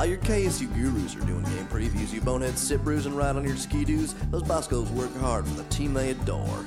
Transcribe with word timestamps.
While 0.00 0.08
your 0.08 0.18
KSU 0.20 0.74
gurus 0.74 1.14
are 1.14 1.26
doing 1.26 1.42
game 1.42 1.66
previews, 1.66 2.10
you 2.10 2.22
boneheads 2.22 2.58
sit 2.58 2.82
bruising 2.82 3.14
right 3.14 3.36
on 3.36 3.44
your 3.44 3.54
ski-doos, 3.54 4.14
those 4.30 4.42
Boscos 4.42 4.88
work 4.92 5.14
hard 5.18 5.46
for 5.46 5.52
the 5.52 5.68
team 5.68 5.92
they 5.92 6.12
adore. 6.12 6.64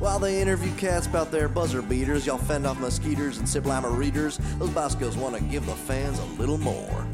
While 0.00 0.18
they 0.18 0.42
interview 0.42 0.74
cats 0.74 1.06
about 1.06 1.30
their 1.30 1.48
buzzer 1.48 1.80
beaters, 1.80 2.26
y'all 2.26 2.38
fend 2.38 2.66
off 2.66 2.80
mosquitoes 2.80 3.38
and 3.38 3.48
sip 3.48 3.66
lima 3.66 3.88
readers, 3.88 4.38
those 4.58 4.70
Boscos 4.70 5.14
want 5.14 5.36
to 5.36 5.42
give 5.44 5.64
the 5.64 5.76
fans 5.76 6.18
a 6.18 6.24
little 6.40 6.58
more. 6.58 7.06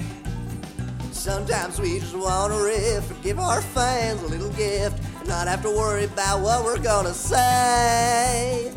Sometimes 1.12 1.78
we 1.78 2.00
just 2.00 2.16
want 2.16 2.54
to 2.54 2.58
riff 2.64 3.10
and 3.10 3.22
give 3.22 3.38
our 3.38 3.60
fans 3.60 4.22
a 4.22 4.26
little 4.28 4.52
gift 4.54 4.98
and 5.18 5.28
not 5.28 5.48
have 5.48 5.60
to 5.64 5.68
worry 5.68 6.04
about 6.04 6.40
what 6.40 6.64
we're 6.64 6.78
gonna 6.78 7.12
say. 7.12 8.72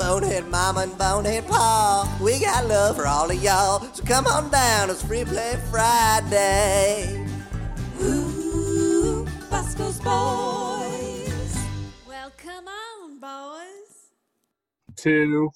Bonehead 0.00 0.48
Mama 0.48 0.80
and 0.80 0.96
Bonehead 0.96 1.46
Pa, 1.46 2.18
we 2.22 2.40
got 2.40 2.66
love 2.66 2.96
for 2.96 3.06
all 3.06 3.30
of 3.30 3.42
y'all, 3.42 3.80
so 3.92 4.02
come 4.02 4.26
on 4.26 4.50
down, 4.50 4.88
it's 4.88 5.02
Free 5.02 5.26
Play 5.26 5.60
Friday. 5.70 7.26
Ooh, 8.02 9.26
Bosco's 9.50 10.00
boys. 10.00 11.58
Well, 12.08 12.32
come 12.38 12.64
on, 12.66 13.20
boys. 13.20 14.08
Two. 14.96 15.50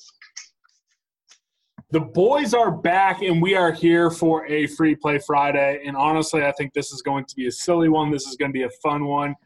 The 1.90 2.00
boys 2.00 2.52
are 2.52 2.70
back, 2.70 3.22
and 3.22 3.40
we 3.40 3.54
are 3.54 3.72
here 3.72 4.10
for 4.10 4.44
a 4.46 4.66
free 4.66 4.94
play 4.94 5.20
Friday. 5.26 5.82
And 5.86 5.96
honestly, 5.96 6.44
I 6.44 6.52
think 6.52 6.74
this 6.74 6.92
is 6.92 7.00
going 7.00 7.24
to 7.24 7.34
be 7.34 7.46
a 7.46 7.52
silly 7.52 7.88
one. 7.88 8.10
This 8.10 8.26
is 8.26 8.36
going 8.36 8.50
to 8.50 8.52
be 8.52 8.64
a 8.64 8.70
fun 8.82 9.06
one. 9.06 9.36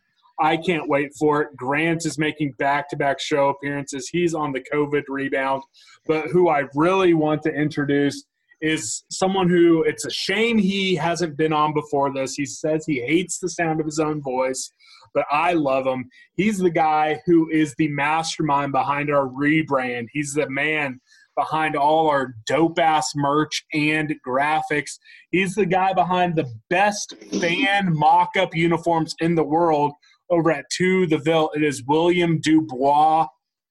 I 0.41 0.57
can't 0.57 0.89
wait 0.89 1.11
for 1.19 1.43
it. 1.43 1.57
Grant 1.57 2.07
is 2.07 2.19
making 2.19 2.53
back 2.59 2.89
to 2.91 2.97
back 2.97 3.21
show 3.21 3.49
appearances. 3.49 4.09
He's 4.09 4.35
on 4.35 4.53
the 4.53 4.65
COVID 4.73 5.03
rebound. 5.09 5.63
But 6.07 6.29
who 6.29 6.49
I 6.49 6.65
really 6.75 7.15
want 7.15 7.43
to 7.43 7.53
introduce 7.53 8.25
is 8.61 9.05
someone 9.11 9.49
who 9.49 9.83
it's 9.83 10.05
a 10.05 10.11
shame 10.11 10.59
he 10.59 10.95
hasn't 10.95 11.37
been 11.37 11.53
on 11.53 11.75
before 11.75 12.13
this. 12.13 12.35
He 12.35 12.47
says 12.47 12.85
he 12.87 13.01
hates 13.01 13.39
the 13.39 13.49
sound 13.49 13.81
of 13.81 13.87
his 13.87 13.99
own 13.99 14.23
voice, 14.23 14.73
but 15.15 15.27
I 15.31 15.53
love 15.53 15.87
him. 15.87 16.09
He's 16.35 16.59
the 16.59 16.71
guy 16.71 17.21
who 17.27 17.49
is 17.51 17.75
the 17.77 17.89
mastermind 17.89 18.73
behind 18.73 19.11
our 19.11 19.29
rebrand. 19.29 20.07
He's 20.13 20.35
the 20.35 20.49
man 20.51 21.01
behind 21.37 21.77
all 21.77 22.09
our 22.09 22.35
dope 22.47 22.81
ass 22.81 23.13
merch 23.15 23.65
and 23.73 24.13
graphics. 24.27 24.99
He's 25.31 25.55
the 25.55 25.67
guy 25.67 25.93
behind 25.93 26.35
the 26.35 26.51
best 26.69 27.15
fan 27.41 27.97
mock 27.97 28.31
up 28.37 28.57
uniforms 28.57 29.15
in 29.21 29.37
the 29.37 29.45
world 29.45 29.93
over 30.31 30.51
at 30.51 30.69
two 30.71 31.07
the 31.07 31.19
Ville. 31.19 31.51
It 31.55 31.63
is 31.63 31.85
William 31.85 32.41
Dubois. 32.41 33.27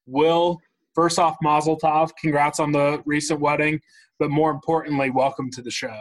Will, 0.06 0.58
first 0.94 1.18
off, 1.18 1.36
Mazel 1.42 1.78
Tov. 1.78 2.10
Congrats 2.20 2.60
on 2.60 2.72
the 2.72 3.02
recent 3.04 3.40
wedding. 3.40 3.80
But 4.18 4.30
more 4.30 4.50
importantly, 4.50 5.10
welcome 5.10 5.50
to 5.52 5.62
the 5.62 5.70
show. 5.70 6.00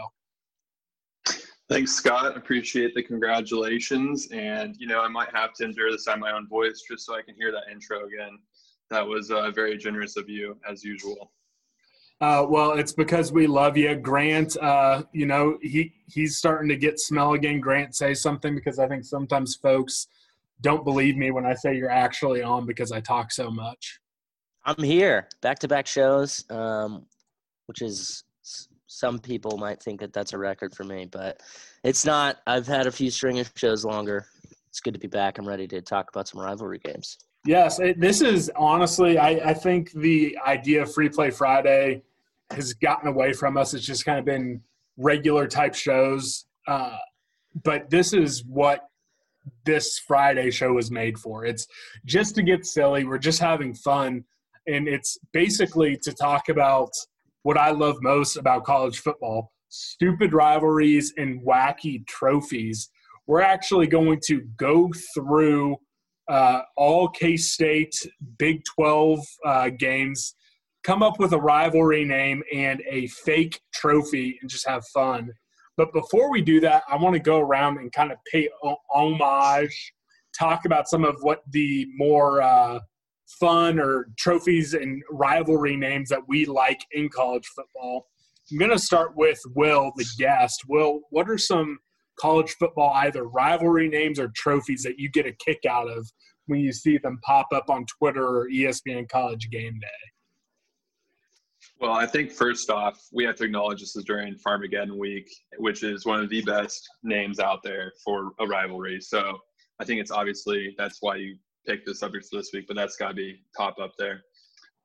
Thanks, 1.70 1.92
Scott. 1.92 2.38
Appreciate 2.38 2.96
the 2.96 3.04
congratulations. 3.04 4.30
And, 4.32 4.76
you 4.80 4.88
know, 4.88 5.02
I 5.02 5.10
might 5.10 5.30
have 5.36 5.54
to 5.56 5.66
endure 5.66 5.92
this 5.92 6.08
on 6.08 6.20
my 6.20 6.32
own 6.32 6.48
voice 6.48 6.82
just 6.90 7.06
so 7.06 7.16
I 7.16 7.22
can 7.22 7.36
hear 7.36 7.52
that 7.52 7.64
intro 7.72 8.06
again. 8.06 8.40
That 8.90 9.06
was 9.06 9.32
uh, 9.32 9.52
very 9.52 9.78
generous 9.78 10.16
of 10.16 10.30
you, 10.30 10.58
as 10.68 10.84
usual. 10.84 11.32
Uh, 12.22 12.46
well, 12.50 12.72
it's 12.72 12.94
because 12.94 13.32
we 13.32 13.46
love 13.46 13.78
you, 13.78 13.96
Grant. 13.96 14.58
Uh, 14.58 15.04
you 15.12 15.26
know, 15.26 15.58
he 15.62 15.94
he's 16.08 16.38
starting 16.38 16.70
to 16.70 16.78
get 16.78 17.00
smell 17.00 17.34
again. 17.34 17.60
Grant, 17.60 17.96
say 17.96 18.14
something 18.14 18.56
because 18.56 18.80
I 18.80 18.88
think 18.88 19.04
sometimes 19.04 19.56
folks 19.56 20.08
don't 20.62 20.84
believe 20.84 21.18
me 21.18 21.32
when 21.32 21.46
I 21.46 21.54
say 21.54 21.76
you're 21.76 21.90
actually 21.90 22.42
on 22.42 22.66
because 22.66 22.92
I 22.92 23.00
talk 23.00 23.32
so 23.32 23.50
much. 23.52 24.00
I'm 24.66 24.84
here, 24.84 25.30
back 25.42 25.60
to 25.60 25.68
back 25.68 25.88
shows, 25.88 26.44
um, 26.50 27.06
which 27.68 27.82
is 27.82 28.24
some 28.88 29.20
people 29.20 29.58
might 29.58 29.82
think 29.82 30.00
that 30.00 30.14
that's 30.14 30.34
a 30.34 30.38
record 30.38 30.76
for 30.76 30.84
me, 30.84 31.06
but 31.06 31.42
it's 31.84 32.06
not. 32.06 32.38
I've 32.48 32.68
had 32.68 32.88
a 32.88 32.92
few 32.92 33.12
string 33.12 33.40
of 33.40 33.52
shows 33.56 33.86
longer. 33.86 34.26
It's 34.70 34.80
good 34.80 34.94
to 34.94 35.00
be 35.00 35.08
back. 35.08 35.38
I'm 35.38 35.48
ready 35.48 35.68
to 35.68 35.82
talk 35.82 36.10
about 36.10 36.28
some 36.28 36.42
rivalry 36.42 36.80
games. 36.80 37.18
Yes, 37.46 37.80
it, 37.80 38.00
this 38.00 38.22
is 38.22 38.52
honestly, 38.56 39.18
I, 39.18 39.30
I 39.50 39.54
think 39.54 39.92
the 39.92 40.38
idea 40.46 40.82
of 40.82 40.94
Free 40.94 41.10
Play 41.10 41.32
Friday 41.32 42.02
has 42.52 42.74
gotten 42.74 43.08
away 43.08 43.34
from 43.34 43.58
us. 43.58 43.74
It's 43.74 43.86
just 43.86 44.06
kind 44.06 44.20
of 44.20 44.26
been 44.26 44.62
regular 44.98 45.48
type 45.48 45.76
shows. 45.76 46.46
Uh, 46.68 46.98
but 47.64 47.90
this 47.90 48.14
is 48.14 48.44
what 48.46 48.90
this 49.68 50.00
Friday 50.00 50.50
show 50.50 50.74
was 50.74 50.90
made 50.90 51.20
for. 51.20 51.46
It's 51.46 51.68
just 52.06 52.34
to 52.36 52.42
get 52.42 52.66
silly. 52.66 53.04
We're 53.04 53.20
just 53.20 53.40
having 53.40 53.76
fun. 53.76 54.24
And 54.66 54.88
it's 54.88 55.18
basically 55.34 55.98
to 56.04 56.14
talk 56.14 56.50
about 56.50 56.90
what 57.44 57.58
I 57.58 57.70
love 57.70 57.98
most 58.02 58.38
about 58.38 58.64
college 58.64 59.00
football 59.00 59.52
stupid 59.70 60.34
rivalries 60.34 61.14
and 61.18 61.42
wacky 61.46 62.06
trophies. 62.08 62.90
We're 63.28 63.42
actually 63.42 63.88
going 63.88 64.22
to 64.28 64.42
go 64.56 64.90
through 65.14 65.76
uh, 66.30 66.62
all 66.76 67.10
K 67.10 67.38
State 67.38 67.94
Big 68.38 68.62
12 68.76 69.20
uh, 69.46 69.70
games, 69.78 70.36
come 70.84 71.04
up 71.04 71.20
with 71.20 71.34
a 71.34 71.40
rivalry 71.40 72.06
name 72.06 72.44
and 72.54 72.82
a 72.90 73.08
fake 73.08 73.60
trophy, 73.74 74.38
and 74.42 74.50
just 74.50 74.68
have 74.68 74.86
fun. 74.94 75.32
But 75.78 75.94
before 75.94 76.32
we 76.32 76.42
do 76.42 76.60
that, 76.62 76.84
I 76.90 76.98
want 76.98 77.14
to 77.14 77.20
go 77.20 77.40
around 77.40 77.78
and 77.78 77.92
kind 77.92 78.12
of 78.12 78.18
pay 78.32 78.50
homage, 78.92 79.94
talk 80.38 80.66
about 80.66 80.90
some 80.90 81.06
of 81.06 81.16
what 81.22 81.44
the 81.52 81.88
more 81.96 82.42
uh, 82.42 82.80
fun 83.40 83.80
or 83.80 84.10
trophies 84.18 84.74
and 84.74 85.04
rivalry 85.12 85.78
names 85.78 86.10
that 86.10 86.28
we 86.28 86.46
like 86.46 86.84
in 86.94 87.10
college 87.10 87.46
football. 87.56 88.08
I'm 88.52 88.58
going 88.58 88.72
to 88.72 88.80
start 88.80 89.16
with 89.16 89.40
Will, 89.56 89.92
the 89.96 90.06
guest. 90.18 90.64
Will, 90.68 91.02
what 91.12 91.30
are 91.30 91.38
some 91.38 91.78
college 92.20 92.56
football 92.58 92.92
either 92.96 93.26
rivalry 93.26 93.88
names 93.88 94.20
or 94.20 94.32
trophies 94.36 94.82
that 94.84 94.98
you 94.98 95.10
get 95.10 95.28
a 95.28 95.34
kick 95.34 95.60
out 95.70 95.90
of 95.90 96.10
when 96.48 96.60
you 96.60 96.72
see 96.72 96.98
them 96.98 97.20
pop 97.24 97.48
up 97.54 97.70
on 97.70 97.86
Twitter 97.86 98.26
or 98.26 98.50
ESPN 98.50 99.08
College 99.10 99.50
Game 99.52 99.78
Day? 99.80 100.17
Well, 101.80 101.92
I 101.92 102.08
think 102.08 102.32
first 102.32 102.72
off, 102.72 103.00
we 103.14 103.24
have 103.26 103.36
to 103.36 103.44
acknowledge 103.44 103.82
this 103.82 103.96
is 103.96 104.04
during 104.04 104.36
Farmageddon 104.36 104.98
week, 104.98 105.30
which 105.60 105.84
is 105.84 106.06
one 106.06 106.20
of 106.20 106.30
the 106.30 106.42
best 106.42 106.90
names 107.04 107.40
out 107.40 107.62
there 107.64 107.94
for 108.04 108.32
a 108.40 108.48
rivalry. 108.48 109.00
So 109.00 109.38
I 109.80 109.86
think 109.86 110.02
it's 110.02 110.10
obviously 110.10 110.74
that's 110.78 110.98
why 111.02 111.18
you 111.18 111.38
picked 111.68 111.86
the 111.86 111.94
subject 111.94 112.28
for 112.30 112.38
this 112.38 112.50
week, 112.52 112.66
but 112.68 112.76
that's 112.76 112.96
got 112.96 113.10
to 113.10 113.14
be 113.14 113.44
top 113.56 113.78
up 113.80 113.92
there. 114.00 114.24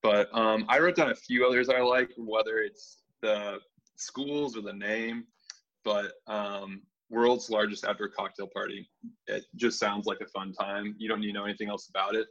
But 0.03 0.29
um, 0.37 0.67
I 0.69 0.81
wrote 0.81 0.97
down 0.97 1.11
a 1.11 1.15
few 1.15 1.47
others 1.47 1.71
I 1.71 1.81
like, 1.81 2.11
whether 2.19 2.59
it's 2.59 2.99
the 3.23 3.59
schools 3.97 4.55
or 4.55 4.61
the 4.61 4.75
name. 4.75 5.25
But 5.85 6.13
um, 6.27 6.83
world's 7.09 7.49
largest 7.49 7.87
outdoor 7.87 8.09
cocktail 8.09 8.49
party. 8.53 8.87
It 9.29 9.45
just 9.57 9.79
sounds 9.79 10.07
like 10.07 10.21
a 10.21 10.27
fun 10.27 10.53
time. 10.53 10.95
You 10.99 11.09
don't 11.09 11.21
need 11.21 11.29
to 11.29 11.33
know 11.33 11.45
anything 11.45 11.71
else 11.71 11.89
about 11.89 12.17
it. 12.17 12.27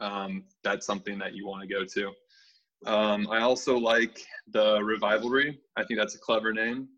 Um, 0.00 0.44
that's 0.64 0.86
something 0.86 1.18
that 1.18 1.34
you 1.34 1.46
want 1.46 1.62
to 1.62 1.68
go 1.68 1.84
to. 1.84 2.12
Um, 2.86 3.28
I 3.30 3.40
also 3.40 3.76
like 3.76 4.24
the 4.48 4.82
Revivalry. 4.82 5.60
I 5.76 5.84
think 5.84 5.98
that's 5.98 6.14
a 6.14 6.18
clever 6.18 6.52
name. 6.52 6.88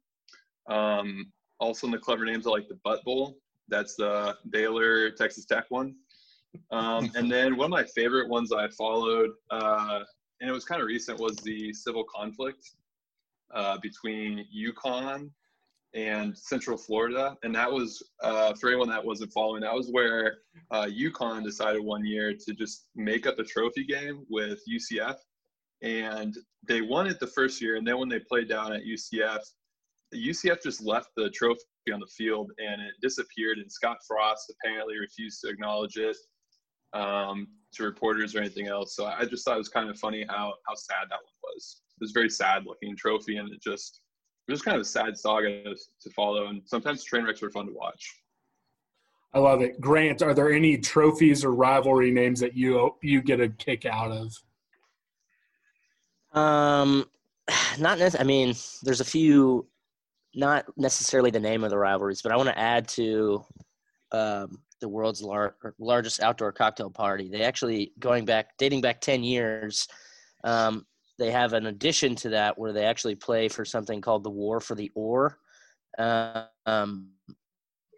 Um, 0.69 1.33
also 1.61 1.87
in 1.87 1.91
the 1.91 1.99
clever 1.99 2.25
names, 2.25 2.47
I 2.47 2.51
like 2.51 2.69
the 2.69 2.79
Butt 2.85 3.05
Bowl. 3.05 3.37
That's 3.69 3.95
the 3.97 4.37
Baylor 4.51 5.11
Texas 5.11 5.45
Tech 5.45 5.65
one. 5.69 5.95
Um, 6.71 7.11
and 7.17 7.31
then 7.31 7.57
one 7.57 7.67
of 7.67 7.71
my 7.71 7.85
favorite 7.85 8.29
ones 8.29 8.53
I 8.53 8.69
followed, 8.69 9.31
uh, 9.51 10.01
and 10.41 10.49
it 10.49 10.53
was 10.53 10.65
kind 10.65 10.81
of 10.81 10.87
recent, 10.87 11.19
was 11.19 11.37
the 11.37 11.73
civil 11.73 12.05
conflict 12.05 12.71
uh, 13.55 13.79
between 13.83 14.47
UConn 14.57 15.31
and 15.95 16.37
Central 16.37 16.77
Florida. 16.77 17.37
And 17.45 17.55
that 17.55 17.71
was, 17.71 18.03
uh, 18.23 18.55
for 18.55 18.69
anyone 18.69 18.89
that 18.89 19.05
wasn't 19.05 19.33
following, 19.33 19.63
that 19.63 19.73
was 19.73 19.91
where 19.91 20.39
uh, 20.71 20.87
UConn 20.87 21.45
decided 21.45 21.83
one 21.83 22.05
year 22.05 22.35
to 22.35 22.55
just 22.55 22.87
make 22.97 23.27
up 23.27 23.39
a 23.39 23.45
trophy 23.45 23.85
game 23.85 24.27
with 24.29 24.59
UCF 24.69 25.17
and 25.85 26.37
they 26.67 26.81
won 26.81 27.07
it 27.07 27.21
the 27.21 27.27
first 27.27 27.61
year. 27.61 27.77
And 27.77 27.87
then 27.87 27.99
when 27.99 28.09
they 28.09 28.19
played 28.19 28.49
down 28.49 28.73
at 28.73 28.83
UCF, 28.85 29.41
UCF 30.15 30.63
just 30.63 30.83
left 30.83 31.11
the 31.17 31.29
trophy 31.31 31.61
on 31.93 32.01
the 32.01 32.07
field 32.07 32.51
and 32.59 32.81
it 32.81 32.95
disappeared. 33.03 33.59
And 33.59 33.71
Scott 33.71 33.99
Frost 34.09 34.51
apparently 34.51 34.99
refused 34.99 35.41
to 35.43 35.49
acknowledge 35.49 35.97
it 35.97 36.17
um, 36.95 37.49
to 37.75 37.85
reporters 37.85 38.35
or 38.35 38.39
anything 38.39 38.67
else. 38.67 38.97
So 38.97 39.05
I 39.05 39.27
just 39.27 39.45
thought 39.45 39.57
it 39.57 39.59
was 39.59 39.69
kind 39.69 39.91
of 39.91 39.99
funny 39.99 40.25
how 40.29 40.55
how 40.67 40.75
sad 40.75 41.09
that 41.11 41.17
one 41.17 41.53
was. 41.55 41.83
this 42.01 42.13
very 42.13 42.31
sad 42.31 42.65
looking 42.65 42.97
trophy, 42.97 43.37
and 43.37 43.53
it 43.53 43.61
just 43.63 44.01
it 44.49 44.53
was 44.53 44.63
kind 44.63 44.77
of 44.77 44.83
a 44.83 44.87
sad 44.87 45.19
saga 45.19 45.65
to 45.65 46.11
follow. 46.11 46.47
And 46.47 46.63
sometimes 46.65 47.05
train 47.05 47.25
wrecks 47.25 47.43
are 47.43 47.51
fun 47.51 47.67
to 47.67 47.73
watch. 47.73 48.21
I 49.35 49.41
love 49.41 49.61
it. 49.63 49.81
Grant, 49.81 50.23
are 50.23 50.33
there 50.33 50.53
any 50.53 50.79
trophies 50.79 51.45
or 51.45 51.53
rivalry 51.53 52.13
names 52.13 52.41
that 52.41 52.57
you 52.57 52.95
you 53.03 53.21
get 53.21 53.41
a 53.41 53.49
kick 53.49 53.85
out 53.85 54.13
of? 54.13 54.33
Um, 56.35 57.07
not 57.79 57.99
necessarily. 57.99 58.19
I 58.21 58.25
mean, 58.25 58.55
there's 58.83 59.01
a 59.01 59.05
few, 59.05 59.67
not 60.35 60.67
necessarily 60.77 61.31
the 61.31 61.41
name 61.41 61.65
of 61.65 61.71
the 61.71 61.79
rivalries, 61.79 62.23
but 62.23 62.33
I 62.33 62.37
want 62.37 62.49
to 62.49 62.59
add 62.59 62.89
to 62.89 63.45
um, 64.13 64.59
the 64.81 64.89
world's 64.89 65.23
lar- 65.23 65.57
largest 65.79 66.23
outdoor 66.23 66.53
cocktail 66.53 66.91
party. 66.91 67.29
They 67.29 67.43
actually 67.43 67.93
going 67.99 68.25
back, 68.25 68.57
dating 68.59 68.81
back 68.81 69.01
ten 69.01 69.23
years. 69.23 69.89
Um, 70.43 70.87
they 71.19 71.31
have 71.31 71.53
an 71.53 71.67
addition 71.67 72.17
to 72.17 72.29
that 72.31 72.59
where 72.59 72.73
they 72.73 72.85
actually 72.85 73.15
play 73.15 73.49
for 73.49 73.65
something 73.65 74.01
called 74.01 74.25
the 74.25 74.31
War 74.31 74.61
for 74.61 74.75
the 74.75 74.91
Oar. 74.97 75.39
Um, 75.97 77.11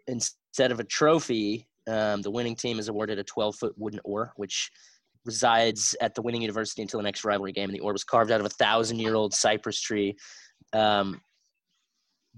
instead 0.05 0.71
of 0.71 0.79
a 0.79 0.83
trophy, 0.83 1.67
um, 1.87 2.21
the 2.21 2.31
winning 2.31 2.55
team 2.55 2.79
is 2.79 2.89
awarded 2.89 3.17
a 3.17 3.23
12 3.23 3.55
foot 3.55 3.73
wooden 3.77 3.99
oar, 4.03 4.33
which 4.35 4.71
resides 5.27 5.95
at 6.01 6.15
the 6.15 6.21
winning 6.23 6.41
university 6.41 6.81
until 6.81 6.99
the 6.99 7.03
next 7.03 7.23
rivalry 7.23 7.51
game. 7.51 7.69
And 7.69 7.75
the 7.75 7.81
orb 7.81 7.93
was 7.93 8.03
carved 8.03 8.31
out 8.31 8.39
of 8.39 8.45
a 8.47 8.49
thousand 8.49 8.97
year 8.99 9.13
old 9.13 9.33
cypress 9.33 9.79
tree, 9.79 10.15
um, 10.73 11.21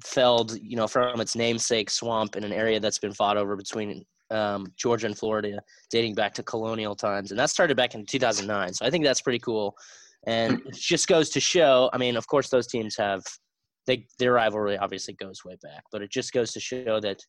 felled, 0.03 0.57
you 0.59 0.75
know, 0.75 0.87
from 0.87 1.21
its 1.21 1.35
namesake 1.35 1.89
swamp 1.89 2.35
in 2.35 2.43
an 2.43 2.51
area 2.51 2.79
that's 2.79 2.99
been 2.99 3.13
fought 3.13 3.37
over 3.37 3.55
between 3.55 4.03
um, 4.31 4.67
Georgia 4.75 5.07
and 5.07 5.17
Florida, 5.17 5.61
dating 5.89 6.15
back 6.15 6.33
to 6.33 6.43
colonial 6.43 6.95
times. 6.95 7.31
And 7.31 7.39
that 7.39 7.49
started 7.49 7.77
back 7.77 7.95
in 7.95 8.05
2009. 8.05 8.73
So 8.73 8.85
I 8.85 8.89
think 8.89 9.05
that's 9.05 9.21
pretty 9.21 9.39
cool. 9.39 9.75
And 10.27 10.61
it 10.65 10.75
just 10.75 11.07
goes 11.07 11.29
to 11.29 11.39
show. 11.39 11.89
I 11.93 11.97
mean, 11.97 12.17
of 12.17 12.27
course, 12.27 12.49
those 12.49 12.67
teams 12.67 12.97
have 12.97 13.23
they 13.87 14.05
their 14.19 14.33
rivalry 14.33 14.77
obviously 14.77 15.13
goes 15.13 15.45
way 15.45 15.57
back, 15.63 15.83
but 15.91 16.01
it 16.01 16.11
just 16.11 16.33
goes 16.33 16.51
to 16.53 16.59
show 16.59 16.99
that 16.99 17.19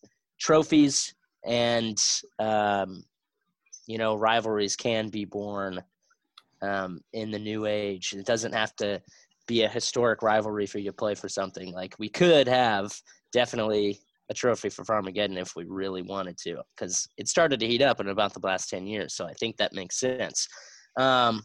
trophies 0.40 1.14
and 1.46 1.98
um, 2.38 3.02
you 3.86 3.98
know 3.98 4.14
rivalries 4.16 4.76
can 4.76 5.08
be 5.08 5.24
born 5.24 5.82
um, 6.62 7.00
in 7.12 7.30
the 7.30 7.38
new 7.38 7.66
age. 7.66 8.12
It 8.12 8.26
doesn't 8.26 8.54
have 8.54 8.74
to 8.76 9.00
be 9.46 9.62
a 9.62 9.68
historic 9.68 10.22
rivalry 10.22 10.66
for 10.66 10.78
you 10.78 10.90
to 10.90 10.96
play 10.96 11.14
for 11.14 11.28
something. 11.28 11.72
Like 11.72 11.94
we 11.98 12.08
could 12.08 12.46
have 12.46 12.92
definitely 13.32 13.98
a 14.30 14.34
trophy 14.34 14.68
for 14.68 14.84
Farmageddon 14.84 15.38
if 15.38 15.56
we 15.56 15.64
really 15.64 16.02
wanted 16.02 16.38
to, 16.38 16.62
because 16.76 17.08
it 17.16 17.28
started 17.28 17.58
to 17.60 17.66
heat 17.66 17.82
up 17.82 18.00
in 18.00 18.08
about 18.08 18.32
the 18.32 18.46
last 18.46 18.68
ten 18.68 18.86
years. 18.86 19.14
So 19.14 19.26
I 19.26 19.32
think 19.34 19.56
that 19.56 19.72
makes 19.72 19.98
sense. 19.98 20.46
Um, 20.96 21.42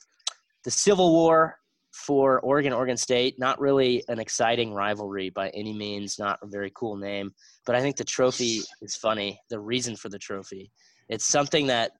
the 0.63 0.71
Civil 0.71 1.11
War 1.13 1.57
for 1.93 2.41
Oregon, 2.41 2.73
Oregon 2.73 2.97
State, 2.97 3.39
not 3.39 3.59
really 3.59 4.03
an 4.09 4.19
exciting 4.19 4.73
rivalry 4.73 5.29
by 5.29 5.49
any 5.49 5.73
means, 5.73 6.19
not 6.19 6.37
a 6.43 6.47
very 6.47 6.71
cool 6.75 6.97
name, 6.97 7.33
but 7.65 7.75
I 7.75 7.81
think 7.81 7.95
the 7.95 8.03
trophy 8.03 8.61
is 8.81 8.95
funny. 8.95 9.39
The 9.49 9.59
reason 9.59 9.95
for 9.95 10.09
the 10.09 10.19
trophy, 10.19 10.71
it's 11.07 11.25
something 11.25 11.67
that 11.67 11.91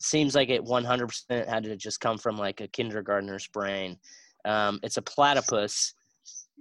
seems 0.00 0.34
like 0.34 0.48
it 0.48 0.64
100% 0.64 1.48
had 1.48 1.64
to 1.64 1.76
just 1.76 2.00
come 2.00 2.18
from 2.18 2.36
like 2.36 2.60
a 2.60 2.68
kindergartner's 2.68 3.48
brain. 3.48 3.98
Um, 4.44 4.78
it's 4.82 4.96
a 4.96 5.02
platypus, 5.02 5.94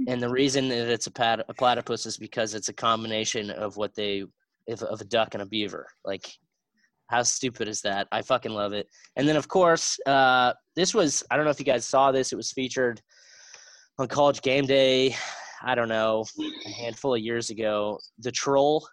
and 0.08 0.22
the 0.22 0.30
reason 0.30 0.68
that 0.70 0.90
it's 0.90 1.08
a, 1.08 1.12
pat- 1.12 1.46
a 1.48 1.54
platypus 1.54 2.06
is 2.06 2.18
because 2.18 2.54
it's 2.54 2.70
a 2.70 2.74
combination 2.74 3.50
of 3.52 3.78
what 3.78 3.96
they 3.96 4.24
of 4.68 5.00
a 5.00 5.06
duck 5.06 5.36
and 5.36 5.44
a 5.44 5.46
beaver. 5.46 5.88
Like 6.04 6.28
how 7.08 7.24
stupid 7.24 7.68
is 7.68 7.82
that? 7.82 8.08
I 8.12 8.22
fucking 8.22 8.52
love 8.52 8.74
it. 8.74 8.88
And 9.16 9.28
then, 9.28 9.36
of 9.36 9.48
course, 9.48 9.98
uh, 10.06 10.54
this 10.76 10.94
was, 10.94 11.24
I 11.30 11.36
don't 11.36 11.46
know 11.46 11.52
if 11.52 11.60
you 11.60 11.66
guys 11.66 11.86
saw 11.86 12.12
this, 12.12 12.32
it 12.32 12.36
was 12.36 12.52
featured 12.52 13.02
on 14.00 14.08
College 14.08 14.42
Game 14.42 14.66
Day, 14.66 15.16
I 15.64 15.76
don't 15.76 15.90
know, 15.90 16.26
a 16.66 16.70
handful 16.70 17.16
of 17.16 17.22
years 17.22 17.50
ago. 17.50 18.00
The 18.20 18.32
Troll 18.32 18.88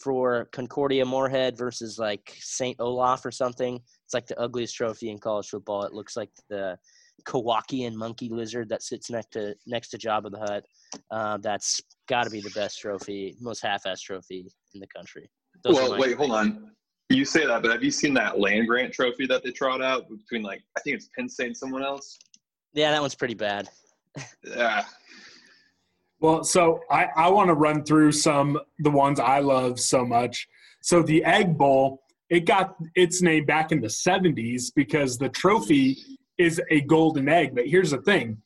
for 0.00 0.48
Concordia 0.52 1.04
Moorhead 1.04 1.56
versus 1.56 1.98
like 1.98 2.34
St. 2.40 2.76
Olaf 2.80 3.24
or 3.24 3.30
something. 3.30 3.76
It's 3.76 4.14
like 4.14 4.26
the 4.26 4.40
ugliest 4.40 4.74
trophy 4.74 5.10
in 5.10 5.18
college 5.18 5.48
football. 5.48 5.82
It 5.84 5.92
looks 5.92 6.16
like 6.16 6.30
the 6.48 6.78
Kowakian 7.24 7.94
monkey 7.94 8.28
lizard 8.28 8.68
that 8.70 8.82
sits 8.82 9.10
next 9.10 9.32
to 9.32 9.54
next 9.66 9.90
to 9.90 9.98
Jabba 9.98 10.30
the 10.30 10.38
Hutt. 10.38 10.64
Uh, 11.10 11.38
that's 11.38 11.80
got 12.08 12.24
to 12.24 12.30
be 12.30 12.40
the 12.40 12.50
best 12.50 12.80
trophy, 12.80 13.36
most 13.40 13.60
half-ass 13.60 14.00
trophy 14.00 14.50
in 14.74 14.80
the 14.80 14.86
country. 14.88 15.30
Those 15.62 15.74
well, 15.74 15.98
wait, 15.98 16.16
hold 16.16 16.32
on. 16.32 16.70
You 17.10 17.24
say 17.24 17.44
that, 17.44 17.62
but 17.62 17.72
have 17.72 17.82
you 17.82 17.90
seen 17.90 18.14
that 18.14 18.38
land 18.38 18.68
grant 18.68 18.92
trophy 18.92 19.26
that 19.26 19.42
they 19.42 19.50
trot 19.50 19.82
out 19.82 20.08
between 20.08 20.42
like 20.42 20.62
I 20.78 20.80
think 20.80 20.96
it's 20.96 21.10
Penn 21.16 21.28
State 21.28 21.48
and 21.48 21.56
someone 21.56 21.82
else? 21.82 22.18
Yeah, 22.72 22.90
that 22.92 23.00
one's 23.00 23.16
pretty 23.16 23.34
bad. 23.34 23.68
yeah. 24.44 24.84
Well, 26.20 26.44
so 26.44 26.80
I, 26.90 27.08
I 27.16 27.30
want 27.30 27.48
to 27.48 27.54
run 27.54 27.82
through 27.84 28.12
some 28.12 28.58
the 28.78 28.90
ones 28.90 29.18
I 29.18 29.38
love 29.38 29.80
so 29.80 30.04
much. 30.04 30.46
So 30.82 31.02
the 31.02 31.24
Egg 31.24 31.56
Bowl, 31.56 32.02
it 32.28 32.40
got 32.40 32.76
its 32.94 33.22
name 33.22 33.46
back 33.46 33.72
in 33.72 33.80
the 33.80 33.88
70s 33.88 34.70
because 34.74 35.16
the 35.16 35.30
trophy 35.30 35.96
is 36.38 36.60
a 36.70 36.82
golden 36.82 37.28
egg. 37.28 37.54
But 37.54 37.66
here's 37.66 37.90
the 37.90 38.02
thing 38.02 38.38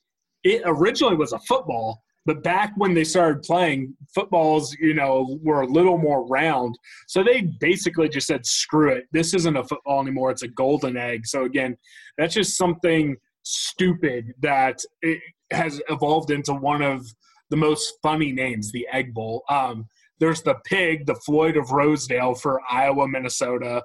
it 0.43 0.61
originally 0.65 1.15
was 1.15 1.33
a 1.33 1.39
football, 1.39 2.01
but 2.25 2.43
back 2.43 2.73
when 2.77 2.93
they 2.93 3.03
started 3.03 3.43
playing, 3.43 3.93
footballs, 4.13 4.73
you 4.79 4.93
know, 4.93 5.37
were 5.43 5.61
a 5.61 5.67
little 5.67 5.97
more 5.97 6.25
round. 6.27 6.77
So 7.07 7.23
they 7.23 7.41
basically 7.59 8.09
just 8.09 8.27
said, 8.27 8.45
screw 8.45 8.89
it. 8.89 9.05
This 9.11 9.33
isn't 9.33 9.57
a 9.57 9.63
football 9.63 10.01
anymore. 10.01 10.31
It's 10.31 10.43
a 10.43 10.47
golden 10.47 10.97
egg. 10.97 11.25
So 11.27 11.43
again, 11.43 11.77
that's 12.17 12.35
just 12.35 12.57
something 12.57 13.17
stupid 13.43 14.33
that 14.41 14.79
it 15.01 15.19
has 15.51 15.81
evolved 15.89 16.31
into 16.31 16.53
one 16.53 16.81
of 16.81 17.05
the 17.49 17.57
most 17.57 17.93
funny 18.01 18.31
names, 18.31 18.71
the 18.71 18.87
Egg 18.91 19.13
Bowl. 19.13 19.43
Um, 19.49 19.87
there's 20.19 20.41
the 20.41 20.55
pig, 20.65 21.05
the 21.05 21.15
Floyd 21.15 21.57
of 21.57 21.71
Rosedale 21.71 22.35
for 22.35 22.61
Iowa, 22.69 23.07
Minnesota 23.07 23.83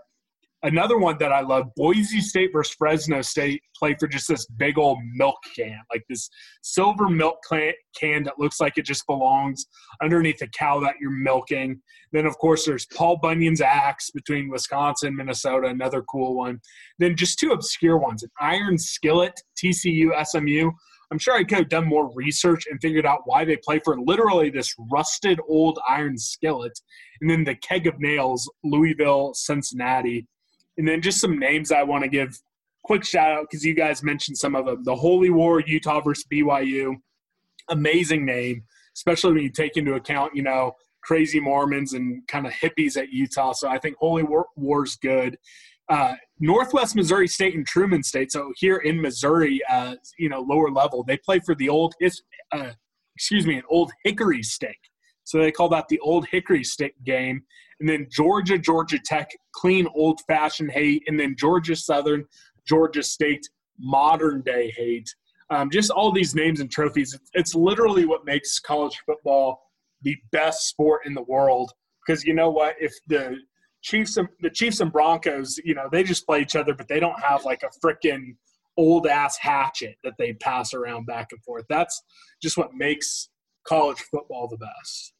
another 0.62 0.98
one 0.98 1.16
that 1.18 1.32
I 1.32 1.40
love, 1.40 1.74
Boise 1.76 2.20
State 2.20 2.50
versus 2.52 2.74
Fresno 2.74 3.22
State 3.22 3.62
play 3.76 3.96
for 3.98 4.06
just 4.06 4.28
this 4.28 4.46
big 4.46 4.78
old 4.78 4.98
milk 5.14 5.36
can, 5.56 5.78
like 5.92 6.04
this 6.08 6.28
silver 6.62 7.08
milk 7.08 7.38
can 7.48 8.22
that 8.24 8.38
looks 8.38 8.60
like 8.60 8.76
it 8.76 8.84
just 8.84 9.06
belongs 9.06 9.66
underneath 10.02 10.42
a 10.42 10.46
cow 10.48 10.80
that 10.80 10.94
you're 11.00 11.10
milking. 11.10 11.80
Then, 12.12 12.26
of 12.26 12.36
course, 12.38 12.66
there's 12.66 12.86
Paul 12.86 13.18
Bunyan's 13.18 13.60
axe 13.60 14.10
between 14.10 14.50
Wisconsin, 14.50 15.16
Minnesota, 15.16 15.68
another 15.68 16.02
cool 16.02 16.34
one. 16.34 16.60
Then 16.98 17.16
just 17.16 17.38
two 17.38 17.52
obscure 17.52 17.98
ones, 17.98 18.22
an 18.22 18.30
iron 18.40 18.78
skillet, 18.78 19.40
TCU, 19.56 20.10
SMU. 20.24 20.70
I'm 21.10 21.18
sure 21.18 21.34
I 21.34 21.44
could 21.44 21.58
have 21.58 21.68
done 21.68 21.86
more 21.86 22.12
research 22.14 22.66
and 22.70 22.80
figured 22.80 23.06
out 23.06 23.22
why 23.24 23.44
they 23.44 23.56
play 23.56 23.80
for 23.84 24.00
literally 24.00 24.50
this 24.50 24.74
rusted 24.92 25.40
old 25.48 25.78
iron 25.88 26.16
skillet. 26.16 26.78
And 27.20 27.28
then 27.28 27.44
the 27.44 27.56
keg 27.56 27.86
of 27.86 27.98
nails, 27.98 28.50
Louisville, 28.62 29.34
Cincinnati. 29.34 30.26
And 30.78 30.86
then 30.86 31.02
just 31.02 31.20
some 31.20 31.38
names 31.38 31.72
I 31.72 31.82
want 31.82 32.04
to 32.04 32.08
give 32.08 32.38
quick 32.84 33.04
shout 33.04 33.30
out 33.32 33.46
because 33.50 33.64
you 33.64 33.74
guys 33.74 34.02
mentioned 34.02 34.38
some 34.38 34.54
of 34.54 34.66
them. 34.66 34.84
The 34.84 34.94
Holy 34.94 35.30
War, 35.30 35.60
Utah 35.60 36.00
versus 36.00 36.24
BYU. 36.32 36.94
Amazing 37.68 38.24
name, 38.24 38.62
especially 38.96 39.32
when 39.32 39.42
you 39.42 39.50
take 39.50 39.76
into 39.76 39.94
account, 39.94 40.34
you 40.34 40.42
know, 40.42 40.72
crazy 41.02 41.40
Mormons 41.40 41.92
and 41.92 42.26
kind 42.28 42.46
of 42.46 42.52
hippies 42.52 42.96
at 42.96 43.10
Utah. 43.10 43.52
So 43.52 43.68
I 43.68 43.78
think 43.78 43.96
Holy 43.98 44.22
War 44.22 44.46
War's 44.56 44.96
good. 44.96 45.36
Uh, 45.90 46.14
Northwest 46.38 46.94
Missouri 46.94 47.28
State 47.28 47.56
and 47.56 47.66
Truman 47.66 48.02
State. 48.02 48.32
So 48.32 48.52
here 48.56 48.78
in 48.78 49.00
Missouri, 49.00 49.60
uh, 49.68 49.96
you 50.18 50.28
know, 50.28 50.40
lower 50.40 50.70
level, 50.70 51.02
they 51.02 51.18
play 51.18 51.40
for 51.44 51.54
the 51.56 51.68
old, 51.68 51.94
uh, 52.52 52.70
excuse 53.16 53.46
me, 53.46 53.56
an 53.56 53.64
old 53.68 53.90
Hickory 54.04 54.42
Stick. 54.42 54.78
So 55.24 55.38
they 55.38 55.50
call 55.50 55.68
that 55.70 55.88
the 55.88 55.98
old 55.98 56.26
Hickory 56.30 56.64
Stick 56.64 56.94
game 57.04 57.42
and 57.80 57.88
then 57.88 58.06
Georgia, 58.10 58.58
Georgia 58.58 58.98
Tech, 59.04 59.30
clean 59.54 59.86
old 59.94 60.20
fashioned 60.28 60.70
hate, 60.70 61.02
and 61.06 61.18
then 61.18 61.34
Georgia 61.36 61.74
Southern, 61.74 62.24
Georgia 62.68 63.02
State, 63.02 63.48
modern 63.78 64.42
day 64.42 64.72
hate. 64.76 65.12
Um, 65.48 65.70
just 65.70 65.90
all 65.90 66.12
these 66.12 66.34
names 66.34 66.60
and 66.60 66.70
trophies. 66.70 67.18
It's 67.32 67.54
literally 67.54 68.04
what 68.04 68.24
makes 68.24 68.60
college 68.60 68.96
football 69.04 69.62
the 70.02 70.16
best 70.30 70.68
sport 70.68 71.02
in 71.06 71.14
the 71.14 71.22
world. 71.22 71.72
Because 72.06 72.22
you 72.24 72.34
know 72.34 72.50
what? 72.50 72.76
If 72.78 72.92
the 73.08 73.36
Chiefs 73.82 74.16
and 74.16 74.28
the 74.40 74.50
Chiefs 74.50 74.80
and 74.80 74.92
Broncos, 74.92 75.58
you 75.64 75.74
know, 75.74 75.88
they 75.90 76.02
just 76.02 76.26
play 76.26 76.40
each 76.40 76.56
other, 76.56 76.74
but 76.74 76.88
they 76.88 77.00
don't 77.00 77.20
have 77.20 77.44
like 77.44 77.62
a 77.62 77.86
freaking 77.86 78.36
old 78.76 79.06
ass 79.06 79.36
hatchet 79.38 79.96
that 80.04 80.14
they 80.18 80.32
pass 80.34 80.74
around 80.74 81.06
back 81.06 81.28
and 81.32 81.42
forth. 81.42 81.64
That's 81.68 82.02
just 82.42 82.56
what 82.56 82.74
makes 82.74 83.28
college 83.64 83.98
football 84.10 84.48
the 84.48 84.58
best. 84.58 85.12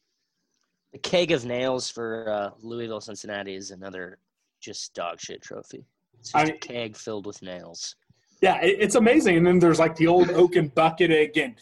The 0.93 0.99
keg 0.99 1.31
of 1.31 1.45
nails 1.45 1.89
for 1.89 2.29
uh, 2.29 2.49
Louisville 2.61 3.01
Cincinnati 3.01 3.55
is 3.55 3.71
another 3.71 4.19
just 4.59 4.93
dog 4.93 5.19
shit 5.19 5.41
trophy. 5.41 5.85
It's 6.19 6.31
just 6.31 6.47
I, 6.47 6.53
a 6.53 6.57
keg 6.57 6.97
filled 6.97 7.25
with 7.25 7.41
nails. 7.41 7.95
Yeah, 8.41 8.59
it, 8.61 8.77
it's 8.79 8.95
amazing. 8.95 9.37
And 9.37 9.47
then 9.47 9.59
there's 9.59 9.79
like 9.79 9.95
the 9.95 10.07
old 10.07 10.29
oaken 10.31 10.67
bucket 10.69 11.11
again. 11.11 11.55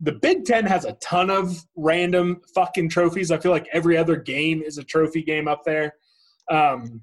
The 0.00 0.12
Big 0.12 0.44
Ten 0.44 0.64
has 0.64 0.84
a 0.84 0.92
ton 0.94 1.28
of 1.28 1.64
random 1.74 2.40
fucking 2.54 2.88
trophies. 2.88 3.32
I 3.32 3.38
feel 3.38 3.50
like 3.50 3.66
every 3.72 3.96
other 3.96 4.16
game 4.16 4.62
is 4.62 4.78
a 4.78 4.84
trophy 4.84 5.22
game 5.22 5.48
up 5.48 5.64
there. 5.64 5.94
Um, 6.50 7.02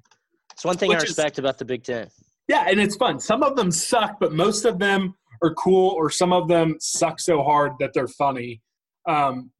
it's 0.52 0.64
one 0.64 0.76
thing 0.76 0.92
I 0.92 0.98
respect 0.98 1.34
is, 1.34 1.38
about 1.38 1.58
the 1.58 1.64
Big 1.64 1.84
Ten. 1.84 2.08
Yeah, 2.48 2.66
and 2.68 2.80
it's 2.80 2.96
fun. 2.96 3.20
Some 3.20 3.42
of 3.42 3.56
them 3.56 3.70
suck, 3.70 4.18
but 4.20 4.32
most 4.32 4.64
of 4.64 4.78
them 4.78 5.14
are 5.42 5.54
cool, 5.54 5.90
or 5.90 6.10
some 6.10 6.32
of 6.32 6.48
them 6.48 6.76
suck 6.80 7.20
so 7.20 7.42
hard 7.42 7.72
that 7.80 7.92
they're 7.92 8.08
funny. 8.08 8.62
Um, 9.06 9.50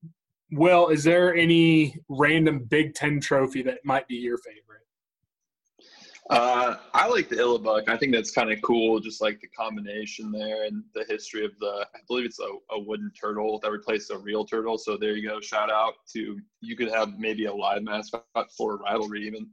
Will, 0.53 0.89
is 0.89 1.05
there 1.05 1.35
any 1.35 1.97
random 2.09 2.65
Big 2.69 2.95
Ten 2.95 3.21
trophy 3.21 3.63
that 3.63 3.79
might 3.85 4.07
be 4.09 4.17
your 4.17 4.39
favorite? 4.39 4.63
Uh, 6.29 6.77
I 6.93 7.07
like 7.07 7.29
the 7.29 7.37
Illibuck. 7.37 7.89
I 7.89 7.97
think 7.97 8.13
that's 8.13 8.33
kind 8.33 8.51
of 8.51 8.61
cool, 8.63 8.99
just 8.99 9.21
like 9.21 9.41
the 9.41 9.47
combination 9.49 10.33
there 10.33 10.65
and 10.65 10.83
the 10.93 11.05
history 11.09 11.45
of 11.45 11.53
the. 11.61 11.87
I 11.95 11.99
believe 12.09 12.27
it's 12.27 12.41
a, 12.41 12.49
a, 12.75 12.81
wooden 12.81 13.13
turtle 13.21 13.61
that 13.63 13.71
replaced 13.71 14.11
a 14.11 14.19
real 14.19 14.45
turtle. 14.45 14.77
So 14.77 14.97
there 14.97 15.15
you 15.15 15.29
go. 15.29 15.41
Shout 15.41 15.71
out 15.71 15.95
to 16.15 16.37
you 16.61 16.77
could 16.77 16.91
have 16.93 17.17
maybe 17.19 17.45
a 17.45 17.55
live 17.55 17.83
mascot 17.83 18.25
for 18.57 18.75
a 18.75 18.77
rivalry 18.79 19.25
even. 19.25 19.49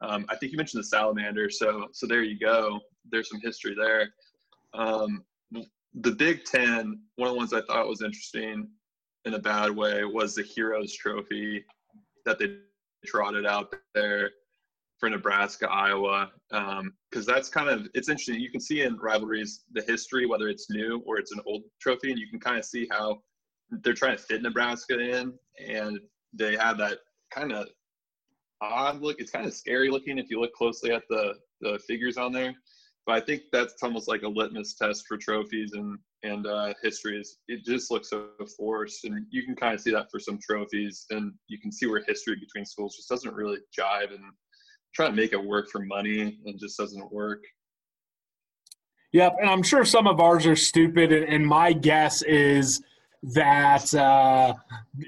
Um, 0.00 0.26
I 0.28 0.36
think 0.36 0.52
you 0.52 0.58
mentioned 0.58 0.82
the 0.82 0.86
salamander. 0.86 1.50
So 1.50 1.88
so 1.92 2.06
there 2.06 2.22
you 2.22 2.38
go. 2.38 2.80
There's 3.10 3.30
some 3.30 3.40
history 3.40 3.74
there. 3.74 4.10
Um, 4.74 5.24
the 5.94 6.12
Big 6.12 6.44
Ten. 6.44 7.00
One 7.16 7.28
of 7.28 7.34
the 7.34 7.38
ones 7.38 7.52
I 7.52 7.62
thought 7.62 7.88
was 7.88 8.02
interesting 8.02 8.68
in 9.24 9.34
a 9.34 9.38
bad 9.38 9.70
way 9.70 10.04
was 10.04 10.34
the 10.34 10.42
Heroes 10.42 10.92
Trophy 10.92 11.64
that 12.24 12.38
they 12.38 12.58
trotted 13.06 13.46
out 13.46 13.74
there 13.94 14.30
for 14.98 15.10
Nebraska, 15.10 15.68
Iowa, 15.70 16.30
because 16.50 16.78
um, 16.80 16.94
that's 17.26 17.48
kind 17.48 17.68
of 17.68 17.88
it's 17.94 18.08
interesting. 18.08 18.40
You 18.40 18.50
can 18.50 18.60
see 18.60 18.82
in 18.82 18.96
rivalries 18.96 19.64
the 19.72 19.82
history, 19.82 20.26
whether 20.26 20.48
it's 20.48 20.70
new 20.70 21.02
or 21.06 21.18
it's 21.18 21.32
an 21.32 21.40
old 21.46 21.62
trophy, 21.80 22.10
and 22.10 22.18
you 22.18 22.28
can 22.28 22.40
kind 22.40 22.58
of 22.58 22.64
see 22.64 22.88
how 22.90 23.22
they're 23.70 23.94
trying 23.94 24.16
to 24.16 24.22
fit 24.22 24.42
Nebraska 24.42 24.98
in, 24.98 25.34
and 25.64 25.98
they 26.32 26.56
have 26.56 26.78
that 26.78 26.98
kind 27.30 27.52
of 27.52 27.68
odd 28.60 29.00
look. 29.00 29.16
It's 29.18 29.30
kind 29.30 29.46
of 29.46 29.54
scary 29.54 29.90
looking 29.90 30.18
if 30.18 30.30
you 30.30 30.40
look 30.40 30.52
closely 30.52 30.92
at 30.92 31.02
the 31.08 31.34
the 31.60 31.78
figures 31.86 32.16
on 32.16 32.32
there. 32.32 32.54
But 33.06 33.14
I 33.16 33.20
think 33.20 33.42
that's 33.52 33.82
almost 33.82 34.08
like 34.08 34.22
a 34.22 34.28
litmus 34.28 34.74
test 34.74 35.04
for 35.06 35.16
trophies 35.16 35.72
and 35.72 35.98
and 36.22 36.46
uh, 36.46 36.74
histories. 36.82 37.38
It 37.48 37.64
just 37.64 37.90
looks 37.90 38.10
so 38.10 38.30
forced, 38.56 39.04
and 39.04 39.26
you 39.30 39.44
can 39.44 39.54
kind 39.54 39.74
of 39.74 39.80
see 39.80 39.92
that 39.92 40.10
for 40.10 40.18
some 40.18 40.38
trophies, 40.42 41.06
and 41.10 41.32
you 41.48 41.58
can 41.58 41.70
see 41.70 41.86
where 41.86 42.02
history 42.06 42.36
between 42.36 42.64
schools 42.64 42.96
just 42.96 43.08
doesn't 43.08 43.34
really 43.34 43.58
jive 43.78 44.10
and 44.10 44.24
trying 44.94 45.10
to 45.10 45.16
make 45.16 45.32
it 45.32 45.44
work 45.44 45.68
for 45.70 45.80
money 45.80 46.38
and 46.44 46.58
just 46.58 46.78
doesn't 46.78 47.12
work. 47.12 47.42
Yep, 49.12 49.36
and 49.40 49.48
I'm 49.48 49.62
sure 49.62 49.84
some 49.84 50.06
of 50.06 50.20
ours 50.20 50.46
are 50.46 50.56
stupid, 50.56 51.12
and, 51.12 51.24
and 51.24 51.46
my 51.46 51.72
guess 51.72 52.22
is 52.22 52.82
that 53.34 53.92
uh, 53.94 54.54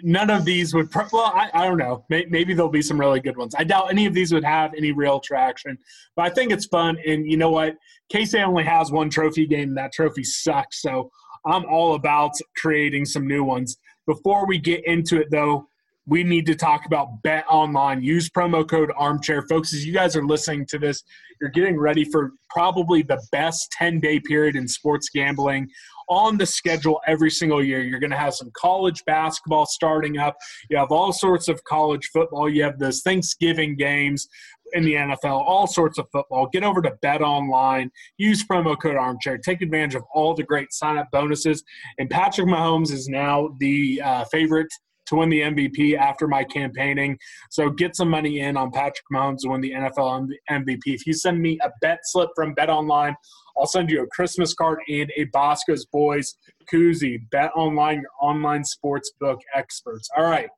none 0.03 0.31
of 0.31 0.45
these 0.45 0.75
would. 0.75 0.93
Well, 1.13 1.33
I, 1.35 1.51
I 1.55 1.67
don't 1.67 1.79
know. 1.79 2.05
Maybe, 2.09 2.31
maybe 2.31 2.55
there'll 2.55 2.71
be 2.71 2.83
some 2.83 2.99
really 2.99 3.21
good 3.21 3.37
ones. 3.37 3.55
I 3.57 3.65
doubt 3.65 3.91
any 3.91 4.07
of 4.07 4.15
these 4.15 4.33
would 4.33 4.45
have 4.45 4.75
any 4.75 4.93
real 4.93 5.21
traction, 5.21 5.79
but 6.17 6.27
I 6.27 6.31
think 6.31 6.51
it's 6.51 6.67
fun. 6.67 6.99
And 7.07 7.31
you 7.31 7.37
know 7.37 7.51
what? 7.51 7.77
K-State 8.09 8.43
only 8.43 8.65
has 8.65 8.91
one 8.91 9.09
trophy 9.09 9.47
game, 9.47 9.69
and 9.69 9.77
that 9.77 9.93
trophy 9.93 10.25
sucks. 10.25 10.83
So 10.83 11.11
I'm 11.47 11.65
all 11.67 11.95
about 11.95 12.33
creating 12.57 13.05
some 13.05 13.27
new 13.27 13.45
ones. 13.45 13.77
Before 14.07 14.47
we 14.47 14.59
get 14.59 14.85
into 14.85 15.21
it, 15.21 15.29
though, 15.31 15.69
we 16.07 16.25
need 16.25 16.47
to 16.47 16.55
talk 16.55 16.87
about 16.87 17.23
bet 17.23 17.45
online 17.51 18.03
use 18.03 18.31
promo 18.31 18.67
code 18.67 18.91
armchair 18.97 19.43
folks 19.43 19.75
as 19.75 19.85
you 19.85 19.93
guys 19.93 20.17
are 20.17 20.25
listening 20.25 20.65
to 20.65 20.79
this 20.79 21.05
you're 21.39 21.51
getting 21.51 21.79
ready 21.79 22.03
for 22.03 22.33
probably 22.49 23.03
the 23.03 23.21
best 23.31 23.71
10 23.73 24.01
day 24.01 24.19
period 24.19 24.57
in 24.57 24.67
sports 24.67 25.11
gambling 25.11 25.69
on 26.09 26.37
the 26.37 26.47
schedule 26.47 27.01
every 27.07 27.31
single 27.31 27.63
year 27.63 27.83
you're 27.83 28.01
going 28.01 28.11
to 28.11 28.17
have 28.17 28.35
some 28.35 28.51
college 28.57 29.05
basketball 29.05 29.67
starting 29.67 30.19
up 30.19 30.37
you 30.71 30.77
have 30.77 30.91
all 30.91 31.13
sorts 31.13 31.49
of 31.49 31.63
college 31.65 32.09
football 32.13 32.49
you 32.49 32.63
have 32.63 32.79
those 32.79 33.03
thanksgiving 33.03 33.77
games 33.77 34.29
in 34.73 34.85
the 34.85 34.95
NFL, 34.95 35.25
all 35.47 35.67
sorts 35.67 35.99
of 35.99 36.07
football. 36.13 36.47
Get 36.47 36.65
over 36.65 36.83
to 36.83 36.93
Bet 37.03 37.23
Online, 37.23 37.91
use 38.17 38.45
promo 38.45 38.81
code 38.81 38.97
Armchair, 38.97 39.39
take 39.39 39.63
advantage 39.63 39.95
of 39.95 40.05
all 40.15 40.35
the 40.35 40.43
great 40.43 40.73
sign 40.73 40.99
up 40.99 41.09
bonuses. 41.11 41.63
And 41.99 42.11
Patrick 42.11 42.49
Mahomes 42.49 42.93
is 42.93 43.09
now 43.09 43.57
the 43.61 44.01
uh, 44.05 44.25
favorite 44.27 44.69
to 45.07 45.17
win 45.17 45.31
the 45.31 45.41
MVP 45.41 45.97
after 45.97 46.29
my 46.29 46.45
campaigning. 46.45 47.19
So 47.51 47.71
get 47.71 47.97
some 47.97 48.11
money 48.11 48.41
in 48.41 48.57
on 48.57 48.71
Patrick 48.71 49.07
Mahomes 49.13 49.39
to 49.41 49.49
win 49.49 49.61
the 49.61 49.73
NFL 49.73 50.29
MVP. 50.51 50.83
If 50.87 51.07
you 51.07 51.15
send 51.15 51.41
me 51.41 51.59
a 51.63 51.71
bet 51.81 52.01
slip 52.05 52.31
from 52.37 52.53
Bet 52.55 52.69
Online, 52.69 53.15
I'll 53.59 53.67
send 53.67 53.91
you 53.91 54.03
a 54.03 54.07
Christmas 54.07 54.55
card 54.55 54.79
and 54.89 55.11
a 55.17 55.25
Bosco's 55.25 55.87
Boys 55.87 56.37
koozie. 56.73 57.19
Bet 57.31 57.51
Online, 57.55 58.01
your 58.03 58.11
online 58.21 58.65
sports 58.65 59.13
book 59.21 59.41
experts. 59.55 60.09
All 60.17 60.25
right. 60.25 60.49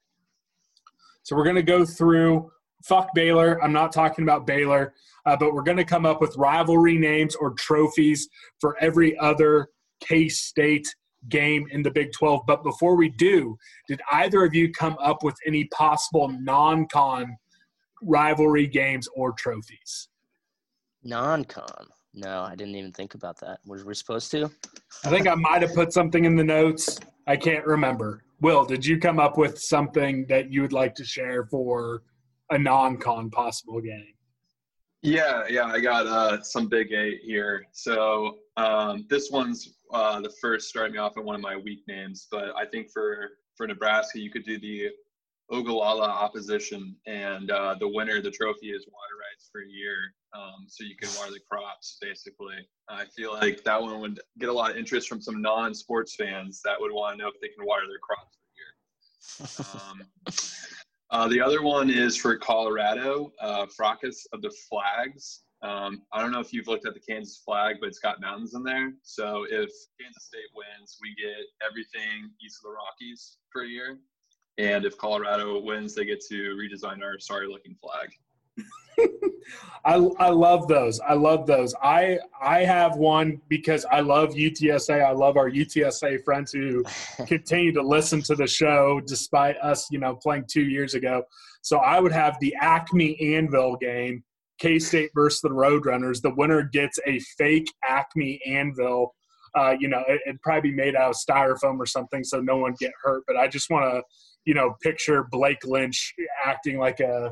So 1.22 1.36
we're 1.36 1.44
going 1.44 1.56
to 1.56 1.62
go 1.62 1.84
through 1.84 2.50
fuck 2.84 3.08
Baylor. 3.14 3.62
I'm 3.62 3.72
not 3.72 3.92
talking 3.92 4.24
about 4.24 4.46
Baylor, 4.46 4.94
uh, 5.26 5.36
but 5.36 5.52
we're 5.52 5.62
going 5.62 5.76
to 5.76 5.84
come 5.84 6.06
up 6.06 6.20
with 6.20 6.36
rivalry 6.36 6.98
names 6.98 7.34
or 7.34 7.52
trophies 7.54 8.28
for 8.60 8.76
every 8.80 9.18
other 9.18 9.68
K 10.00 10.28
State 10.28 10.88
game 11.28 11.66
in 11.70 11.82
the 11.82 11.90
Big 11.90 12.12
12. 12.12 12.40
But 12.46 12.62
before 12.62 12.96
we 12.96 13.10
do, 13.10 13.56
did 13.88 14.00
either 14.12 14.44
of 14.44 14.54
you 14.54 14.72
come 14.72 14.96
up 15.02 15.22
with 15.22 15.36
any 15.46 15.64
possible 15.66 16.28
non 16.40 16.86
con 16.90 17.36
rivalry 18.02 18.66
games 18.66 19.08
or 19.14 19.32
trophies? 19.32 20.08
Non 21.02 21.44
con. 21.44 21.86
No, 22.14 22.42
I 22.42 22.56
didn't 22.56 22.74
even 22.74 22.92
think 22.92 23.14
about 23.14 23.38
that. 23.40 23.60
Were 23.64 23.84
we 23.84 23.94
supposed 23.94 24.30
to? 24.32 24.50
I 25.04 25.10
think 25.10 25.28
I 25.28 25.34
might 25.34 25.62
have 25.62 25.74
put 25.74 25.92
something 25.92 26.24
in 26.24 26.34
the 26.34 26.44
notes. 26.44 26.98
I 27.26 27.36
can't 27.36 27.64
remember. 27.64 28.24
Will, 28.40 28.64
did 28.64 28.84
you 28.84 28.98
come 28.98 29.20
up 29.20 29.38
with 29.38 29.58
something 29.58 30.26
that 30.28 30.50
you 30.50 30.62
would 30.62 30.72
like 30.72 30.94
to 30.96 31.04
share 31.04 31.44
for 31.44 32.02
a 32.50 32.58
non 32.58 32.96
con 32.96 33.30
possible 33.30 33.80
game? 33.80 34.14
Yeah, 35.02 35.44
yeah, 35.48 35.64
I 35.64 35.80
got 35.80 36.06
uh, 36.06 36.42
some 36.42 36.68
big 36.68 36.92
eight 36.92 37.20
here. 37.22 37.64
So 37.72 38.38
um, 38.56 39.06
this 39.08 39.30
one's 39.30 39.74
uh, 39.92 40.20
the 40.20 40.32
first 40.40 40.68
starting 40.68 40.94
me 40.94 40.98
off 40.98 41.16
in 41.16 41.24
one 41.24 41.34
of 41.36 41.40
my 41.40 41.56
weak 41.56 41.80
names, 41.86 42.26
but 42.30 42.52
I 42.56 42.66
think 42.66 42.90
for 42.92 43.30
for 43.56 43.66
Nebraska, 43.66 44.18
you 44.18 44.30
could 44.30 44.44
do 44.44 44.58
the 44.58 44.88
Ogallala 45.50 46.06
opposition, 46.06 46.94
and 47.06 47.50
uh, 47.50 47.74
the 47.78 47.88
winner 47.88 48.18
of 48.18 48.24
the 48.24 48.30
trophy 48.30 48.70
is 48.70 48.86
water 48.86 49.16
rights 49.18 49.48
for 49.50 49.62
a 49.62 49.66
year, 49.66 50.14
um, 50.32 50.66
so 50.68 50.84
you 50.84 50.96
can 50.96 51.08
water 51.18 51.32
the 51.32 51.40
crops. 51.50 51.98
Basically, 52.00 52.56
I 52.88 53.04
feel 53.16 53.32
like 53.32 53.64
that 53.64 53.80
one 53.80 54.00
would 54.00 54.20
get 54.38 54.48
a 54.48 54.52
lot 54.52 54.70
of 54.70 54.76
interest 54.76 55.08
from 55.08 55.20
some 55.20 55.42
non-sports 55.42 56.14
fans 56.14 56.60
that 56.64 56.80
would 56.80 56.92
want 56.92 57.18
to 57.18 57.22
know 57.22 57.28
if 57.28 57.40
they 57.40 57.48
can 57.48 57.66
water 57.66 57.82
their 57.88 57.98
crops 57.98 58.38
for 58.38 59.50
a 59.50 59.76
year. 59.80 59.90
Um, 59.90 60.34
uh, 61.10 61.28
the 61.28 61.40
other 61.40 61.62
one 61.62 61.90
is 61.90 62.16
for 62.16 62.36
Colorado, 62.36 63.32
uh, 63.40 63.66
Fracas 63.76 64.26
of 64.32 64.42
the 64.42 64.54
Flags. 64.68 65.42
Um, 65.62 66.02
I 66.12 66.22
don't 66.22 66.30
know 66.30 66.40
if 66.40 66.52
you've 66.52 66.68
looked 66.68 66.86
at 66.86 66.94
the 66.94 67.00
Kansas 67.00 67.42
flag, 67.44 67.76
but 67.80 67.88
it's 67.88 67.98
got 67.98 68.20
mountains 68.20 68.54
in 68.54 68.62
there. 68.62 68.92
So 69.02 69.44
if 69.44 69.70
Kansas 70.00 70.24
State 70.24 70.48
wins, 70.54 70.96
we 71.02 71.14
get 71.16 71.44
everything 71.68 72.30
east 72.42 72.60
of 72.60 72.70
the 72.70 72.76
Rockies 72.76 73.36
for 73.52 73.62
a 73.62 73.68
year. 73.68 73.98
And 74.60 74.84
if 74.84 74.98
Colorado 74.98 75.58
wins, 75.58 75.94
they 75.94 76.04
get 76.04 76.22
to 76.26 76.54
redesign 76.56 77.02
our 77.02 77.18
sorry 77.18 77.48
looking 77.48 77.74
flag. 77.80 78.10
I, 79.86 79.94
I 79.94 80.28
love 80.28 80.68
those. 80.68 81.00
I 81.00 81.14
love 81.14 81.46
those. 81.46 81.74
I 81.82 82.18
I 82.42 82.60
have 82.64 82.96
one 82.96 83.40
because 83.48 83.86
I 83.90 84.00
love 84.00 84.34
UTSA. 84.34 85.02
I 85.02 85.12
love 85.12 85.38
our 85.38 85.50
UTSA 85.50 86.22
friends 86.24 86.52
who 86.52 86.84
continue 87.26 87.72
to 87.72 87.82
listen 87.82 88.20
to 88.22 88.34
the 88.34 88.46
show 88.46 89.00
despite 89.06 89.56
us, 89.58 89.88
you 89.90 89.98
know, 89.98 90.14
playing 90.16 90.44
two 90.46 90.64
years 90.64 90.92
ago. 90.92 91.22
So 91.62 91.78
I 91.78 91.98
would 91.98 92.12
have 92.12 92.36
the 92.40 92.54
Acme 92.60 93.18
Anvil 93.36 93.76
game 93.76 94.22
K 94.58 94.78
State 94.78 95.10
versus 95.14 95.40
the 95.40 95.48
Roadrunners. 95.48 96.20
The 96.20 96.34
winner 96.34 96.62
gets 96.62 96.98
a 97.06 97.18
fake 97.38 97.72
Acme 97.82 98.40
anvil. 98.46 99.14
Uh, 99.56 99.74
you 99.80 99.88
know, 99.88 100.04
it, 100.06 100.20
would 100.26 100.40
probably 100.42 100.70
be 100.70 100.76
made 100.76 100.94
out 100.94 101.10
of 101.10 101.16
styrofoam 101.16 101.78
or 101.78 101.86
something, 101.86 102.22
so 102.22 102.40
no 102.40 102.58
one 102.58 102.74
get 102.78 102.92
hurt. 103.02 103.24
But 103.26 103.36
I 103.36 103.48
just 103.48 103.68
want 103.68 103.92
to, 103.92 104.02
you 104.44 104.54
know, 104.54 104.74
picture 104.82 105.26
Blake 105.30 105.64
Lynch 105.64 106.14
acting 106.44 106.78
like 106.78 107.00
a 107.00 107.30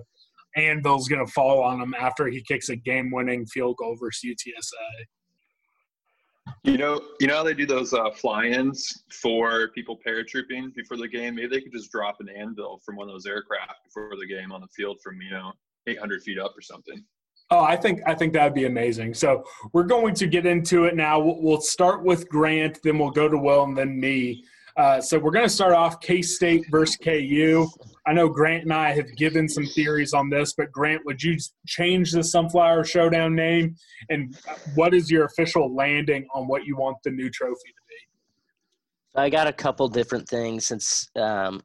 anvil's 0.57 1.09
going 1.09 1.25
to 1.25 1.33
fall 1.33 1.63
on 1.63 1.81
him 1.81 1.95
after 1.99 2.27
he 2.27 2.43
kicks 2.43 2.69
a 2.69 2.77
game-winning 2.77 3.47
field 3.47 3.77
goal 3.79 3.97
versus 4.01 4.23
UTSA. 4.25 5.05
You 6.65 6.79
know, 6.79 7.01
you 7.21 7.27
know 7.27 7.37
how 7.37 7.43
they 7.43 7.55
do 7.55 7.67
those 7.67 7.93
uh, 7.93 8.11
fly-ins 8.11 9.05
for 9.13 9.69
people 9.69 9.99
paratrooping 10.07 10.75
before 10.75 10.97
the 10.97 11.09
game. 11.09 11.35
Maybe 11.35 11.49
they 11.49 11.61
could 11.61 11.73
just 11.73 11.93
drop 11.93 12.17
an 12.21 12.29
anvil 12.29 12.81
from 12.85 12.97
one 12.97 13.09
of 13.09 13.15
those 13.15 13.27
aircraft 13.27 13.85
before 13.85 14.17
the 14.19 14.27
game 14.27 14.51
on 14.51 14.63
the 14.63 14.69
field 14.69 14.99
from 15.03 15.21
you 15.21 15.31
know 15.31 15.53
800 15.87 16.23
feet 16.23 16.39
up 16.39 16.57
or 16.57 16.63
something. 16.63 17.05
Oh, 17.51 17.61
I 17.61 17.77
think 17.77 18.01
I 18.07 18.15
think 18.15 18.33
that'd 18.33 18.55
be 18.55 18.67
amazing. 18.67 19.15
So 19.15 19.45
we're 19.73 19.85
going 19.85 20.15
to 20.15 20.27
get 20.27 20.47
into 20.47 20.85
it 20.85 20.97
now. 20.97 21.19
We'll, 21.19 21.41
we'll 21.41 21.61
start 21.61 22.03
with 22.03 22.29
Grant, 22.29 22.79
then 22.83 22.99
we'll 22.99 23.11
go 23.11 23.29
to 23.29 23.39
Will, 23.39 23.65
and 23.65 23.77
then 23.77 23.99
me. 23.99 24.45
Uh, 24.79 25.01
so 25.01 25.19
we're 25.19 25.33
going 25.33 25.45
to 25.45 25.51
start 25.51 25.73
off 25.73 26.01
K 26.01 26.23
State 26.23 26.65
versus 26.71 26.97
KU. 26.97 27.69
I 28.07 28.13
know 28.13 28.29
Grant 28.29 28.63
and 28.63 28.73
I 28.73 28.95
have 28.95 29.17
given 29.17 29.49
some 29.49 29.67
theories 29.67 30.15
on 30.15 30.31
this, 30.31 30.55
but 30.57 30.71
Grant, 30.71 31.05
would 31.05 31.21
you 31.21 31.37
change 31.67 32.13
the 32.13 32.23
Sunflower 32.23 32.85
Showdown 32.85 33.35
name? 33.35 33.75
And 34.09 34.39
what 34.77 34.95
is 34.95 35.11
your 35.11 35.25
official 35.25 35.75
landing 35.75 36.29
on 36.33 36.47
what 36.47 36.65
you 36.65 36.77
want 36.77 36.97
the 37.03 37.11
new 37.11 37.29
trophy 37.29 37.55
to 37.55 37.83
be? 37.89 39.21
I 39.21 39.29
got 39.29 39.49
a 39.49 39.53
couple 39.53 39.89
different 39.89 40.29
things 40.29 40.67
since 40.67 41.11
um, 41.17 41.61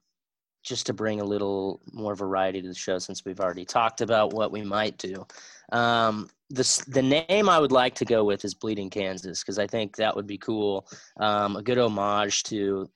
just 0.63 0.88
to 0.88 0.93
bring 0.93 1.22
a 1.22 1.25
little 1.25 1.82
more 1.93 2.15
variety 2.15 2.63
to 2.63 2.67
the 2.67 2.74
show, 2.74 2.98
since 2.98 3.24
we've 3.24 3.39
already 3.39 3.63
talked 3.63 4.01
about 4.01 4.34
what 4.34 4.51
we 4.51 4.63
might 4.63 4.98
do. 4.98 5.24
Um, 5.72 6.32
the 6.50 6.84
the 6.88 7.01
name 7.03 7.48
I 7.48 7.60
would 7.60 7.72
like 7.72 7.93
to 7.96 8.05
go 8.05 8.24
with 8.24 8.43
is 8.43 8.55
Bleeding 8.55 8.89
Kansas 8.89 9.43
because 9.43 9.60
I 9.60 9.67
think 9.67 9.98
that 9.98 10.15
would 10.15 10.27
be 10.27 10.39
cool. 10.39 10.88
Um, 11.17 11.58
a 11.58 11.62
good 11.62 11.77
homage 11.77 12.41
to 12.43 12.89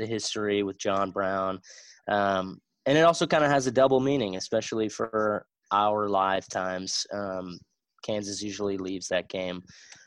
the 0.00 0.06
history 0.06 0.62
with 0.62 0.78
John 0.78 1.10
Brown, 1.10 1.60
um, 2.08 2.58
and 2.86 2.98
it 2.98 3.02
also 3.02 3.26
kind 3.26 3.44
of 3.44 3.50
has 3.50 3.66
a 3.66 3.72
double 3.72 4.00
meaning, 4.00 4.36
especially 4.36 4.88
for 4.88 5.46
our 5.72 6.08
lifetimes. 6.08 7.06
Um, 7.12 7.58
Kansas 8.04 8.42
usually 8.42 8.78
leaves 8.78 9.08
that 9.08 9.28
game 9.28 9.62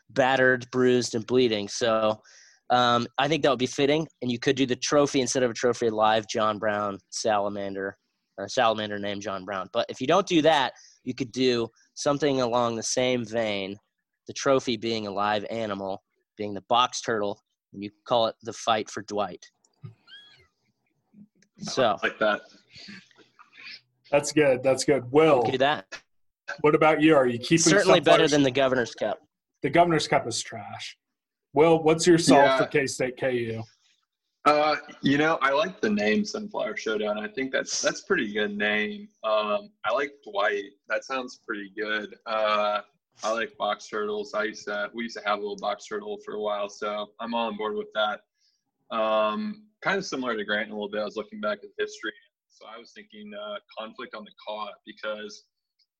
battered, 0.09 0.69
bruised, 0.71 1.15
and 1.15 1.25
bleeding. 1.25 1.67
So 1.67 2.21
um, 2.69 3.07
I 3.17 3.27
think 3.27 3.43
that 3.43 3.49
would 3.49 3.59
be 3.59 3.65
fitting. 3.65 4.07
And 4.21 4.31
you 4.31 4.39
could 4.39 4.55
do 4.55 4.65
the 4.65 4.75
trophy 4.75 5.21
instead 5.21 5.43
of 5.43 5.51
a 5.51 5.53
trophy 5.53 5.89
live 5.89 6.27
John 6.27 6.59
Brown 6.59 6.97
salamander 7.09 7.97
or 8.37 8.47
salamander 8.47 8.99
named 8.99 9.21
John 9.21 9.45
Brown. 9.45 9.69
But 9.73 9.85
if 9.89 10.01
you 10.01 10.07
don't 10.07 10.27
do 10.27 10.41
that, 10.41 10.73
you 11.03 11.13
could 11.13 11.31
do 11.31 11.67
something 11.93 12.41
along 12.41 12.75
the 12.75 12.83
same 12.83 13.25
vein. 13.25 13.77
The 14.27 14.33
trophy 14.33 14.77
being 14.77 15.05
a 15.05 15.11
live 15.11 15.45
animal, 15.49 16.01
being 16.37 16.53
the 16.53 16.63
box 16.69 17.01
turtle, 17.01 17.39
and 17.73 17.83
you 17.83 17.91
call 18.07 18.27
it 18.27 18.35
the 18.43 18.53
fight 18.53 18.89
for 18.89 19.03
Dwight. 19.03 19.45
So 21.63 21.97
like 22.03 22.19
that. 22.19 22.41
That's 24.11 24.31
good. 24.31 24.61
That's 24.63 24.83
good. 24.83 25.11
Will, 25.11 25.43
do 25.43 25.57
that. 25.57 25.85
What 26.61 26.75
about 26.75 27.01
you? 27.01 27.15
Are 27.15 27.25
you 27.27 27.39
keeping 27.39 27.59
certainly 27.59 27.99
better 27.99 28.27
than 28.27 28.43
the 28.43 28.51
Governor's 28.51 28.93
Cup? 28.93 29.19
The 29.63 29.69
Governor's 29.69 30.07
Cup 30.07 30.27
is 30.27 30.41
trash. 30.41 30.97
Will, 31.53 31.81
what's 31.83 32.05
your 32.05 32.17
solve 32.17 32.43
Yeah. 32.43 32.57
for 32.57 32.65
K 32.65 32.85
State 32.87 33.19
KU? 33.19 33.61
Uh, 34.45 34.75
you 35.01 35.17
know, 35.17 35.37
I 35.41 35.51
like 35.51 35.79
the 35.79 35.89
name 35.89 36.25
Sunflower 36.25 36.75
Showdown. 36.75 37.17
I 37.17 37.29
think 37.29 37.51
that's 37.53 37.81
that's 37.81 38.01
pretty 38.01 38.33
good 38.33 38.57
name. 38.57 39.07
Um, 39.23 39.69
I 39.85 39.93
like 39.93 40.11
Dwight. 40.29 40.65
That 40.89 41.05
sounds 41.05 41.39
pretty 41.47 41.71
good. 41.77 42.15
Uh, 42.25 42.81
I 43.23 43.31
like 43.31 43.55
box 43.57 43.87
turtles. 43.87 44.33
I 44.33 44.43
used 44.45 44.65
to 44.65 44.89
we 44.93 45.03
used 45.03 45.17
to 45.17 45.23
have 45.25 45.39
a 45.39 45.41
little 45.41 45.55
box 45.57 45.85
turtle 45.87 46.19
for 46.25 46.33
a 46.33 46.41
while, 46.41 46.67
so 46.67 47.11
I'm 47.21 47.33
all 47.33 47.47
on 47.47 47.55
board 47.55 47.75
with 47.77 47.87
that. 47.95 48.19
Um, 48.93 49.63
kind 49.81 49.97
of 49.97 50.05
similar 50.05 50.37
to 50.37 50.45
Grant 50.45 50.69
a 50.69 50.73
little 50.73 50.89
bit. 50.89 51.01
I 51.01 51.05
was 51.05 51.15
looking 51.15 51.41
back 51.41 51.59
at 51.63 51.69
history, 51.77 52.13
so 52.49 52.65
I 52.67 52.77
was 52.77 52.91
thinking 52.95 53.31
uh, 53.33 53.55
conflict 53.77 54.13
on 54.15 54.23
the 54.23 54.31
Kaw 54.45 54.69
because 54.85 55.45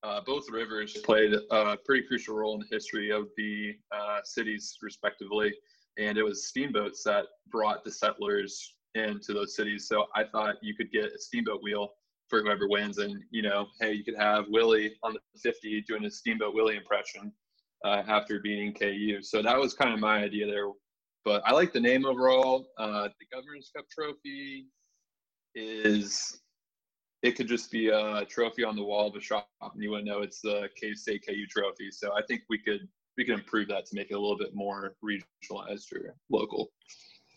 uh, 0.03 0.21
both 0.25 0.43
rivers 0.51 0.93
played 1.03 1.33
a 1.51 1.77
pretty 1.85 2.05
crucial 2.07 2.35
role 2.35 2.53
in 2.55 2.59
the 2.59 2.75
history 2.75 3.09
of 3.09 3.27
the 3.35 3.73
uh, 3.91 4.19
cities, 4.23 4.77
respectively. 4.81 5.53
And 5.97 6.17
it 6.17 6.23
was 6.23 6.47
steamboats 6.47 7.03
that 7.03 7.25
brought 7.49 7.83
the 7.83 7.91
settlers 7.91 8.75
into 8.95 9.33
those 9.33 9.55
cities. 9.55 9.87
So 9.87 10.05
I 10.15 10.25
thought 10.25 10.55
you 10.61 10.75
could 10.75 10.91
get 10.91 11.05
a 11.05 11.17
steamboat 11.17 11.63
wheel 11.63 11.93
for 12.27 12.41
whoever 12.41 12.67
wins. 12.67 12.97
And, 12.97 13.23
you 13.31 13.41
know, 13.41 13.67
hey, 13.79 13.93
you 13.93 14.03
could 14.03 14.17
have 14.17 14.45
Willie 14.49 14.93
on 15.03 15.13
the 15.13 15.19
50 15.39 15.81
doing 15.87 16.05
a 16.05 16.11
steamboat 16.11 16.53
Willie 16.53 16.75
impression 16.75 17.31
uh, 17.85 18.03
after 18.07 18.39
beating 18.39 18.73
KU. 18.73 19.21
So 19.21 19.41
that 19.41 19.57
was 19.57 19.73
kind 19.73 19.93
of 19.93 19.99
my 19.99 20.17
idea 20.17 20.45
there. 20.47 20.67
But 21.25 21.41
I 21.45 21.53
like 21.53 21.71
the 21.71 21.79
name 21.79 22.05
overall. 22.05 22.67
Uh, 22.77 23.07
the 23.19 23.25
Governor's 23.33 23.71
Cup 23.75 23.85
trophy 23.89 24.67
is 25.55 26.41
it 27.21 27.37
could 27.37 27.47
just 27.47 27.71
be 27.71 27.87
a 27.87 28.25
trophy 28.25 28.63
on 28.63 28.75
the 28.75 28.83
wall 28.83 29.07
of 29.07 29.15
a 29.15 29.21
shop 29.21 29.47
and 29.61 29.81
you 29.81 29.91
wouldn't 29.91 30.07
know 30.07 30.21
it's 30.21 30.41
the 30.41 30.69
K 30.79 30.93
State 30.93 31.23
KU 31.27 31.45
trophy. 31.49 31.89
So 31.91 32.11
I 32.13 32.21
think 32.27 32.41
we 32.49 32.57
could 32.57 32.87
we 33.17 33.23
could 33.23 33.35
improve 33.35 33.67
that 33.69 33.85
to 33.85 33.95
make 33.95 34.11
it 34.11 34.15
a 34.15 34.19
little 34.19 34.37
bit 34.37 34.53
more 34.53 34.95
regionalized 35.03 35.93
or 35.93 36.15
local. 36.29 36.71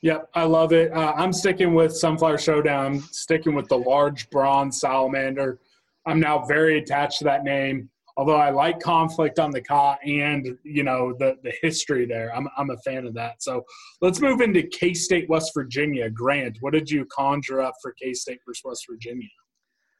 Yep, 0.02 0.28
I 0.35 0.45
love 0.45 0.73
it. 0.73 0.93
Uh, 0.93 1.12
I'm 1.16 1.33
sticking 1.33 1.75
with 1.75 1.97
Sunflower 1.97 2.38
Showdown. 2.38 3.00
Sticking 3.00 3.55
with 3.55 3.69
the 3.69 3.78
large 3.78 4.28
bronze 4.31 4.81
salamander. 4.81 5.61
I'm 6.07 6.21
now 6.21 6.45
very 6.45 6.78
attached 6.78 7.19
to 7.19 7.25
that 7.25 7.45
name. 7.45 7.88
Although 8.18 8.37
I 8.37 8.50
like 8.50 8.80
conflict 8.80 9.38
on 9.38 9.50
the 9.50 9.61
Kaw 9.61 9.96
and 10.04 10.56
you 10.62 10.82
know 10.82 11.14
the 11.18 11.37
the 11.42 11.52
history 11.62 12.06
there, 12.06 12.35
I'm 12.35 12.49
I'm 12.56 12.70
a 12.70 12.78
fan 12.78 13.06
of 13.06 13.14
that. 13.14 13.42
So 13.42 13.64
let's 14.00 14.20
move 14.20 14.40
into 14.40 14.62
K 14.62 14.94
State 14.94 15.28
West 15.28 15.52
Virginia. 15.54 16.08
Grant, 16.08 16.56
what 16.61 16.73
did 16.73 16.90
you 16.90 17.04
conjure 17.06 17.61
up 17.61 17.75
for 17.82 17.92
K 17.92 18.14
State 18.14 18.40
versus 18.46 18.62
West 18.64 18.87
Virginia? 18.88 19.28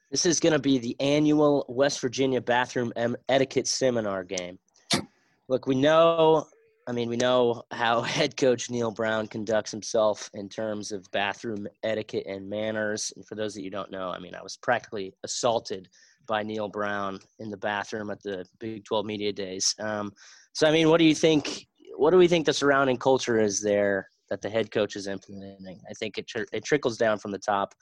This 0.09 0.25
is 0.25 0.39
going 0.39 0.53
to 0.53 0.59
be 0.59 0.77
the 0.77 0.95
annual 1.01 1.65
West 1.67 1.99
Virginia 1.99 2.39
bathroom 2.39 2.93
etiquette 3.27 3.67
seminar 3.67 4.23
game. 4.23 4.57
Look, 5.49 5.67
we 5.67 5.75
know, 5.75 6.47
I 6.87 6.93
mean, 6.93 7.09
we 7.09 7.17
know 7.17 7.63
how 7.71 8.01
head 8.03 8.37
coach 8.37 8.69
Neal 8.69 8.91
Brown 8.91 9.27
conducts 9.27 9.71
himself 9.71 10.29
in 10.33 10.47
terms 10.47 10.93
of 10.93 11.11
bathroom 11.11 11.67
etiquette 11.83 12.25
and 12.25 12.49
manners. 12.49 13.11
And 13.17 13.27
for 13.27 13.35
those 13.35 13.53
that 13.55 13.63
you 13.63 13.69
don't 13.69 13.91
know, 13.91 14.09
I 14.09 14.19
mean, 14.19 14.33
I 14.33 14.41
was 14.41 14.55
practically 14.55 15.13
assaulted 15.25 15.89
by 16.27 16.43
Neal 16.43 16.69
Brown 16.69 17.19
in 17.39 17.49
the 17.49 17.57
bathroom 17.57 18.09
at 18.09 18.21
the 18.21 18.45
Big 18.59 18.85
12 18.85 19.05
Media 19.05 19.33
Days. 19.33 19.73
Um, 19.79 20.11
so, 20.53 20.67
I 20.67 20.71
mean, 20.71 20.89
what 20.89 20.97
do 20.97 21.05
you 21.05 21.15
think? 21.15 21.67
What 21.95 22.11
do 22.11 22.17
we 22.17 22.27
think 22.27 22.45
the 22.45 22.53
surrounding 22.53 22.97
culture 22.97 23.39
is 23.39 23.61
there 23.61 24.07
that 24.29 24.41
the 24.41 24.49
head 24.49 24.71
coach 24.71 24.95
is 24.95 25.07
implementing? 25.07 25.79
I 25.89 25.93
think 25.93 26.17
it, 26.17 26.27
tr- 26.27 26.43
it 26.51 26.63
trickles 26.63 26.97
down 26.97 27.17
from 27.17 27.31
the 27.31 27.39
top. 27.39 27.73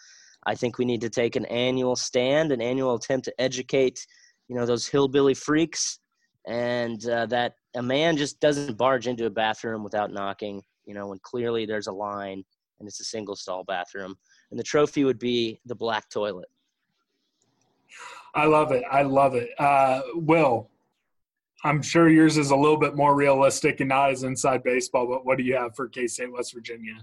I 0.46 0.56
think 0.56 0.78
we 0.78 0.86
need 0.86 1.02
to 1.02 1.10
take 1.10 1.36
an 1.36 1.46
annual 1.46 1.96
stand, 1.96 2.52
an 2.52 2.62
annual 2.62 2.96
attempt 2.96 3.26
to 3.26 3.42
educate, 3.42 4.06
you 4.48 4.56
know, 4.56 4.66
those 4.66 4.88
hillbilly 4.88 5.34
freaks, 5.34 6.00
and 6.48 7.04
uh, 7.10 7.26
that 7.28 7.54
a 7.76 7.82
man 7.82 8.16
just 8.16 8.40
doesn't 8.40 8.78
barge 8.78 9.08
into 9.08 9.26
a 9.26 9.30
bathroom 9.30 9.84
without 9.84 10.12
knocking. 10.12 10.62
You 10.86 10.94
know, 10.94 11.08
when 11.08 11.20
clearly 11.24 11.66
there's 11.66 11.88
a 11.88 11.92
line 11.92 12.44
and 12.80 12.88
it's 12.88 13.00
a 13.00 13.06
single 13.06 13.36
stall 13.36 13.64
bathroom, 13.64 14.16
and 14.52 14.60
the 14.60 14.64
trophy 14.64 15.04
would 15.04 15.20
be 15.20 15.60
the 15.66 15.76
black 15.76 16.10
toilet. 16.10 16.48
I 18.36 18.46
love 18.46 18.72
it. 18.72 18.84
I 18.92 19.04
love 19.04 19.36
it. 19.36 19.50
Uh, 19.58 20.02
Will, 20.16 20.70
I'm 21.64 21.82
sure 21.82 22.10
yours 22.10 22.38
is 22.38 22.52
a 22.52 22.56
little 22.56 22.78
bit 22.78 22.96
more 22.96 23.16
realistic 23.16 23.80
and 23.80 23.90
not 23.90 24.12
as 24.12 24.24
inside 24.24 24.62
baseball, 24.62 25.08
but 25.08 25.26
what 25.26 25.38
do 25.38 25.44
you 25.44 25.56
have 25.56 25.76
for 25.76 25.88
K 25.88 26.06
State 26.06 26.32
West 26.32 26.54
Virginia? 26.54 26.96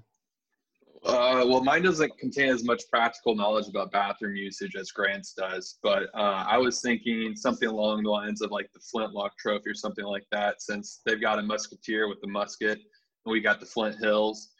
Uh, 1.04 1.42
well, 1.48 1.64
mine 1.64 1.82
doesn't 1.82 2.16
contain 2.18 2.48
as 2.48 2.62
much 2.62 2.82
practical 2.88 3.34
knowledge 3.34 3.66
about 3.66 3.90
bathroom 3.90 4.36
usage 4.36 4.76
as 4.76 4.92
Grant's 4.92 5.32
does, 5.32 5.78
but 5.82 6.04
uh, 6.14 6.44
I 6.46 6.58
was 6.58 6.80
thinking 6.80 7.34
something 7.34 7.68
along 7.68 8.04
the 8.04 8.10
lines 8.10 8.40
of 8.40 8.52
like 8.52 8.70
the 8.72 8.78
Flintlock 8.78 9.36
Trophy 9.36 9.70
or 9.70 9.74
something 9.74 10.04
like 10.04 10.26
that, 10.30 10.62
since 10.62 11.00
they've 11.04 11.20
got 11.20 11.40
a 11.40 11.42
musketeer 11.42 12.08
with 12.08 12.20
the 12.20 12.28
musket, 12.28 12.78
and 13.24 13.32
we 13.32 13.40
got 13.40 13.58
the 13.58 13.66
Flint 13.66 13.96
Hills. 13.98 14.50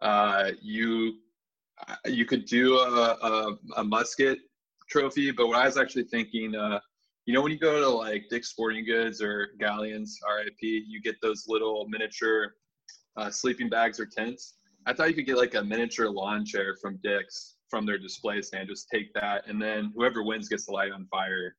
Uh, 0.00 0.52
you 0.62 1.18
you 2.06 2.24
could 2.24 2.46
do 2.46 2.78
a, 2.78 3.16
a, 3.22 3.56
a 3.76 3.84
musket 3.84 4.38
trophy, 4.90 5.30
but 5.30 5.46
what 5.48 5.56
I 5.56 5.66
was 5.66 5.78
actually 5.78 6.04
thinking, 6.04 6.54
uh, 6.54 6.80
you 7.26 7.34
know, 7.34 7.42
when 7.42 7.52
you 7.52 7.58
go 7.58 7.80
to 7.80 7.88
like 7.88 8.24
Dick's 8.30 8.48
Sporting 8.48 8.84
Goods 8.84 9.22
or 9.22 9.50
Galyan's, 9.60 10.18
RIP, 10.36 10.56
you 10.60 11.00
get 11.02 11.16
those 11.22 11.44
little 11.48 11.86
miniature 11.88 12.54
uh, 13.16 13.30
sleeping 13.30 13.68
bags 13.68 14.00
or 14.00 14.06
tents. 14.06 14.54
I 14.86 14.92
thought 14.92 15.08
you 15.08 15.14
could 15.14 15.26
get 15.26 15.36
like 15.36 15.54
a 15.54 15.62
miniature 15.62 16.08
lawn 16.08 16.44
chair 16.44 16.76
from 16.80 16.98
Dick's 17.02 17.56
from 17.68 17.86
their 17.86 17.98
display 17.98 18.42
stand. 18.42 18.68
Just 18.68 18.88
take 18.92 19.12
that, 19.14 19.46
and 19.46 19.60
then 19.60 19.92
whoever 19.94 20.22
wins 20.22 20.48
gets 20.48 20.66
to 20.66 20.72
light 20.72 20.92
on 20.92 21.06
fire 21.06 21.54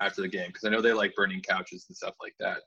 after 0.00 0.22
the 0.22 0.28
game 0.28 0.48
because 0.48 0.64
I 0.64 0.68
know 0.68 0.80
they 0.80 0.92
like 0.92 1.14
burning 1.14 1.40
couches 1.40 1.86
and 1.88 1.96
stuff 1.96 2.14
like 2.20 2.34
that. 2.38 2.58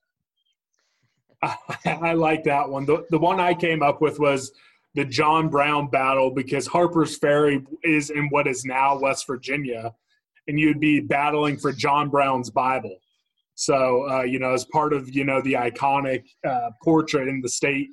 I 2.01 2.13
like 2.13 2.43
that 2.43 2.67
one. 2.67 2.85
The, 2.85 3.05
the 3.11 3.19
one 3.19 3.39
I 3.39 3.53
came 3.53 3.81
up 3.81 4.01
with 4.01 4.19
was 4.19 4.51
the 4.95 5.05
John 5.05 5.49
Brown 5.49 5.87
battle 5.87 6.31
because 6.31 6.67
Harper's 6.67 7.17
Ferry 7.17 7.63
is 7.83 8.09
in 8.09 8.27
what 8.29 8.47
is 8.47 8.65
now 8.65 8.99
West 8.99 9.27
Virginia, 9.27 9.93
and 10.49 10.59
you'd 10.59 10.79
be 10.79 10.99
battling 10.99 11.57
for 11.57 11.71
John 11.71 12.09
Brown's 12.09 12.49
Bible. 12.49 12.97
So, 13.53 14.09
uh, 14.09 14.23
you 14.23 14.39
know, 14.39 14.53
as 14.53 14.65
part 14.65 14.93
of 14.93 15.13
you 15.13 15.23
know 15.23 15.41
the 15.41 15.53
iconic 15.53 16.23
uh, 16.45 16.71
portrait 16.83 17.27
in 17.27 17.39
the 17.39 17.49
state 17.49 17.89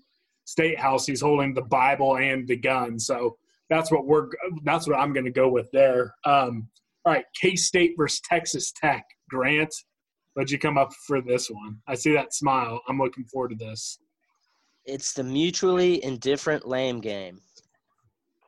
state 0.46 0.78
house, 0.78 1.06
he's 1.06 1.20
holding 1.20 1.52
the 1.52 1.62
Bible 1.62 2.16
and 2.16 2.48
the 2.48 2.56
gun. 2.56 2.98
So 2.98 3.36
that's 3.68 3.92
what 3.92 4.06
we're 4.06 4.28
that's 4.64 4.88
what 4.88 4.98
I'm 4.98 5.12
going 5.12 5.26
to 5.26 5.30
go 5.30 5.48
with 5.48 5.70
there. 5.72 6.14
Um, 6.24 6.68
all 7.04 7.12
right, 7.12 7.24
K 7.38 7.56
State 7.56 7.92
versus 7.96 8.20
Texas 8.24 8.72
Tech. 8.72 9.04
Grant, 9.28 9.74
what'd 10.34 10.50
you 10.50 10.58
come 10.58 10.78
up 10.78 10.92
for 11.06 11.20
this 11.20 11.50
one? 11.50 11.78
I 11.86 11.94
see 11.94 12.14
that 12.14 12.32
smile. 12.32 12.80
I'm 12.88 12.98
looking 12.98 13.24
forward 13.24 13.50
to 13.50 13.56
this. 13.56 13.98
It's 14.86 15.12
the 15.12 15.24
mutually 15.24 16.02
indifferent 16.02 16.66
lame 16.66 17.00
game. 17.00 17.40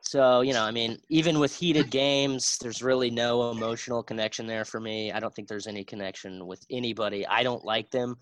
So, 0.09 0.41
you 0.41 0.53
know, 0.53 0.63
I 0.63 0.71
mean, 0.71 0.97
even 1.09 1.37
with 1.37 1.55
heated 1.55 1.91
games, 1.91 2.57
there's 2.63 2.81
really 2.81 3.11
no 3.11 3.51
emotional 3.51 4.01
connection 4.01 4.47
there 4.47 4.65
for 4.65 4.79
me. 4.79 5.11
I 5.11 5.19
don't 5.19 5.31
think 5.35 5.47
there's 5.47 5.67
any 5.67 5.83
connection 5.83 6.47
with 6.47 6.65
anybody. 6.71 7.27
I 7.27 7.43
don't 7.43 7.63
like 7.63 7.91
them. 7.91 8.15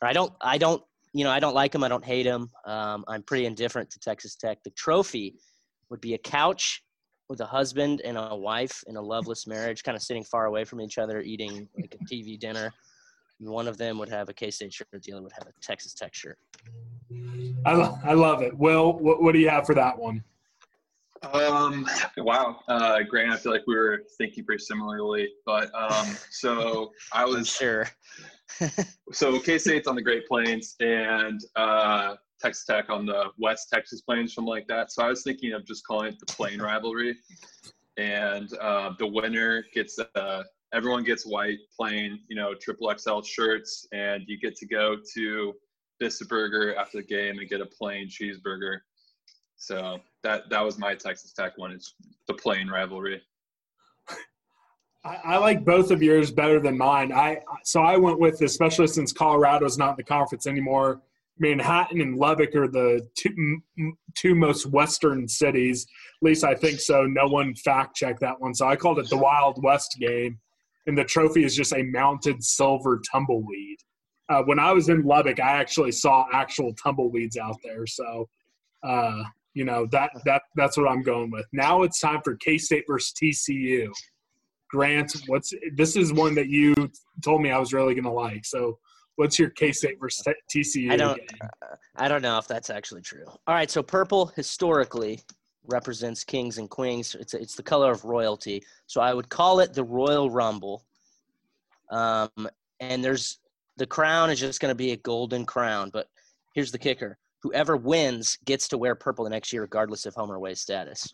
Or 0.00 0.08
I 0.08 0.14
don't, 0.14 0.32
I 0.40 0.56
don't, 0.56 0.82
you 1.12 1.24
know, 1.24 1.30
I 1.30 1.38
don't 1.38 1.52
like 1.52 1.72
them. 1.72 1.84
I 1.84 1.88
don't 1.88 2.02
hate 2.02 2.22
them. 2.22 2.48
Um, 2.64 3.04
I'm 3.06 3.22
pretty 3.22 3.44
indifferent 3.44 3.90
to 3.90 3.98
Texas 3.98 4.34
Tech. 4.34 4.62
The 4.62 4.70
trophy 4.70 5.34
would 5.90 6.00
be 6.00 6.14
a 6.14 6.18
couch 6.18 6.82
with 7.28 7.42
a 7.42 7.44
husband 7.44 8.00
and 8.02 8.16
a 8.16 8.34
wife 8.34 8.82
in 8.86 8.96
a 8.96 9.02
loveless 9.02 9.46
marriage, 9.46 9.82
kind 9.82 9.94
of 9.94 10.00
sitting 10.00 10.24
far 10.24 10.46
away 10.46 10.64
from 10.64 10.80
each 10.80 10.96
other, 10.96 11.20
eating 11.20 11.68
like 11.78 11.94
a 12.00 12.04
TV 12.06 12.40
dinner. 12.40 12.72
One 13.40 13.68
of 13.68 13.76
them 13.76 13.98
would 13.98 14.08
have 14.08 14.30
a 14.30 14.32
K 14.32 14.50
State 14.50 14.72
shirt, 14.72 14.88
the 14.90 15.12
other 15.12 15.22
would 15.22 15.32
have 15.32 15.46
a 15.46 15.52
Texas 15.60 15.92
Tech 15.92 16.14
shirt. 16.14 16.38
I, 17.66 17.74
lo- 17.74 17.98
I 18.02 18.14
love 18.14 18.40
it. 18.40 18.56
Will, 18.56 18.94
what, 18.94 19.22
what 19.22 19.32
do 19.32 19.38
you 19.38 19.50
have 19.50 19.66
for 19.66 19.74
that 19.74 19.98
one? 19.98 20.24
Um, 21.22 21.86
wow, 22.18 22.60
uh, 22.68 23.02
Grant, 23.08 23.32
I 23.32 23.36
feel 23.36 23.52
like 23.52 23.66
we 23.66 23.74
were 23.74 24.02
thinking 24.18 24.44
pretty 24.44 24.62
similarly, 24.62 25.28
but 25.44 25.70
um, 25.74 26.16
so 26.30 26.92
I 27.12 27.24
was 27.26 27.48
sure. 27.48 27.88
so 29.12 29.38
K 29.40 29.58
State's 29.58 29.88
on 29.88 29.96
the 29.96 30.02
Great 30.02 30.26
Plains 30.26 30.76
and 30.80 31.40
uh, 31.56 32.14
Texas 32.40 32.64
Tech 32.64 32.90
on 32.90 33.06
the 33.06 33.30
West 33.38 33.68
Texas 33.72 34.02
Plains, 34.02 34.34
something 34.34 34.48
like 34.48 34.66
that. 34.68 34.92
So 34.92 35.02
I 35.04 35.08
was 35.08 35.22
thinking 35.22 35.52
of 35.52 35.66
just 35.66 35.86
calling 35.86 36.08
it 36.08 36.20
the 36.20 36.26
Plain 36.26 36.60
Rivalry, 36.62 37.16
and 37.96 38.52
uh, 38.60 38.92
the 38.98 39.06
winner 39.06 39.64
gets 39.74 39.98
uh, 39.98 40.42
everyone 40.72 41.04
gets 41.04 41.24
white 41.24 41.58
plain, 41.74 42.20
you 42.28 42.36
know, 42.36 42.54
triple 42.54 42.92
XL 42.96 43.22
shirts, 43.22 43.86
and 43.92 44.22
you 44.26 44.38
get 44.38 44.56
to 44.56 44.66
go 44.66 44.96
to 45.14 45.54
Vista 46.00 46.24
Burger 46.26 46.74
after 46.76 46.98
the 46.98 47.06
game 47.06 47.38
and 47.38 47.48
get 47.48 47.60
a 47.60 47.66
plain 47.66 48.08
cheeseburger. 48.08 48.78
So 49.56 49.98
that 50.26 50.50
that 50.50 50.64
was 50.64 50.76
my 50.76 50.94
Texas 50.94 51.32
Tech 51.32 51.56
one. 51.56 51.70
It's 51.70 51.94
the 52.26 52.34
playing 52.34 52.68
rivalry. 52.68 53.22
I, 55.04 55.36
like 55.36 55.64
both 55.64 55.92
of 55.92 56.02
yours 56.02 56.32
better 56.32 56.58
than 56.58 56.76
mine. 56.76 57.12
I 57.12 57.38
so 57.62 57.80
I 57.80 57.96
went 57.96 58.18
with, 58.18 58.40
especially 58.42 58.88
since 58.88 59.12
Colorado's 59.12 59.78
not 59.78 59.90
in 59.90 59.96
the 59.98 60.02
conference 60.02 60.48
anymore. 60.48 61.00
Manhattan 61.38 62.00
and 62.00 62.16
Lubbock 62.16 62.56
are 62.56 62.66
the 62.66 63.06
two, 63.16 63.60
two 64.16 64.34
most 64.34 64.66
western 64.66 65.28
cities. 65.28 65.86
At 66.20 66.26
least 66.26 66.42
I 66.42 66.54
think 66.54 66.80
so. 66.80 67.04
No 67.04 67.28
one 67.28 67.54
fact 67.54 67.94
checked 67.94 68.20
that 68.20 68.40
one, 68.40 68.52
so 68.52 68.66
I 68.66 68.74
called 68.74 68.98
it 68.98 69.08
the 69.08 69.18
Wild 69.18 69.62
West 69.62 69.96
game. 70.00 70.40
And 70.88 70.98
the 70.98 71.04
trophy 71.04 71.44
is 71.44 71.54
just 71.54 71.72
a 71.72 71.82
mounted 71.82 72.42
silver 72.42 73.00
tumbleweed. 73.12 73.78
Uh, 74.28 74.42
when 74.42 74.58
I 74.58 74.72
was 74.72 74.88
in 74.88 75.02
Lubbock, 75.02 75.38
I 75.38 75.52
actually 75.52 75.92
saw 75.92 76.26
actual 76.32 76.74
tumbleweeds 76.74 77.36
out 77.36 77.58
there. 77.62 77.86
So, 77.86 78.28
uh, 78.82 79.22
you 79.56 79.64
know 79.64 79.86
that 79.90 80.10
that 80.26 80.42
that's 80.54 80.76
what 80.76 80.86
I'm 80.86 81.02
going 81.02 81.30
with. 81.30 81.46
Now 81.50 81.82
it's 81.82 81.98
time 81.98 82.20
for 82.22 82.36
K 82.36 82.58
State 82.58 82.84
versus 82.86 83.14
TCU. 83.20 83.88
Grant, 84.68 85.16
what's 85.28 85.54
this 85.76 85.96
is 85.96 86.12
one 86.12 86.34
that 86.34 86.48
you 86.48 86.74
told 87.24 87.40
me 87.40 87.50
I 87.50 87.58
was 87.58 87.72
really 87.72 87.94
going 87.94 88.04
to 88.04 88.10
like. 88.10 88.44
So, 88.44 88.78
what's 89.16 89.38
your 89.38 89.48
K 89.48 89.72
State 89.72 89.98
versus 89.98 90.22
T- 90.52 90.60
TCU? 90.60 90.92
I 90.92 90.96
don't. 90.96 91.16
game? 91.16 91.48
I 91.96 92.06
don't 92.06 92.20
know 92.20 92.36
if 92.36 92.46
that's 92.46 92.68
actually 92.68 93.00
true. 93.00 93.24
All 93.46 93.54
right, 93.54 93.70
so 93.70 93.82
purple 93.82 94.26
historically 94.36 95.22
represents 95.64 96.22
kings 96.22 96.58
and 96.58 96.68
queens. 96.68 97.16
It's 97.18 97.32
it's 97.32 97.54
the 97.54 97.62
color 97.62 97.90
of 97.90 98.04
royalty. 98.04 98.62
So 98.86 99.00
I 99.00 99.14
would 99.14 99.30
call 99.30 99.60
it 99.60 99.72
the 99.72 99.84
Royal 99.84 100.30
Rumble. 100.30 100.84
Um, 101.90 102.28
and 102.80 103.02
there's 103.02 103.38
the 103.78 103.86
crown 103.86 104.28
is 104.28 104.38
just 104.38 104.60
going 104.60 104.70
to 104.70 104.76
be 104.76 104.92
a 104.92 104.96
golden 104.98 105.46
crown. 105.46 105.88
But 105.90 106.08
here's 106.54 106.72
the 106.72 106.78
kicker: 106.78 107.16
whoever 107.42 107.76
wins 107.76 108.38
gets 108.44 108.68
to 108.68 108.78
wear 108.78 108.94
purple 108.94 109.24
the 109.24 109.30
next 109.30 109.52
year, 109.52 109.62
regardless 109.62 110.06
of 110.06 110.14
home 110.14 110.30
or 110.30 110.36
away 110.36 110.54
status. 110.54 111.12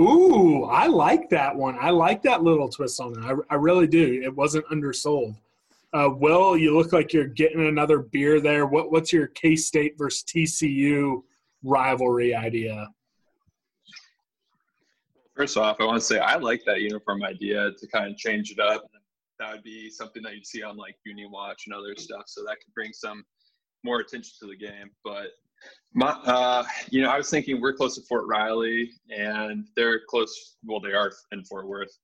Ooh, 0.00 0.64
I 0.64 0.86
like 0.86 1.30
that 1.30 1.54
one. 1.54 1.76
I 1.80 1.90
like 1.90 2.22
that 2.22 2.42
little 2.42 2.68
twist 2.68 3.00
on 3.00 3.12
it. 3.12 3.24
I, 3.24 3.54
I 3.54 3.56
really 3.56 3.86
do. 3.86 4.20
It 4.24 4.34
wasn't 4.34 4.66
undersold. 4.70 5.36
Uh, 5.92 6.10
Will, 6.12 6.56
you 6.56 6.76
look 6.76 6.92
like 6.92 7.12
you're 7.12 7.28
getting 7.28 7.68
another 7.68 8.00
beer 8.00 8.40
there. 8.40 8.66
What 8.66 8.90
what's 8.90 9.12
your 9.12 9.28
K 9.28 9.54
State 9.54 9.96
versus 9.96 10.24
TCU 10.24 11.22
rivalry 11.62 12.34
idea? 12.34 12.88
First 15.36 15.56
off, 15.56 15.76
I 15.80 15.84
want 15.84 16.00
to 16.00 16.04
say 16.04 16.18
I 16.18 16.36
like 16.36 16.64
that 16.66 16.80
uniform 16.80 17.22
idea 17.22 17.70
to 17.70 17.86
kind 17.86 18.10
of 18.10 18.16
change 18.16 18.50
it 18.50 18.58
up. 18.58 18.84
That 19.38 19.52
would 19.52 19.62
be 19.62 19.88
something 19.90 20.22
that 20.24 20.34
you'd 20.34 20.46
see 20.46 20.64
on 20.64 20.76
like 20.76 20.96
Uni 21.06 21.26
Watch 21.26 21.64
and 21.66 21.74
other 21.74 21.94
stuff. 21.96 22.24
So 22.26 22.42
that 22.44 22.56
could 22.64 22.74
bring 22.74 22.92
some 22.92 23.24
more 23.84 24.00
attention 24.00 24.32
to 24.40 24.46
the 24.48 24.56
game. 24.56 24.90
But 25.04 25.28
my, 25.94 26.10
uh, 26.10 26.64
you 26.90 27.02
know, 27.02 27.08
I 27.08 27.16
was 27.16 27.30
thinking 27.30 27.60
we're 27.60 27.72
close 27.72 27.94
to 27.94 28.02
Fort 28.02 28.26
Riley, 28.26 28.90
and 29.10 29.66
they're 29.76 30.00
close. 30.08 30.56
Well, 30.64 30.80
they 30.80 30.92
are 30.92 31.12
in 31.32 31.44
Fort 31.44 31.68
Worth. 31.68 31.96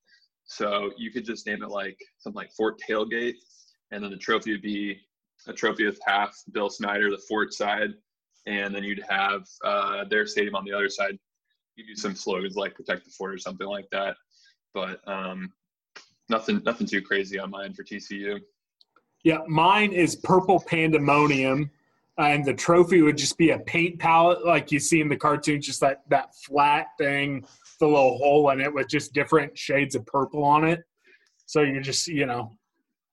So 0.45 0.93
you 0.97 1.11
could 1.11 1.25
just 1.25 1.47
name 1.47 1.63
it 1.63 1.71
like 1.71 1.99
something 2.19 2.37
like 2.37 2.53
Fort 2.53 2.81
Tailgate, 2.89 3.35
and 3.91 4.03
then 4.03 4.11
the 4.11 4.17
trophy 4.17 4.53
would 4.53 4.63
be 4.63 5.01
a 5.47 5.53
trophy 5.53 5.87
with 5.87 5.99
half 6.07 6.37
Bill 6.53 6.71
Snyder, 6.71 7.11
the 7.11 7.23
Fort 7.29 7.53
side, 7.53 7.91
and 8.47 8.75
then 8.75 8.85
you'd 8.85 9.05
have 9.09 9.43
uh, 9.65 10.05
their 10.05 10.27
stadium 10.27 10.55
on 10.55 10.65
the 10.65 10.73
other 10.73 10.89
side. 10.89 11.19
Give 11.77 11.87
you 11.89 11.95
do 11.95 12.01
some 12.01 12.15
slogans 12.15 12.57
like 12.57 12.75
"Protect 12.75 13.05
the 13.05 13.11
Fort" 13.11 13.35
or 13.35 13.39
something 13.39 13.67
like 13.67 13.89
that. 13.91 14.17
But 14.75 15.01
um, 15.09 15.53
nothing, 16.29 16.63
nothing 16.65 16.87
too 16.87 17.03
crazy 17.03 17.39
on 17.39 17.51
mine 17.51 17.75
for 17.75 17.85
TCU. 17.85 18.41
Yeah, 19.25 19.39
mine 19.49 19.93
is 19.93 20.17
purple 20.17 20.63
pandemonium, 20.67 21.71
and 22.19 22.45
the 22.45 22.55
trophy 22.55 23.03
would 23.03 23.17
just 23.17 23.39
be 23.39 23.51
a 23.51 23.59
paint 23.59 23.99
palette 23.99 24.45
like 24.45 24.71
you 24.71 24.79
see 24.79 25.01
in 25.01 25.09
the 25.09 25.17
cartoon, 25.17 25.61
just 25.61 25.81
that 25.81 26.03
that 26.09 26.35
flat 26.47 26.89
thing, 26.99 27.45
the 27.79 27.87
little 27.87 28.19
hole 28.19 28.51
in 28.51 28.61
it 28.61 28.73
with 28.73 28.89
just 28.89 29.13
different 29.13 29.57
shades 29.57 29.95
of 29.95 30.05
purple 30.07 30.45
on 30.45 30.65
it. 30.65 30.83
So 31.47 31.63
you're 31.63 31.81
just 31.81 32.07
you 32.09 32.27
know, 32.27 32.53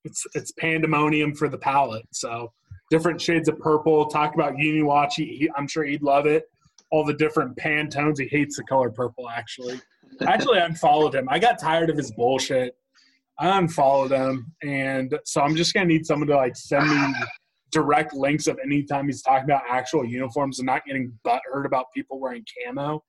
it's 0.03 0.25
it's 0.35 0.51
pandemonium 0.53 1.35
for 1.35 1.49
the 1.49 1.57
palette. 1.57 2.05
So 2.11 2.51
different 2.89 3.21
shades 3.21 3.47
of 3.49 3.59
purple. 3.59 4.05
Talk 4.07 4.35
about 4.35 4.55
Uniwatch. 4.55 5.13
He, 5.15 5.25
he, 5.37 5.49
I'm 5.55 5.67
sure 5.67 5.83
he'd 5.83 6.03
love 6.03 6.25
it. 6.25 6.45
All 6.91 7.05
the 7.05 7.13
different 7.13 7.57
Pantones. 7.57 8.19
He 8.19 8.27
hates 8.27 8.57
the 8.57 8.63
color 8.63 8.89
purple. 8.89 9.29
Actually, 9.29 9.79
actually, 10.25 10.59
I 10.59 10.65
unfollowed 10.65 11.15
him. 11.15 11.27
I 11.29 11.39
got 11.39 11.59
tired 11.59 11.89
of 11.89 11.97
his 11.97 12.11
bullshit. 12.11 12.75
I 13.39 13.57
unfollowed 13.57 14.11
him, 14.11 14.53
and 14.63 15.17
so 15.25 15.41
I'm 15.41 15.55
just 15.55 15.73
gonna 15.73 15.85
need 15.85 16.05
someone 16.05 16.27
to 16.29 16.35
like 16.35 16.55
send 16.55 16.89
me 16.89 17.13
direct 17.71 18.13
links 18.13 18.47
of 18.47 18.57
any 18.63 18.83
time 18.83 19.07
he's 19.07 19.21
talking 19.21 19.45
about 19.45 19.63
actual 19.69 20.05
uniforms 20.05 20.59
and 20.59 20.65
not 20.65 20.85
getting 20.85 21.11
butthurt 21.25 21.65
about 21.65 21.85
people 21.93 22.19
wearing 22.19 22.45
camo. 22.65 23.03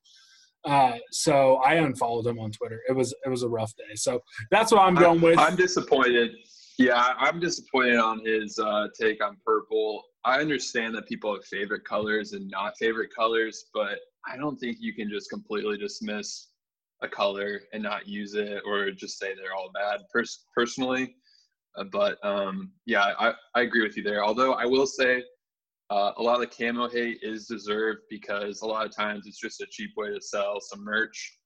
Uh, 0.65 0.97
so 1.11 1.55
I 1.57 1.75
unfollowed 1.75 2.27
him 2.27 2.39
on 2.39 2.51
Twitter. 2.51 2.81
It 2.89 2.93
was 2.93 3.13
it 3.25 3.29
was 3.29 3.43
a 3.43 3.49
rough 3.49 3.73
day. 3.77 3.95
So 3.95 4.19
that's 4.51 4.71
what 4.71 4.81
I'm 4.81 4.95
going 4.95 5.21
with. 5.21 5.39
I'm 5.39 5.55
disappointed. 5.55 6.31
Yeah, 6.77 7.13
I'm 7.17 7.39
disappointed 7.39 7.97
on 7.97 8.25
his 8.25 8.57
uh, 8.59 8.87
take 8.99 9.23
on 9.23 9.37
purple. 9.45 10.03
I 10.25 10.39
understand 10.39 10.95
that 10.95 11.07
people 11.07 11.33
have 11.33 11.45
favorite 11.45 11.85
colors 11.85 12.33
and 12.33 12.49
not 12.49 12.77
favorite 12.77 13.09
colors, 13.15 13.65
but 13.73 13.99
I 14.27 14.35
don't 14.37 14.57
think 14.57 14.77
you 14.79 14.93
can 14.93 15.09
just 15.09 15.29
completely 15.29 15.77
dismiss 15.77 16.47
a 17.01 17.07
color 17.07 17.61
and 17.73 17.81
not 17.81 18.07
use 18.07 18.33
it 18.33 18.61
or 18.65 18.91
just 18.91 19.17
say 19.17 19.33
they're 19.33 19.53
all 19.55 19.71
bad 19.73 20.01
pers- 20.11 20.45
personally. 20.55 21.15
Uh, 21.77 21.85
but 21.91 22.17
um, 22.23 22.71
yeah, 22.85 23.13
I, 23.19 23.33
I 23.55 23.61
agree 23.61 23.83
with 23.83 23.95
you 23.95 24.03
there. 24.03 24.23
Although 24.23 24.53
I 24.53 24.65
will 24.65 24.87
say 24.87 25.23
uh, 25.89 26.11
a 26.17 26.21
lot 26.21 26.35
of 26.35 26.41
the 26.41 26.47
camo 26.47 26.87
hate 26.87 27.19
is 27.21 27.47
deserved 27.47 28.01
because 28.09 28.61
a 28.61 28.65
lot 28.65 28.85
of 28.85 28.95
times 28.95 29.25
it's 29.25 29.39
just 29.39 29.61
a 29.61 29.67
cheap 29.71 29.91
way 29.97 30.09
to 30.13 30.21
sell 30.21 30.59
some 30.59 30.83
merch. 30.83 31.37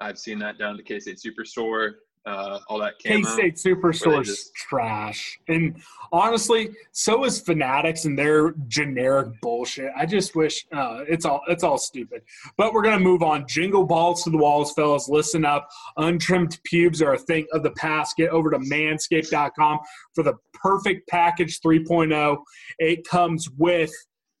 I've 0.00 0.18
seen 0.18 0.38
that 0.40 0.58
down 0.58 0.76
to 0.76 0.82
K 0.82 1.00
State 1.00 1.18
Superstore, 1.18 1.92
uh, 2.26 2.58
all 2.68 2.78
that 2.78 2.98
K. 2.98 3.22
State 3.22 3.58
Superstore's 3.58 4.28
just- 4.28 4.54
trash. 4.54 5.38
And 5.48 5.80
honestly, 6.12 6.70
so 6.92 7.24
is 7.24 7.40
Fanatics 7.40 8.04
and 8.04 8.18
their 8.18 8.52
generic 8.68 9.28
bullshit. 9.40 9.90
I 9.96 10.06
just 10.06 10.36
wish 10.36 10.66
uh, 10.72 11.04
it's 11.08 11.24
all 11.24 11.40
it's 11.48 11.64
all 11.64 11.78
stupid. 11.78 12.22
But 12.56 12.72
we're 12.72 12.82
gonna 12.82 13.00
move 13.00 13.22
on. 13.22 13.46
Jingle 13.48 13.84
balls 13.84 14.24
to 14.24 14.30
the 14.30 14.36
walls, 14.36 14.72
fellas. 14.74 15.08
Listen 15.08 15.44
up. 15.44 15.68
Untrimmed 15.96 16.58
pubes 16.64 17.00
are 17.00 17.14
a 17.14 17.18
thing 17.18 17.46
of 17.52 17.62
the 17.62 17.72
past. 17.72 18.16
Get 18.16 18.30
over 18.30 18.50
to 18.50 18.58
manscaped.com 18.58 19.78
for 20.14 20.22
the 20.22 20.34
perfect 20.54 21.08
package 21.08 21.60
3.0. 21.60 22.36
It 22.78 23.06
comes 23.08 23.48
with 23.56 23.92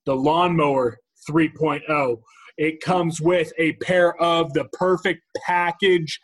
the 0.06 0.14
lawnmower 0.14 0.98
3.0. 1.28 2.20
It 2.58 2.80
comes 2.82 3.20
with 3.22 3.52
a 3.58 3.72
pair 3.74 4.20
of 4.20 4.52
the 4.52 4.64
perfect 4.72 5.22
package 5.46 6.20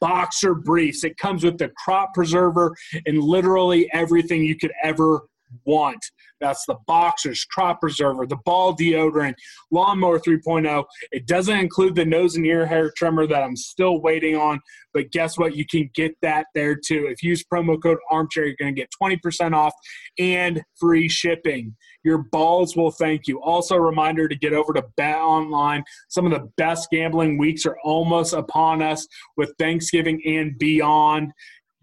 boxer 0.00 0.54
briefs. 0.54 1.04
It 1.04 1.16
comes 1.16 1.44
with 1.44 1.58
the 1.58 1.70
crop 1.76 2.14
preserver 2.14 2.74
and 3.06 3.22
literally 3.22 3.90
everything 3.92 4.44
you 4.44 4.56
could 4.56 4.72
ever 4.82 5.22
want. 5.64 6.04
That's 6.40 6.64
the 6.66 6.76
boxers, 6.86 7.44
crop 7.44 7.80
preserver, 7.80 8.26
the 8.26 8.38
ball 8.44 8.76
deodorant, 8.76 9.34
lawnmower 9.70 10.18
3.0. 10.18 10.84
It 11.10 11.26
doesn't 11.26 11.56
include 11.56 11.94
the 11.94 12.04
nose 12.04 12.36
and 12.36 12.46
ear 12.46 12.66
hair 12.66 12.92
trimmer 12.96 13.26
that 13.26 13.42
I'm 13.42 13.56
still 13.56 14.00
waiting 14.00 14.36
on, 14.36 14.60
but 14.94 15.10
guess 15.10 15.38
what? 15.38 15.56
You 15.56 15.64
can 15.66 15.90
get 15.94 16.14
that 16.22 16.46
there 16.54 16.74
too. 16.74 17.06
If 17.10 17.22
you 17.22 17.30
use 17.30 17.44
promo 17.44 17.80
code 17.80 17.98
armchair, 18.10 18.46
you're 18.46 18.56
going 18.58 18.74
to 18.74 18.80
get 18.80 18.90
20% 19.00 19.54
off 19.54 19.72
and 20.18 20.62
free 20.78 21.08
shipping. 21.08 21.76
Your 22.04 22.18
balls 22.18 22.76
will 22.76 22.90
thank 22.90 23.26
you. 23.26 23.40
Also, 23.42 23.74
a 23.74 23.80
reminder 23.80 24.28
to 24.28 24.36
get 24.36 24.52
over 24.52 24.72
to 24.72 24.84
Bet 24.96 25.16
Online. 25.16 25.82
Some 26.08 26.26
of 26.26 26.32
the 26.32 26.48
best 26.56 26.88
gambling 26.90 27.38
weeks 27.38 27.66
are 27.66 27.76
almost 27.84 28.32
upon 28.32 28.82
us 28.82 29.06
with 29.36 29.52
Thanksgiving 29.58 30.22
and 30.24 30.56
beyond. 30.58 31.32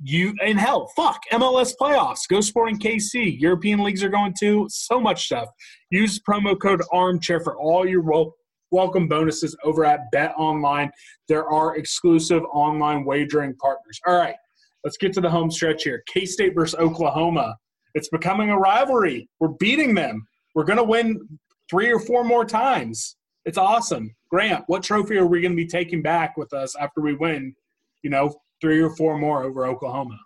You 0.03 0.33
and 0.43 0.59
hell, 0.59 0.91
fuck 0.95 1.21
MLS 1.31 1.73
playoffs. 1.79 2.27
Go 2.29 2.41
Sporting 2.41 2.77
KC. 2.77 3.39
European 3.39 3.81
leagues 3.81 4.03
are 4.03 4.09
going 4.09 4.33
too. 4.37 4.67
So 4.69 4.99
much 4.99 5.25
stuff. 5.25 5.47
Use 5.89 6.19
promo 6.19 6.59
code 6.59 6.81
Armchair 6.91 7.39
for 7.39 7.57
all 7.57 7.87
your 7.87 8.01
wel- 8.01 8.35
welcome 8.71 9.07
bonuses 9.07 9.55
over 9.63 9.85
at 9.85 10.11
Bet 10.11 10.33
Online. 10.37 10.91
There 11.29 11.47
are 11.49 11.77
exclusive 11.77 12.43
online 12.53 13.05
wagering 13.05 13.55
partners. 13.55 13.99
All 14.05 14.17
right, 14.17 14.35
let's 14.83 14.97
get 14.97 15.13
to 15.13 15.21
the 15.21 15.29
home 15.29 15.49
stretch 15.49 15.83
here. 15.83 16.03
K 16.07 16.25
State 16.25 16.55
versus 16.55 16.77
Oklahoma. 16.77 17.55
It's 17.93 18.09
becoming 18.09 18.49
a 18.49 18.57
rivalry. 18.57 19.29
We're 19.39 19.55
beating 19.59 19.95
them. 19.95 20.27
We're 20.55 20.65
going 20.65 20.77
to 20.77 20.83
win 20.83 21.21
three 21.69 21.91
or 21.91 21.99
four 21.99 22.25
more 22.25 22.43
times. 22.43 23.15
It's 23.45 23.57
awesome. 23.57 24.13
Grant, 24.29 24.65
what 24.67 24.83
trophy 24.83 25.17
are 25.17 25.25
we 25.25 25.39
going 25.39 25.53
to 25.53 25.55
be 25.55 25.67
taking 25.67 26.01
back 26.01 26.35
with 26.35 26.51
us 26.53 26.75
after 26.75 26.99
we 26.99 27.13
win, 27.13 27.55
you 28.03 28.09
know, 28.09 28.35
three 28.61 28.81
or 28.81 28.95
four 28.95 29.17
more 29.17 29.43
over 29.43 29.65
Oklahoma? 29.65 30.17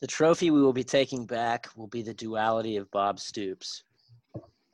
The 0.00 0.06
trophy 0.06 0.50
we 0.50 0.62
will 0.62 0.72
be 0.72 0.84
taking 0.84 1.26
back 1.26 1.68
will 1.76 1.86
be 1.86 2.02
the 2.02 2.14
duality 2.14 2.76
of 2.76 2.90
Bob 2.90 3.20
Stoops. 3.20 3.84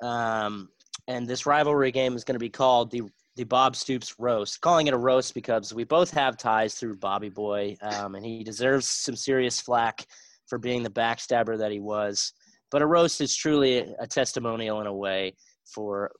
Um, 0.03 0.71
and 1.07 1.27
this 1.27 1.47
rivalry 1.47 1.91
game 1.91 2.15
is 2.15 2.25
going 2.25 2.35
to 2.35 2.39
be 2.39 2.51
called 2.51 2.91
the 2.91 3.03
the 3.37 3.45
Bob 3.45 3.77
Stoops 3.77 4.17
roast. 4.19 4.61
Calling 4.61 4.89
it 4.89 4.95
a 4.95 4.99
roast 4.99 5.33
because 5.33 5.73
we 5.73 5.85
both 5.85 6.11
have 6.11 6.37
ties 6.37 6.75
through 6.75 6.97
Bobby 6.97 7.29
Boy, 7.29 7.77
um, 7.83 8.17
and 8.17 8.27
he 8.27 8.43
deserves 8.43 8.89
some 8.89 9.15
serious 9.15 9.61
flack 9.61 10.05
for 10.49 10.59
being 10.59 10.83
the 10.83 10.91
backstabber 10.91 11.57
that 11.57 11.71
he 11.71 11.79
was. 11.79 12.33
But 12.71 12.83
a 12.83 12.87
roast 12.87 13.21
is 13.21 13.37
truly 13.37 13.79
a, 13.79 13.95
a 14.01 14.07
testimonial 14.09 14.81
in 14.81 14.89
a 14.89 14.93
way 14.93 15.37
for 15.65 16.11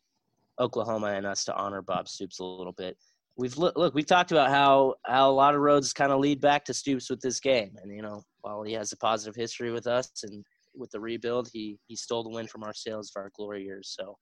Oklahoma 0.61 1.09
and 1.09 1.27
us 1.27 1.45
to 1.47 1.57
honor 1.57 1.83
Bob 1.83 2.09
Stoops 2.09 2.39
a 2.39 2.45
little 2.45 2.73
bit. 2.73 2.97
We've 3.39 3.57
look, 3.57 3.95
we've 3.95 4.05
talked 4.05 4.33
about 4.33 4.51
how 4.51 4.95
how 5.07 5.31
a 5.31 5.33
lot 5.33 5.55
of 5.55 5.61
roads 5.61 5.93
kind 5.93 6.11
of 6.11 6.19
lead 6.19 6.41
back 6.41 6.65
to 6.65 6.75
Stoops 6.75 7.09
with 7.09 7.21
this 7.21 7.39
game, 7.39 7.71
and 7.81 7.95
you 7.95 8.03
know 8.03 8.23
while 8.41 8.65
he 8.65 8.73
has 8.73 8.91
a 8.93 8.97
positive 8.97 9.37
history 9.37 9.71
with 9.71 9.87
us 9.87 10.11
and 10.25 10.45
with 10.75 10.91
the 10.91 10.99
rebuild, 10.99 11.49
he 11.53 11.79
he 11.87 11.95
stole 11.95 12.25
the 12.25 12.31
win 12.31 12.49
from 12.49 12.65
our 12.65 12.75
sails 12.75 13.11
for 13.11 13.23
our 13.23 13.31
glory 13.37 13.65
years. 13.65 13.95
So 13.97 14.19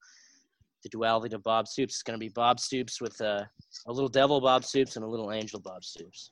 the 0.82 0.90
duality 0.90 1.34
of 1.34 1.42
Bob 1.42 1.66
Stoops 1.66 1.96
is 1.96 2.02
going 2.02 2.18
to 2.18 2.24
be 2.24 2.28
Bob 2.28 2.60
Stoops 2.60 3.00
with 3.00 3.18
a, 3.22 3.48
a 3.86 3.92
little 3.92 4.08
devil 4.08 4.38
Bob 4.38 4.64
Stoops 4.64 4.96
and 4.96 5.04
a 5.04 5.08
little 5.08 5.32
angel 5.32 5.60
Bob 5.60 5.82
Stoops. 5.82 6.30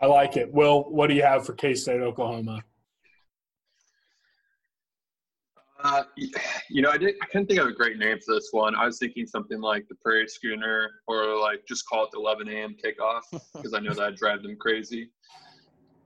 I 0.00 0.06
like 0.06 0.36
it. 0.38 0.52
Will, 0.52 0.84
what 0.90 1.08
do 1.08 1.14
you 1.14 1.22
have 1.22 1.44
for 1.44 1.52
K 1.52 1.74
State, 1.74 2.00
Oklahoma? 2.00 2.62
Uh, 5.82 6.04
you 6.68 6.82
know, 6.82 6.90
I 6.90 6.98
didn't. 6.98 7.16
I 7.22 7.26
couldn't 7.26 7.46
think 7.46 7.60
of 7.60 7.66
a 7.66 7.72
great 7.72 7.98
name 7.98 8.18
for 8.24 8.34
this 8.34 8.48
one. 8.52 8.74
I 8.74 8.86
was 8.86 8.98
thinking 8.98 9.26
something 9.26 9.60
like 9.60 9.88
the 9.88 9.94
Prairie 9.96 10.28
Schooner, 10.28 10.90
or 11.06 11.38
like 11.38 11.66
just 11.66 11.88
call 11.88 12.04
it 12.04 12.10
the 12.12 12.18
11 12.18 12.48
a.m. 12.48 12.76
kickoff, 12.82 13.22
because 13.54 13.74
I 13.74 13.80
know 13.80 13.94
that 13.94 14.10
would 14.10 14.16
drive 14.16 14.42
them 14.42 14.56
crazy. 14.56 15.10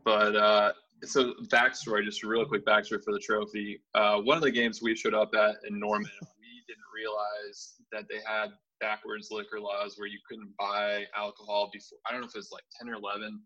But 0.04 0.36
uh, 0.36 0.72
so 1.04 1.34
backstory, 1.44 2.04
just 2.04 2.22
a 2.22 2.28
real 2.28 2.44
quick 2.44 2.64
backstory 2.64 3.02
for 3.04 3.12
the 3.12 3.18
trophy. 3.18 3.80
Uh, 3.94 4.18
one 4.20 4.36
of 4.36 4.42
the 4.42 4.50
games 4.50 4.80
we 4.82 4.94
showed 4.94 5.14
up 5.14 5.34
at 5.34 5.56
in 5.68 5.78
Norman, 5.78 6.10
we 6.22 6.62
didn't 6.66 6.84
realize 6.94 7.74
that 7.92 8.04
they 8.08 8.20
had 8.26 8.50
backwards 8.80 9.28
liquor 9.30 9.58
laws 9.58 9.94
where 9.96 10.08
you 10.08 10.18
couldn't 10.28 10.50
buy 10.58 11.04
alcohol 11.16 11.70
before. 11.72 11.98
I 12.06 12.12
don't 12.12 12.20
know 12.20 12.26
if 12.26 12.34
it 12.34 12.38
was 12.38 12.52
like 12.52 12.64
10 12.78 12.90
or 12.90 12.94
11 12.94 13.40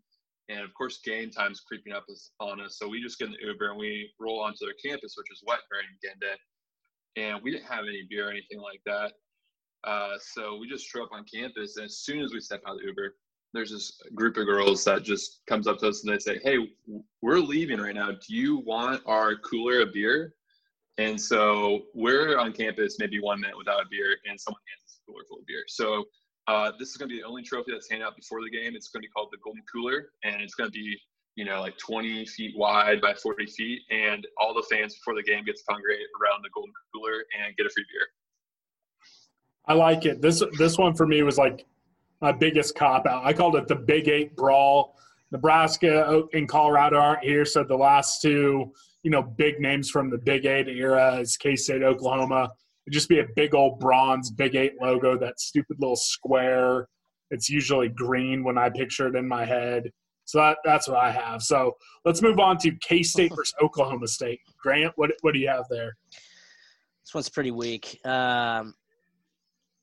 and 0.51 0.61
of 0.61 0.73
course, 0.73 0.99
game 1.03 1.29
time's 1.29 1.61
creeping 1.61 1.93
up 1.93 2.05
on 2.39 2.59
us. 2.59 2.77
So 2.77 2.87
we 2.87 3.01
just 3.01 3.17
get 3.17 3.29
an 3.29 3.35
Uber 3.41 3.71
and 3.71 3.79
we 3.79 4.11
roll 4.19 4.41
onto 4.41 4.65
their 4.65 4.75
campus, 4.83 5.15
which 5.17 5.31
is 5.31 5.41
wet 5.47 5.59
during 5.71 5.85
game 6.03 6.19
day. 6.19 7.21
And 7.21 7.41
we 7.41 7.51
didn't 7.51 7.67
have 7.67 7.85
any 7.87 8.05
beer 8.09 8.27
or 8.27 8.31
anything 8.31 8.59
like 8.59 8.81
that. 8.85 9.13
Uh, 9.83 10.17
so 10.19 10.57
we 10.57 10.69
just 10.69 10.85
show 10.85 11.03
up 11.03 11.09
on 11.13 11.25
campus. 11.33 11.77
And 11.77 11.85
as 11.85 11.99
soon 11.99 12.21
as 12.21 12.33
we 12.33 12.39
step 12.39 12.61
out 12.67 12.75
of 12.75 12.79
the 12.79 12.87
Uber, 12.87 13.15
there's 13.53 13.71
this 13.71 14.01
group 14.13 14.37
of 14.37 14.45
girls 14.45 14.83
that 14.85 15.03
just 15.03 15.41
comes 15.47 15.67
up 15.67 15.79
to 15.79 15.87
us 15.87 16.03
and 16.03 16.13
they 16.13 16.19
say, 16.19 16.39
Hey, 16.43 16.57
we're 17.21 17.39
leaving 17.39 17.79
right 17.79 17.95
now. 17.95 18.11
Do 18.11 18.35
you 18.35 18.59
want 18.59 19.01
our 19.05 19.35
cooler 19.37 19.81
of 19.81 19.93
beer? 19.93 20.33
And 20.97 21.19
so 21.19 21.83
we're 21.93 22.37
on 22.37 22.53
campus 22.53 22.97
maybe 22.99 23.19
one 23.19 23.41
minute 23.41 23.57
without 23.57 23.81
a 23.81 23.85
beer, 23.89 24.17
and 24.29 24.39
someone 24.39 24.61
hands 24.67 24.83
us 24.85 24.99
a 25.01 25.11
cooler 25.11 25.23
full 25.27 25.39
of 25.39 25.45
beer. 25.47 25.63
So 25.67 26.05
uh, 26.47 26.71
this 26.79 26.89
is 26.89 26.97
going 26.97 27.09
to 27.09 27.15
be 27.15 27.21
the 27.21 27.27
only 27.27 27.43
trophy 27.43 27.71
that's 27.71 27.89
handed 27.89 28.05
out 28.05 28.15
before 28.15 28.41
the 28.41 28.49
game. 28.49 28.75
It's 28.75 28.89
going 28.89 29.01
to 29.01 29.07
be 29.07 29.11
called 29.11 29.29
the 29.31 29.37
Golden 29.43 29.63
Cooler, 29.71 30.09
and 30.23 30.41
it's 30.41 30.55
going 30.55 30.69
to 30.69 30.73
be 30.73 30.97
you 31.35 31.45
know 31.45 31.61
like 31.61 31.77
20 31.77 32.25
feet 32.25 32.57
wide 32.57 33.01
by 33.01 33.13
40 33.13 33.45
feet, 33.47 33.81
and 33.89 34.25
all 34.37 34.53
the 34.53 34.65
fans 34.69 34.95
before 34.95 35.15
the 35.15 35.23
game 35.23 35.45
get 35.45 35.55
to 35.55 35.63
congregate 35.69 36.07
around 36.21 36.43
the 36.43 36.49
Golden 36.53 36.73
Cooler 36.93 37.25
and 37.39 37.55
get 37.57 37.65
a 37.65 37.69
free 37.69 37.85
beer. 37.91 38.07
I 39.65 39.73
like 39.73 40.05
it. 40.05 40.21
This 40.21 40.43
this 40.57 40.77
one 40.77 40.95
for 40.95 41.05
me 41.05 41.21
was 41.23 41.37
like 41.37 41.65
my 42.21 42.31
biggest 42.31 42.75
cop 42.75 43.05
out. 43.05 43.25
I 43.25 43.33
called 43.33 43.55
it 43.55 43.67
the 43.67 43.75
Big 43.75 44.07
Eight 44.07 44.35
Brawl. 44.35 44.95
Nebraska 45.31 46.23
and 46.33 46.47
Colorado 46.47 46.97
aren't 46.97 47.23
here, 47.23 47.45
so 47.45 47.63
the 47.63 47.75
last 47.75 48.21
two, 48.21 48.73
you 49.03 49.11
know, 49.11 49.21
big 49.23 49.61
names 49.61 49.89
from 49.89 50.09
the 50.09 50.17
Big 50.17 50.45
Eight 50.45 50.67
era 50.67 51.15
is 51.15 51.37
K 51.37 51.55
State, 51.55 51.83
Oklahoma. 51.83 52.51
It'd 52.85 52.93
just 52.93 53.09
be 53.09 53.19
a 53.19 53.25
big 53.35 53.53
old 53.53 53.79
bronze 53.79 54.31
Big 54.31 54.55
Eight 54.55 54.73
logo, 54.81 55.17
that 55.17 55.39
stupid 55.39 55.77
little 55.79 55.95
square. 55.95 56.87
It's 57.29 57.49
usually 57.49 57.89
green 57.89 58.43
when 58.43 58.57
I 58.57 58.69
picture 58.69 59.07
it 59.07 59.15
in 59.15 59.27
my 59.27 59.45
head. 59.45 59.89
So 60.25 60.39
that, 60.39 60.57
that's 60.63 60.87
what 60.87 60.97
I 60.97 61.11
have. 61.11 61.41
So 61.41 61.73
let's 62.05 62.21
move 62.21 62.39
on 62.39 62.57
to 62.59 62.71
K 62.81 63.03
State 63.03 63.31
versus 63.35 63.53
Oklahoma 63.61 64.07
State. 64.07 64.39
Grant, 64.61 64.93
what 64.95 65.11
what 65.21 65.33
do 65.33 65.39
you 65.39 65.47
have 65.47 65.65
there? 65.69 65.95
This 67.03 67.13
one's 67.13 67.29
pretty 67.29 67.51
weak. 67.51 67.99
Um, 68.05 68.73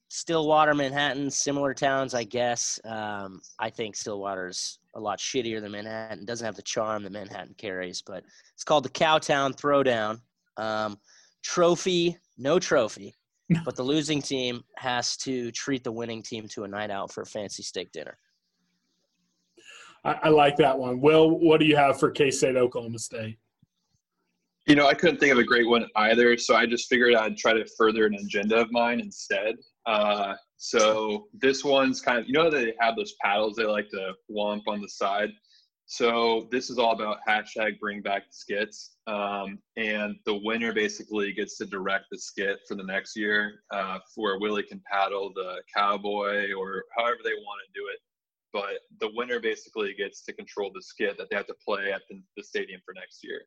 Stillwater, 0.09 0.75
Manhattan, 0.75 1.31
similar 1.31 1.75
towns, 1.75 2.15
I 2.15 2.25
guess. 2.25 2.81
Um, 2.85 3.43
I 3.59 3.69
think 3.69 3.95
Stillwater's 3.95 4.79
a 4.95 5.01
lot 5.01 5.19
shittier 5.19 5.61
than 5.61 5.73
Manhattan. 5.73 6.25
Doesn't 6.25 6.45
have 6.45 6.57
the 6.57 6.63
charm 6.63 7.03
that 7.03 7.13
Manhattan 7.13 7.55
carries, 7.59 8.03
but 8.03 8.25
it's 8.55 8.65
called 8.65 8.85
the 8.85 8.91
Cowtown 8.91 9.55
Throwdown. 9.55 10.21
Um, 10.57 10.99
trophy 11.43 12.17
no 12.39 12.59
trophy, 12.59 13.15
but 13.65 13.77
the 13.77 13.83
losing 13.83 14.23
team 14.23 14.63
has 14.77 15.17
to 15.19 15.51
treat 15.53 15.85
the 15.85 15.93
winning 15.93 16.23
team 16.23 16.47
to 16.49 16.65
a 16.65 16.69
night 16.69 16.91
out 16.91 17.13
for 17.13 17.23
a 17.23 17.27
fancy 17.27 17.63
steak 17.63 17.93
dinner. 17.93 18.17
I, 20.05 20.19
I 20.25 20.29
like 20.29 20.57
that 20.57 20.79
one. 20.79 21.01
Will, 21.01 21.39
what 21.41 21.61
do 21.61 21.67
you 21.67 21.77
have 21.77 21.99
for 21.99 22.11
K 22.11 22.31
State, 22.31 22.57
Oklahoma 22.57 22.99
State? 22.99 23.39
You 24.67 24.77
know, 24.77 24.87
I 24.87 24.95
couldn't 24.95 25.19
think 25.19 25.33
of 25.33 25.39
a 25.39 25.45
great 25.45 25.67
one 25.67 25.87
either, 25.97 26.37
so 26.37 26.55
I 26.55 26.67
just 26.67 26.89
figured 26.89 27.15
I'd 27.15 27.39
try 27.39 27.55
to 27.55 27.65
further 27.77 28.07
an 28.07 28.15
agenda 28.15 28.57
of 28.57 28.71
mine 28.71 29.01
instead. 29.01 29.57
Uh, 29.87 30.35
so 30.59 31.29
this 31.33 31.65
one's 31.65 32.03
kind 32.03 32.19
of, 32.19 32.27
you 32.27 32.35
know, 32.35 32.51
they 32.51 32.75
have 32.79 32.95
those 32.95 33.15
paddles 33.23 33.57
they 33.57 33.65
like 33.65 33.89
to 33.91 34.13
womp 34.31 34.63
on 34.67 34.83
the 34.83 34.89
side. 34.89 35.31
So 35.91 36.49
this 36.51 36.69
is 36.69 36.79
all 36.79 36.93
about 36.93 37.17
hashtag 37.27 37.81
bring 37.81 38.03
back 38.03 38.25
skits. 38.29 38.97
Um, 39.07 39.59
and 39.79 40.17
the 40.27 40.39
winner 40.45 40.71
basically 40.71 41.33
gets 41.33 41.57
to 41.57 41.65
direct 41.65 42.05
the 42.11 42.19
skit 42.19 42.59
for 42.69 42.75
the 42.75 42.85
next 42.85 43.17
year 43.17 43.63
uh, 43.73 43.99
where 44.17 44.39
Willie 44.39 44.65
can 44.65 44.83
paddle 44.91 45.33
the 45.35 45.63
cowboy 45.75 46.53
or 46.53 46.85
however 46.95 47.17
they 47.25 47.31
want 47.31 47.61
to 47.65 47.81
do 47.81 47.87
it. 47.91 48.01
But 48.53 48.81
the 49.01 49.11
winner 49.17 49.41
basically 49.41 49.95
gets 49.95 50.23
to 50.25 50.35
control 50.35 50.71
the 50.75 50.83
skit 50.83 51.17
that 51.17 51.31
they 51.31 51.37
have 51.37 51.47
to 51.47 51.57
play 51.67 51.91
at 51.91 52.03
the, 52.11 52.21
the 52.37 52.45
stadium 52.45 52.83
for 52.85 52.93
next 52.93 53.25
year. 53.25 53.41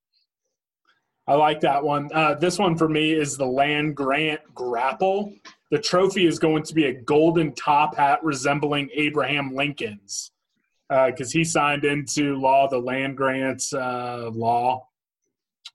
I 1.27 1.35
like 1.35 1.59
that 1.59 1.83
one. 1.83 2.09
Uh, 2.11 2.33
this 2.33 2.57
one 2.57 2.75
for 2.75 2.89
me 2.89 3.13
is 3.13 3.37
the 3.37 3.45
Land 3.45 3.95
Grant 3.95 4.41
Grapple. 4.55 5.31
The 5.69 5.77
trophy 5.77 6.25
is 6.25 6.39
going 6.39 6.63
to 6.63 6.73
be 6.73 6.85
a 6.85 6.93
golden 7.03 7.53
top 7.53 7.97
hat 7.97 8.23
resembling 8.23 8.89
Abraham 8.95 9.53
Lincoln's 9.53 10.31
because 10.91 11.33
uh, 11.33 11.37
he 11.37 11.43
signed 11.45 11.85
into 11.85 12.35
law 12.35 12.67
the 12.67 12.77
land 12.77 13.15
grants 13.15 13.71
uh, 13.71 14.29
law. 14.33 14.85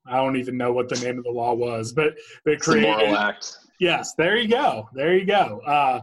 I 0.06 0.16
don't 0.16 0.36
even 0.36 0.58
know 0.58 0.72
what 0.72 0.90
the 0.90 0.96
name 0.96 1.16
of 1.16 1.24
the 1.24 1.30
law 1.30 1.54
was, 1.54 1.92
but 1.92 2.14
they 2.44 2.56
created. 2.56 3.12
The 3.12 3.18
Act. 3.18 3.56
Yes, 3.80 4.14
there 4.18 4.36
you 4.36 4.48
go. 4.48 4.88
There 4.94 5.16
you 5.16 5.24
go. 5.24 5.60
Uh, 5.66 6.00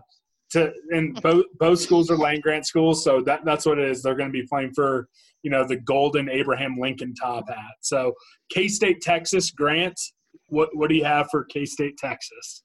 to 0.51 0.73
and 0.89 1.21
both 1.21 1.45
both 1.59 1.79
schools 1.79 2.09
are 2.09 2.17
land 2.17 2.41
grant 2.41 2.65
schools, 2.65 3.03
so 3.03 3.21
that 3.21 3.45
that's 3.45 3.67
what 3.67 3.77
it 3.77 3.87
is. 3.87 4.01
They're 4.01 4.15
going 4.15 4.29
to 4.29 4.33
be 4.33 4.47
playing 4.47 4.71
for 4.73 5.07
you 5.43 5.51
know 5.51 5.65
the 5.65 5.77
golden 5.77 6.27
Abraham 6.27 6.77
Lincoln 6.79 7.13
top 7.13 7.47
hat. 7.49 7.75
So 7.81 8.13
K 8.51 8.67
State 8.67 9.01
Texas 9.01 9.51
Grant. 9.51 9.99
What 10.47 10.69
what 10.73 10.89
do 10.89 10.95
you 10.95 11.05
have 11.05 11.27
for 11.29 11.43
K 11.45 11.65
State 11.65 11.97
Texas? 11.97 12.63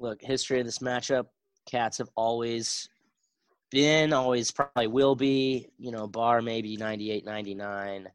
Look, 0.00 0.20
history 0.20 0.58
of 0.58 0.66
this 0.66 0.78
matchup. 0.78 1.26
Cats 1.68 1.98
have 1.98 2.08
always 2.16 2.88
been, 3.70 4.12
always 4.12 4.50
probably 4.50 4.86
will 4.86 5.14
be, 5.14 5.68
you 5.78 5.90
know, 5.90 6.06
bar 6.06 6.42
maybe 6.42 6.76
98, 6.76 7.24
99, 7.24 8.08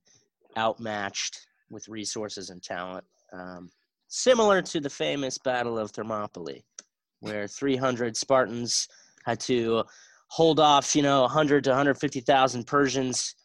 outmatched 0.58 1.48
with 1.70 1.88
resources 1.88 2.50
and 2.50 2.62
talent. 2.62 3.06
Um, 3.32 3.70
similar 4.08 4.62
to 4.62 4.80
the 4.80 4.90
famous 4.90 5.38
Battle 5.38 5.78
of 5.78 5.92
Thermopylae, 5.92 6.64
where 7.20 7.48
300 7.48 8.16
Spartans 8.16 8.88
had 9.26 9.40
to 9.42 9.84
hold 10.28 10.60
off, 10.60 10.96
you 10.96 11.02
know, 11.02 11.22
100 11.22 11.64
to 11.66 11.70
150,000 11.72 12.68
Persians. 12.68 13.36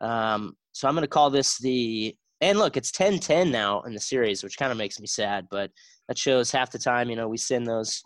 Um, 0.00 0.56
so 0.72 0.88
I'm 0.88 0.94
going 0.94 1.02
to 1.02 1.08
call 1.08 1.30
this 1.30 1.58
the 1.58 2.16
and 2.40 2.58
look, 2.58 2.76
it's 2.76 2.92
10-10 2.92 3.50
now 3.50 3.82
in 3.82 3.94
the 3.94 4.00
series, 4.00 4.44
which 4.44 4.56
kind 4.56 4.70
of 4.70 4.78
makes 4.78 5.00
me 5.00 5.06
sad, 5.06 5.48
but 5.50 5.72
that 6.06 6.16
shows 6.16 6.52
half 6.52 6.70
the 6.70 6.78
time, 6.78 7.10
you 7.10 7.16
know, 7.16 7.28
we 7.28 7.36
send 7.36 7.66
those 7.66 8.02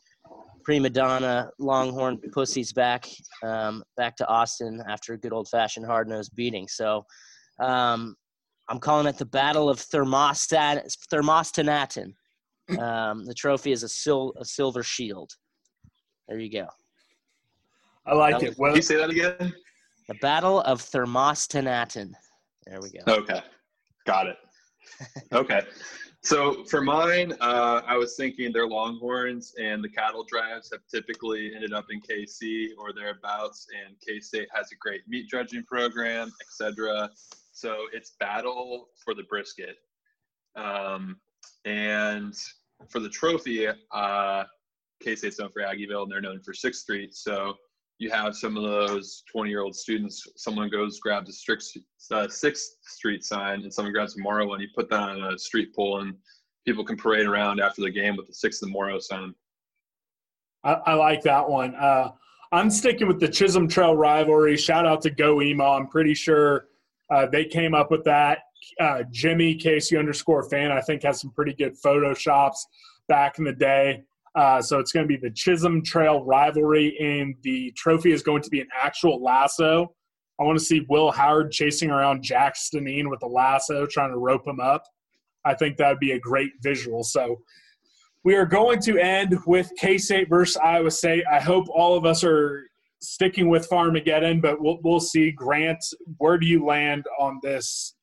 prima 0.65 0.91
donna 0.91 1.51
Longhorn 1.59 2.19
pussies 2.33 2.73
back 2.73 3.09
um, 3.43 3.83
back 3.97 4.17
to 4.17 4.27
Austin 4.29 4.83
after 4.89 5.15
a 5.15 5.19
good 5.19 5.33
old 5.33 5.49
fashioned 5.49 5.87
hard 5.87 6.09
nosed 6.09 6.35
beating. 6.35 6.69
So 6.69 7.05
um, 7.61 8.17
I'm 8.69 8.79
calling 8.79 9.07
it 9.07 9.19
the 9.19 9.27
Battle 9.27 9.69
of 9.69 9.79
Thermostat 9.79 10.85
Thermostanatin. 11.13 12.13
Um, 12.79 13.25
the 13.27 13.35
trophy 13.35 13.73
is 13.73 13.83
a, 13.83 13.89
sil- 13.91 14.35
a 14.41 14.45
silver 14.45 14.83
shield. 14.83 15.31
There 16.29 16.39
you 16.39 16.51
go. 16.51 16.69
I 18.07 18.15
like 18.15 18.43
it. 18.43 18.55
Well, 18.59 18.75
you 18.75 18.83
say 18.83 18.97
that 18.97 19.11
again? 19.11 19.53
The 20.09 20.15
Battle 20.15 20.61
of 20.63 20.81
Thermostanatin. 20.81 22.13
There 22.67 22.81
we 22.81 22.91
go. 22.91 23.13
Okay, 23.13 23.41
got 24.07 24.27
it. 24.27 24.37
Okay. 25.33 25.63
So 26.25 26.65
for 26.65 26.81
mine, 26.81 27.35
uh, 27.41 27.83
I 27.85 27.97
was 27.97 28.15
thinking 28.17 28.53
their 28.53 28.69
Longhorns 28.69 29.55
and 29.61 29.83
the 29.83 29.89
cattle 29.89 30.25
drives 30.25 30.71
have 30.73 30.83
typically 30.89 31.53
ended 31.53 31.73
up 31.73 31.87
in 31.91 32.01
KC 32.01 32.69
or 32.79 32.93
thereabouts, 32.93 33.67
and 33.85 33.97
K 34.07 34.21
State 34.21 34.49
has 34.55 34.71
a 34.71 34.77
great 34.77 35.01
meat 35.09 35.29
judging 35.29 35.65
program, 35.65 36.31
etc. 36.41 37.11
So 37.53 37.77
it's 37.93 38.13
battle 38.21 38.91
for 39.05 39.15
the 39.15 39.25
brisket. 39.25 39.77
Um, 40.55 41.17
and 41.65 42.35
for 42.89 43.01
the 43.01 43.09
trophy, 43.09 43.67
uh, 43.67 44.45
K 45.03 45.17
State's 45.17 45.41
known 45.41 45.51
for 45.53 45.63
Aggieville, 45.63 46.05
and 46.05 46.13
they're 46.13 46.21
known 46.21 46.41
for 46.41 46.55
Sixth 46.55 46.83
Street. 46.83 47.15
So 47.17 47.55
you 48.03 48.11
have 48.11 48.35
some 48.35 48.57
of 48.57 48.65
those 48.65 49.23
20 49.31 49.49
year 49.49 49.61
old 49.61 49.77
students, 49.77 50.27
someone 50.37 50.69
goes, 50.69 50.99
grabs 50.99 51.47
a 52.11 52.17
uh, 52.17 52.29
Sixth 52.29 52.79
Street 52.83 53.25
sign, 53.25 53.63
and 53.63 53.73
someone 53.73 53.93
grabs 53.93 54.17
a 54.17 54.21
Moro 54.21 54.53
and 54.53 54.61
You 54.61 54.69
put 54.75 54.91
that 54.91 54.99
on 54.99 55.23
a 55.23 55.39
street 55.39 55.73
pole, 55.73 56.01
and 56.01 56.15
people 56.67 56.85
can 56.85 56.97
parade 56.97 57.27
around 57.27 57.61
after 57.61 57.81
the 57.81 57.91
game 57.91 58.17
with 58.17 58.27
the 58.27 58.35
Sixth 58.35 58.61
and 58.65 58.73
Moro 58.73 58.99
sign. 58.99 59.33
I, 60.65 60.73
I 60.73 60.95
like 60.95 61.23
that 61.23 61.49
one. 61.49 61.77
Uh, 61.77 62.11
I'm 62.51 62.71
sticking 62.71 63.07
with 63.07 63.21
the 63.21 63.29
Chisholm 63.29 63.69
Trail 63.69 63.95
rivalry. 63.95 64.57
Shout 64.57 64.85
out 64.85 65.01
to 65.03 65.11
GoEMAW. 65.11 65.81
I'm 65.81 65.87
pretty 65.87 66.15
sure 66.15 66.67
uh, 67.09 67.27
they 67.27 67.45
came 67.45 67.73
up 67.73 67.93
with 67.93 68.03
that. 68.05 68.41
Uh, 68.81 69.05
Jimmy 69.13 69.55
Casey 69.55 69.97
underscore 69.97 70.43
fan, 70.49 70.73
I 70.73 70.81
think, 70.81 71.05
has 71.05 71.21
some 71.21 71.31
pretty 71.31 71.55
good 71.55 71.81
photoshops 71.81 72.59
back 73.07 73.39
in 73.39 73.45
the 73.45 73.53
day. 73.53 74.03
Uh, 74.35 74.63
so 74.63 74.79
it's 74.79 74.93
going 74.93 75.05
to 75.05 75.09
be 75.09 75.19
the 75.19 75.33
Chisholm 75.35 75.83
Trail 75.83 76.25
rivalry, 76.25 76.97
and 76.99 77.35
the 77.43 77.73
trophy 77.77 78.13
is 78.13 78.23
going 78.23 78.43
to 78.43 78.51
be 78.51 78.61
an 78.61 78.69
actual 78.81 79.23
lasso. 79.23 79.95
I 80.41 80.45
want 80.45 80.59
to 80.59 80.65
see 80.65 80.87
Will 80.89 81.11
Howard 81.11 81.53
chasing 81.53 81.91
around 81.91 82.23
Jack 82.23 82.57
Stanine 82.57 83.11
with 83.11 83.23
a 83.23 83.27
lasso, 83.27 83.87
trying 83.87 84.11
to 84.11 84.19
rope 84.19 84.47
him 84.47 84.61
up. 84.61 84.83
I 85.45 85.55
think 85.55 85.77
that 85.77 85.91
would 85.91 85.99
be 85.99 86.13
a 86.13 86.19
great 86.19 86.53
visual. 86.63 87.03
So 87.05 87.43
we 88.25 88.35
are 88.37 88.47
going 88.47 88.81
to 88.81 88.99
end 88.99 89.37
with 89.47 89.71
K 89.79 89.99
State 89.99 90.29
versus 90.29 90.57
Iowa 90.57 90.91
State. 90.91 91.25
I 91.31 91.41
hope 91.41 91.67
all 91.69 91.97
of 91.97 92.07
us 92.07 92.25
are 92.25 92.65
sticking 93.01 93.51
with 93.51 93.69
Farmageddon, 93.69 94.41
but 94.41 94.61
we'll, 94.61 94.79
we'll 94.83 95.01
see. 95.01 95.33
Grant, 95.33 95.85
where 96.19 96.39
do 96.39 96.47
you 96.47 96.65
land 96.65 97.05
on 97.19 97.39
this? 97.43 97.95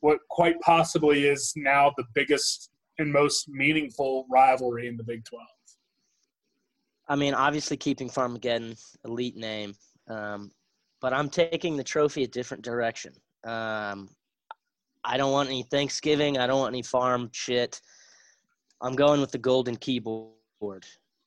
What 0.00 0.18
quite 0.28 0.60
possibly 0.60 1.26
is 1.26 1.52
now 1.56 1.92
the 1.96 2.04
biggest 2.14 2.70
and 2.98 3.12
most 3.12 3.48
meaningful 3.48 4.26
rivalry 4.30 4.88
in 4.88 4.96
the 4.96 5.04
Big 5.04 5.24
12? 5.24 5.44
I 7.08 7.16
mean, 7.16 7.34
obviously 7.34 7.76
keeping 7.76 8.10
Farmageddon 8.10 8.78
elite 9.04 9.36
name, 9.36 9.74
um, 10.08 10.50
but 11.00 11.12
I'm 11.12 11.30
taking 11.30 11.76
the 11.76 11.84
trophy 11.84 12.24
a 12.24 12.28
different 12.28 12.62
direction. 12.62 13.12
Um, 13.44 14.10
I 15.04 15.16
don't 15.16 15.32
want 15.32 15.48
any 15.48 15.62
Thanksgiving. 15.62 16.38
I 16.38 16.46
don't 16.46 16.58
want 16.58 16.74
any 16.74 16.82
farm 16.82 17.30
shit. 17.32 17.80
I'm 18.82 18.94
going 18.94 19.20
with 19.20 19.30
the 19.30 19.38
golden 19.38 19.76
keyboard. 19.76 20.84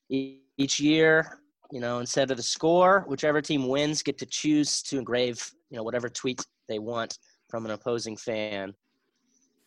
Each 0.09 0.79
year, 0.79 1.39
you 1.71 1.79
know, 1.79 1.99
instead 1.99 2.29
of 2.31 2.37
the 2.37 2.43
score, 2.43 3.05
whichever 3.07 3.41
team 3.41 3.67
wins 3.67 4.03
get 4.03 4.17
to 4.19 4.25
choose 4.25 4.81
to 4.83 4.97
engrave, 4.97 5.51
you 5.69 5.77
know, 5.77 5.83
whatever 5.83 6.09
tweet 6.09 6.45
they 6.67 6.79
want 6.79 7.17
from 7.49 7.65
an 7.65 7.71
opposing 7.71 8.17
fan 8.17 8.73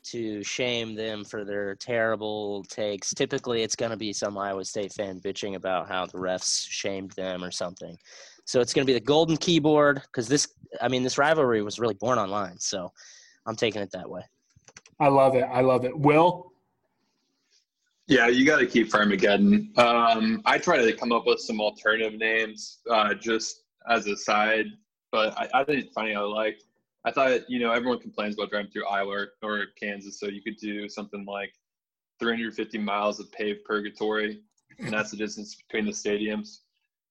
to 0.05 0.43
shame 0.43 0.95
them 0.95 1.25
for 1.25 1.45
their 1.45 1.75
terrible 1.75 2.65
takes. 2.65 3.13
Typically, 3.15 3.63
it's 3.63 3.77
going 3.77 3.91
to 3.91 3.97
be 3.97 4.13
some 4.13 4.37
Iowa 4.37 4.65
State 4.65 4.93
fan 4.93 5.21
bitching 5.21 5.55
about 5.55 5.89
how 5.89 6.07
the 6.07 6.19
refs 6.19 6.67
shamed 6.69 7.13
them 7.13 7.43
or 7.43 7.51
something. 7.51 7.97
So 8.45 8.61
it's 8.61 8.75
going 8.75 8.87
to 8.87 8.91
be 8.91 8.99
the 8.99 9.05
golden 9.05 9.37
keyboard 9.37 10.03
because 10.03 10.29
this, 10.29 10.49
I 10.81 10.89
mean, 10.89 11.03
this 11.03 11.19
rivalry 11.19 11.63
was 11.63 11.79
really 11.79 11.95
born 11.95 12.19
online. 12.19 12.59
So 12.59 12.93
I'm 13.47 13.57
taking 13.57 13.83
it 13.83 13.91
that 13.93 14.09
way. 14.09 14.23
I 15.01 15.09
love 15.09 15.35
it. 15.35 15.45
I 15.45 15.61
love 15.61 15.85
it. 15.85 15.99
Will? 15.99 16.53
Yeah, 18.07 18.29
you 18.29 18.45
got 18.45 18.59
to 18.59 18.67
keep 18.67 18.91
Farmageddon. 18.91 19.77
Um, 19.79 20.43
I 20.45 20.59
try 20.59 20.77
to 20.77 20.93
come 20.93 21.11
up 21.11 21.27
with 21.27 21.41
some 21.41 21.61
alternative 21.61 22.19
names 22.19 22.81
uh, 22.91 23.15
just 23.15 23.63
as 23.89 24.07
a 24.07 24.17
side, 24.17 24.67
but 25.11 25.37
I, 25.39 25.49
I 25.55 25.65
didn't 25.65 25.93
find 25.93 26.17
I 26.17 26.21
liked. 26.21 26.65
I 27.05 27.11
thought, 27.11 27.49
you 27.49 27.59
know, 27.59 27.73
everyone 27.73 28.01
complains 28.01 28.35
about 28.35 28.51
driving 28.51 28.71
through 28.71 28.87
Iowa 28.87 29.27
or 29.43 29.67
Kansas, 29.81 30.19
so 30.19 30.27
you 30.27 30.43
could 30.43 30.57
do 30.57 30.89
something 30.89 31.25
like 31.27 31.53
350 32.19 32.79
miles 32.79 33.21
of 33.21 33.31
paved 33.33 33.65
purgatory, 33.65 34.41
and 34.79 34.93
that's 34.93 35.11
the 35.11 35.17
distance 35.17 35.57
between 35.57 35.85
the 35.85 35.93
stadiums. 35.93 36.61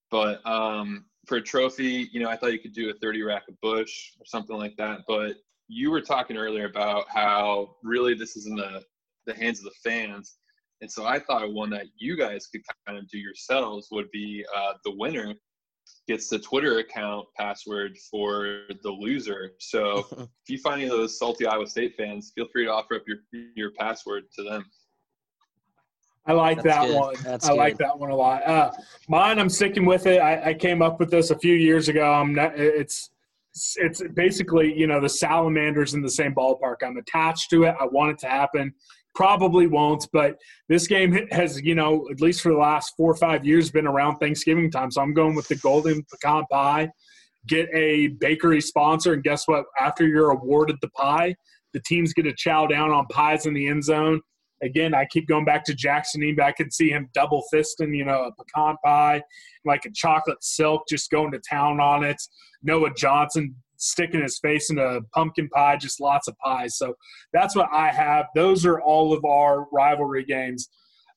But 0.10 0.45
um, 0.47 1.06
for 1.27 1.38
a 1.38 1.41
trophy, 1.41 2.10
you 2.12 2.19
know, 2.19 2.29
I 2.29 2.36
thought 2.36 2.53
you 2.53 2.60
could 2.60 2.73
do 2.73 2.89
a 2.89 2.93
30 2.93 3.23
rack 3.23 3.43
of 3.47 3.60
Busch 3.62 4.12
or 4.19 4.25
something 4.25 4.58
like 4.58 4.75
that. 4.77 5.01
But 5.08 5.38
you 5.67 5.91
were 5.91 6.01
talking 6.01 6.38
earlier 6.38 6.65
about 6.65 7.06
how 7.10 7.75
really 7.84 8.13
this 8.13 8.36
is 8.36 8.47
in 8.47 8.56
the, 8.56 8.84
the 9.25 9.34
hands 9.34 9.60
of 9.60 9.65
the 9.65 9.89
fans. 9.89 10.38
And 10.82 10.91
so 10.91 11.06
I 11.06 11.19
thought 11.19 11.53
one 11.53 11.69
that 11.69 11.86
you 11.97 12.17
guys 12.17 12.47
could 12.47 12.62
kind 12.86 12.97
of 12.97 13.08
do 13.10 13.17
yourselves 13.17 13.88
would 13.91 14.12
be 14.12 14.45
uh, 14.56 14.73
the 14.84 14.95
winner 14.95 15.34
gets 16.08 16.28
the 16.28 16.39
Twitter 16.39 16.80
account 16.80 17.28
password 17.38 17.98
for 18.12 18.63
the 18.82 18.89
loser. 18.89 19.52
So 19.60 20.06
if 20.12 20.50
you 20.50 20.58
find 20.58 20.82
any 20.82 20.89
of 20.89 20.98
those 20.98 21.18
salty 21.18 21.46
Iowa 21.46 21.68
State 21.68 21.96
fans, 21.98 22.32
feel 22.36 22.48
free 22.52 22.66
to 22.66 22.72
offer 22.72 22.96
up 22.96 23.04
your 23.08 23.18
your 23.56 23.72
password 23.72 24.24
to 24.36 24.44
them. 24.44 24.66
I 26.26 26.34
like 26.34 26.63
That's 26.63 26.78
that 26.78 26.88
good. 26.88 26.96
one. 26.96 27.16
That's 27.24 27.46
I 27.48 27.52
like 27.52 27.78
that 27.80 27.98
one 27.98 28.10
a 28.10 28.16
lot. 28.16 28.48
Uh, 28.48 28.72
mine, 29.10 29.39
I'm 29.39 29.50
sticking 29.50 29.86
with 29.86 30.08
it. 30.08 30.22
I, 30.22 30.52
I 30.52 30.54
came 30.54 30.82
up 30.82 31.00
with 31.00 31.12
this 31.12 31.32
a 31.32 31.38
few 31.38 31.56
years 31.56 31.89
ago. 31.89 32.13
I'm 32.13 32.34
not, 32.34 32.58
it's 32.58 33.10
it's 33.76 34.02
basically 34.13 34.74
you 34.74 34.88
know 34.88 35.00
the 35.00 35.10
salamanders 35.10 35.94
in 35.94 36.02
the 36.02 36.10
same 36.10 36.34
ballpark. 36.34 36.78
I'm 36.84 36.98
attached 36.98 37.50
to 37.52 37.63
it. 37.63 37.76
I 37.80 37.86
want 37.86 38.12
it 38.12 38.20
to 38.20 38.28
happen. 38.28 38.74
Probably 39.15 39.67
won't, 39.67 40.08
but 40.12 40.38
this 40.69 40.88
game 40.88 41.28
has 41.32 41.62
you 41.62 41.76
know 41.76 42.08
at 42.10 42.19
least 42.19 42.41
for 42.41 42.52
the 42.52 42.58
last 42.58 42.93
four 42.97 43.12
or 43.12 43.15
five 43.15 43.45
years 43.45 43.69
been 43.69 43.88
around 43.88 44.17
Thanksgiving 44.17 44.71
time. 44.71 44.89
So 44.91 45.02
I'm 45.02 45.13
going 45.13 45.36
with 45.36 45.47
the 45.47 45.56
golden 45.58 46.04
pecan 46.12 46.45
pie. 46.52 46.89
Get 47.47 47.69
a 47.73 48.08
bakery 48.19 48.62
sponsor, 48.62 49.13
and 49.13 49.23
guess 49.23 49.47
what? 49.47 49.65
After 49.80 50.08
you're 50.08 50.32
awarded 50.32 50.78
the 50.82 50.89
pie, 50.89 51.36
the 51.73 51.82
teams 51.82 52.13
get 52.13 52.23
to 52.23 52.34
chow 52.34 52.65
down 52.67 52.91
on 52.91 53.06
pies 53.08 53.45
in 53.45 53.54
the 53.54 53.67
end 53.67 53.84
zone 53.84 54.21
again, 54.63 54.93
I 54.93 55.06
keep 55.06 55.28
going 55.28 55.45
back 55.45 55.63
to 55.65 55.76
Jackson 55.76 56.23
Ebe. 56.23 56.39
I 56.39 56.52
could 56.52 56.73
see 56.73 56.89
him 56.89 57.10
double 57.13 57.43
fisting, 57.54 57.95
you 57.95 58.06
know, 58.06 58.23
a 58.23 58.32
pecan 58.32 58.78
pie, 58.84 59.21
like 59.65 59.86
a 59.86 59.91
chocolate 59.93 60.43
silk, 60.43 60.84
just 60.88 61.12
going 61.12 61.32
to 61.34 61.39
town 61.47 61.80
on 61.80 62.04
it. 62.04 62.21
Noah 62.63 62.93
Johnson 62.95 63.56
sticking 63.77 64.21
his 64.21 64.39
face 64.39 64.69
in 64.69 64.77
a 64.77 65.01
pumpkin 65.13 65.49
pie, 65.49 65.75
just 65.77 65.99
lots 65.99 66.27
of 66.27 66.38
pies. 66.38 66.77
So 66.77 66.93
that's 67.33 67.55
what 67.55 67.69
I 67.71 67.89
have. 67.89 68.27
Those 68.36 68.65
are 68.65 68.81
all 68.81 69.13
of 69.13 69.23
our 69.25 69.67
rivalry 69.71 70.23
games 70.25 70.69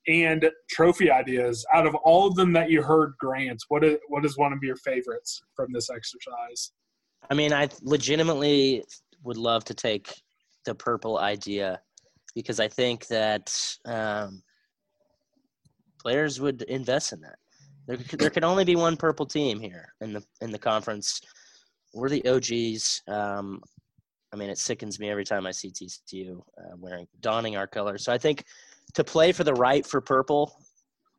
and 0.08 0.48
trophy 0.70 1.10
ideas. 1.10 1.64
Out 1.74 1.86
of 1.86 1.94
all 1.96 2.26
of 2.26 2.34
them 2.34 2.52
that 2.52 2.70
you 2.70 2.82
heard, 2.82 3.14
Grant, 3.18 3.62
what 3.68 3.84
is, 3.84 3.98
what 4.08 4.24
is 4.24 4.36
one 4.38 4.52
of 4.52 4.62
your 4.62 4.76
favorites 4.76 5.42
from 5.54 5.72
this 5.72 5.90
exercise? 5.90 6.72
I 7.30 7.34
mean, 7.34 7.52
I 7.52 7.68
legitimately 7.82 8.84
would 9.24 9.36
love 9.36 9.64
to 9.64 9.74
take 9.74 10.14
the 10.64 10.74
purple 10.74 11.18
idea 11.18 11.80
because 12.34 12.60
I 12.60 12.68
think 12.68 13.06
that 13.08 13.52
um, 13.86 14.42
players 16.00 16.40
would 16.40 16.62
invest 16.62 17.12
in 17.12 17.20
that. 17.22 17.36
There, 17.88 17.96
could- 17.96 18.20
there 18.20 18.30
can 18.30 18.44
only 18.44 18.64
be 18.64 18.76
one 18.76 18.96
purple 18.96 19.26
team 19.26 19.58
here 19.60 19.92
in 20.00 20.12
the 20.12 20.22
in 20.40 20.50
the 20.50 20.58
conference. 20.58 21.20
We're 21.96 22.10
the 22.10 22.28
OGs. 22.28 23.02
Um, 23.08 23.62
I 24.32 24.36
mean, 24.36 24.50
it 24.50 24.58
sickens 24.58 25.00
me 25.00 25.08
every 25.08 25.24
time 25.24 25.46
I 25.46 25.50
see 25.50 25.70
TCU 25.70 26.38
uh, 26.38 26.76
wearing 26.76 27.06
donning 27.20 27.56
our 27.56 27.66
colors. 27.66 28.04
So 28.04 28.12
I 28.12 28.18
think 28.18 28.44
to 28.94 29.02
play 29.02 29.32
for 29.32 29.44
the 29.44 29.54
right 29.54 29.84
for 29.84 30.02
purple 30.02 30.52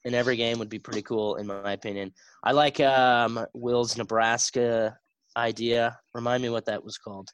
in 0.06 0.14
every 0.14 0.36
game 0.36 0.60
would 0.60 0.70
be 0.70 0.78
pretty 0.78 1.02
cool, 1.02 1.38
in 1.38 1.48
my 1.48 1.72
opinion. 1.72 2.14
I 2.44 2.52
like 2.52 2.80
um, 2.80 3.44
Will's 3.56 3.98
Nebraska 3.98 4.96
idea. 5.36 5.98
Remind 6.14 6.44
me 6.44 6.50
what 6.50 6.66
that 6.66 6.84
was 6.84 7.00
called. 7.00 7.30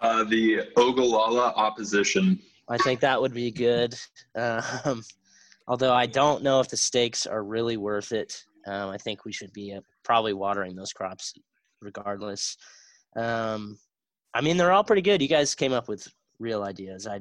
Uh, 0.00 0.24
the 0.24 0.62
Ogallala 0.78 1.52
opposition. 1.54 2.40
I 2.68 2.78
think 2.78 3.00
that 3.00 3.20
would 3.20 3.34
be 3.34 3.50
good. 3.50 3.94
Um, 4.34 5.02
although 5.68 5.92
I 5.92 6.06
don't 6.06 6.42
know 6.42 6.60
if 6.60 6.68
the 6.68 6.78
stakes 6.78 7.26
are 7.26 7.44
really 7.44 7.76
worth 7.76 8.12
it. 8.12 8.42
Um, 8.66 8.88
I 8.88 8.96
think 8.96 9.26
we 9.26 9.32
should 9.32 9.52
be 9.52 9.74
uh, 9.74 9.80
probably 10.02 10.32
watering 10.32 10.74
those 10.74 10.94
crops 10.94 11.34
regardless. 11.82 12.56
Um, 13.16 13.78
I 14.32 14.40
mean, 14.40 14.56
they're 14.56 14.72
all 14.72 14.84
pretty 14.84 15.02
good. 15.02 15.20
You 15.20 15.28
guys 15.28 15.54
came 15.54 15.72
up 15.72 15.88
with 15.88 16.08
real 16.38 16.62
ideas. 16.62 17.06
I 17.06 17.20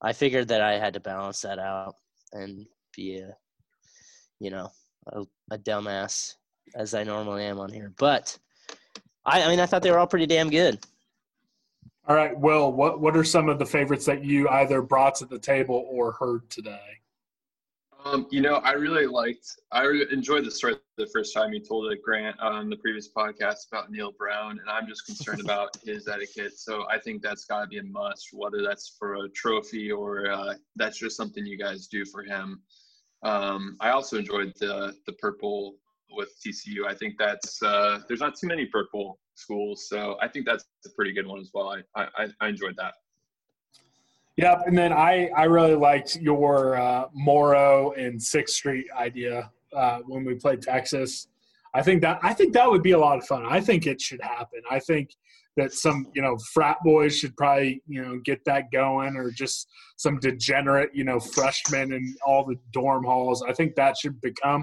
I 0.00 0.12
figured 0.12 0.48
that 0.48 0.60
I 0.60 0.78
had 0.78 0.94
to 0.94 1.00
balance 1.00 1.40
that 1.42 1.58
out 1.58 1.94
and 2.32 2.66
be 2.94 3.18
a, 3.18 3.36
you 4.40 4.50
know, 4.50 4.68
a, 5.06 5.22
a 5.52 5.58
dumbass 5.58 6.34
as 6.74 6.92
I 6.94 7.04
normally 7.04 7.44
am 7.44 7.60
on 7.60 7.72
here. 7.72 7.92
But 7.96 8.36
I, 9.24 9.42
I 9.42 9.48
mean, 9.48 9.60
I 9.60 9.66
thought 9.66 9.82
they 9.82 9.92
were 9.92 9.98
all 9.98 10.06
pretty 10.08 10.26
damn 10.26 10.50
good. 10.50 10.84
All 12.08 12.16
right, 12.16 12.36
Will, 12.36 12.72
what, 12.72 13.00
what 13.00 13.16
are 13.16 13.22
some 13.22 13.48
of 13.48 13.60
the 13.60 13.66
favorites 13.66 14.06
that 14.06 14.24
you 14.24 14.48
either 14.48 14.82
brought 14.82 15.14
to 15.16 15.24
the 15.24 15.38
table 15.38 15.86
or 15.88 16.12
heard 16.12 16.50
today? 16.50 16.80
Um, 18.04 18.26
you 18.30 18.40
know, 18.40 18.56
I 18.56 18.72
really 18.72 19.06
liked, 19.06 19.46
I 19.70 19.86
enjoyed 20.10 20.44
the 20.44 20.50
story 20.50 20.76
the 20.96 21.06
first 21.06 21.32
time 21.34 21.52
you 21.52 21.60
told 21.60 21.92
it, 21.92 22.02
Grant, 22.02 22.38
on 22.40 22.68
the 22.68 22.76
previous 22.76 23.08
podcast 23.12 23.68
about 23.70 23.90
Neal 23.90 24.12
Brown, 24.18 24.58
and 24.58 24.68
I'm 24.68 24.88
just 24.88 25.06
concerned 25.06 25.40
about 25.44 25.76
his 25.84 26.08
etiquette. 26.08 26.58
So 26.58 26.84
I 26.90 26.98
think 26.98 27.22
that's 27.22 27.44
got 27.44 27.62
to 27.62 27.66
be 27.68 27.78
a 27.78 27.82
must, 27.84 28.28
whether 28.32 28.62
that's 28.62 28.96
for 28.98 29.24
a 29.24 29.28
trophy 29.30 29.92
or 29.92 30.30
uh, 30.30 30.54
that's 30.76 30.98
just 30.98 31.16
something 31.16 31.46
you 31.46 31.56
guys 31.56 31.86
do 31.86 32.04
for 32.04 32.24
him. 32.24 32.62
Um, 33.22 33.76
I 33.80 33.90
also 33.90 34.18
enjoyed 34.18 34.52
the 34.58 34.94
the 35.06 35.12
purple 35.14 35.76
with 36.10 36.30
TCU. 36.44 36.86
I 36.86 36.94
think 36.94 37.14
that's 37.18 37.62
uh, 37.62 38.00
there's 38.08 38.20
not 38.20 38.34
too 38.36 38.48
many 38.48 38.66
purple 38.66 39.20
schools, 39.36 39.88
so 39.88 40.16
I 40.20 40.26
think 40.26 40.44
that's 40.44 40.64
a 40.86 40.90
pretty 40.96 41.12
good 41.12 41.26
one 41.26 41.38
as 41.38 41.50
well. 41.54 41.76
I 41.96 42.08
I, 42.16 42.26
I 42.40 42.48
enjoyed 42.48 42.74
that. 42.78 42.94
Yep, 44.36 44.62
and 44.66 44.76
then 44.76 44.92
I 44.92 45.28
I 45.36 45.44
really 45.44 45.74
liked 45.74 46.16
your 46.16 46.76
uh, 46.76 47.06
Moro 47.12 47.92
and 47.92 48.22
Sixth 48.22 48.54
Street 48.54 48.86
idea 48.96 49.50
uh, 49.76 49.98
when 50.06 50.24
we 50.24 50.34
played 50.34 50.62
Texas. 50.62 51.28
I 51.74 51.82
think 51.82 52.02
that 52.02 52.18
I 52.22 52.32
think 52.32 52.54
that 52.54 52.70
would 52.70 52.82
be 52.82 52.92
a 52.92 52.98
lot 52.98 53.18
of 53.18 53.26
fun. 53.26 53.44
I 53.46 53.60
think 53.60 53.86
it 53.86 54.00
should 54.00 54.22
happen. 54.22 54.60
I 54.70 54.78
think 54.78 55.10
that 55.56 55.72
some 55.74 56.06
you 56.14 56.22
know 56.22 56.38
frat 56.52 56.78
boys 56.82 57.18
should 57.18 57.36
probably 57.36 57.82
you 57.86 58.02
know 58.02 58.20
get 58.24 58.42
that 58.46 58.70
going, 58.72 59.16
or 59.16 59.30
just 59.30 59.68
some 59.96 60.18
degenerate 60.18 60.90
you 60.94 61.04
know 61.04 61.20
freshmen 61.20 61.92
in 61.92 62.14
all 62.26 62.44
the 62.44 62.56
dorm 62.72 63.04
halls. 63.04 63.42
I 63.46 63.52
think 63.52 63.74
that 63.76 63.96
should 63.98 64.18
become 64.22 64.62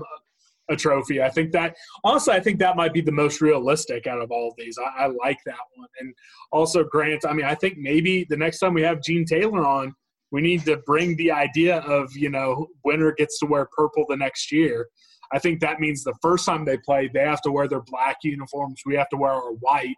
a 0.69 0.75
trophy. 0.75 1.21
I 1.21 1.29
think 1.29 1.51
that 1.51 1.75
honestly, 2.03 2.33
I 2.33 2.39
think 2.39 2.59
that 2.59 2.75
might 2.75 2.93
be 2.93 3.01
the 3.01 3.11
most 3.11 3.41
realistic 3.41 4.07
out 4.07 4.21
of 4.21 4.31
all 4.31 4.49
of 4.49 4.53
these. 4.57 4.77
I, 4.77 5.05
I, 5.05 5.07
like 5.07 5.39
that 5.45 5.57
one. 5.75 5.87
And 5.99 6.13
also 6.51 6.83
Grant, 6.83 7.25
I 7.25 7.33
mean, 7.33 7.45
I 7.45 7.55
think 7.55 7.77
maybe 7.77 8.25
the 8.29 8.37
next 8.37 8.59
time 8.59 8.73
we 8.73 8.83
have 8.83 9.01
Gene 9.01 9.25
Taylor 9.25 9.65
on, 9.65 9.93
we 10.31 10.41
need 10.41 10.63
to 10.65 10.77
bring 10.85 11.15
the 11.17 11.31
idea 11.31 11.79
of, 11.79 12.15
you 12.15 12.29
know, 12.29 12.67
winner 12.83 13.13
gets 13.17 13.39
to 13.39 13.47
wear 13.47 13.67
purple 13.75 14.05
the 14.07 14.17
next 14.17 14.51
year. 14.51 14.87
I 15.31 15.39
think 15.39 15.59
that 15.59 15.79
means 15.79 16.03
the 16.03 16.15
first 16.21 16.45
time 16.45 16.65
they 16.65 16.77
play, 16.77 17.09
they 17.11 17.21
have 17.21 17.41
to 17.43 17.51
wear 17.51 17.67
their 17.67 17.81
black 17.81 18.17
uniforms. 18.23 18.81
We 18.85 18.95
have 18.95 19.09
to 19.09 19.17
wear 19.17 19.31
our 19.31 19.53
white. 19.53 19.95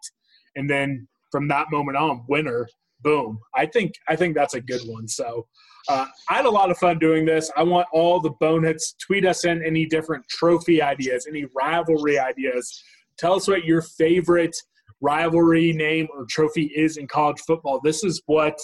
And 0.55 0.69
then 0.69 1.07
from 1.31 1.47
that 1.49 1.71
moment 1.71 1.97
on, 1.97 2.23
winner, 2.27 2.67
boom. 3.01 3.39
I 3.55 3.65
think 3.65 3.93
I 4.07 4.15
think 4.15 4.35
that's 4.35 4.53
a 4.53 4.61
good 4.61 4.81
one. 4.85 5.07
So 5.07 5.47
uh, 5.89 6.05
I 6.29 6.35
had 6.35 6.45
a 6.45 6.49
lot 6.49 6.71
of 6.71 6.77
fun 6.77 6.99
doing 6.99 7.25
this. 7.25 7.51
I 7.55 7.63
want 7.63 7.87
all 7.91 8.19
the 8.19 8.31
boneheads 8.39 8.95
tweet 8.99 9.25
us 9.25 9.45
in 9.45 9.63
any 9.63 9.85
different 9.85 10.27
trophy 10.27 10.81
ideas, 10.81 11.27
any 11.27 11.45
rivalry 11.55 12.19
ideas. 12.19 12.83
Tell 13.17 13.33
us 13.33 13.47
what 13.47 13.65
your 13.65 13.81
favorite 13.81 14.55
rivalry 15.01 15.73
name 15.73 16.07
or 16.15 16.25
trophy 16.29 16.71
is 16.75 16.97
in 16.97 17.07
college 17.07 17.39
football. 17.41 17.81
This 17.83 18.03
is 18.03 18.21
what 18.27 18.59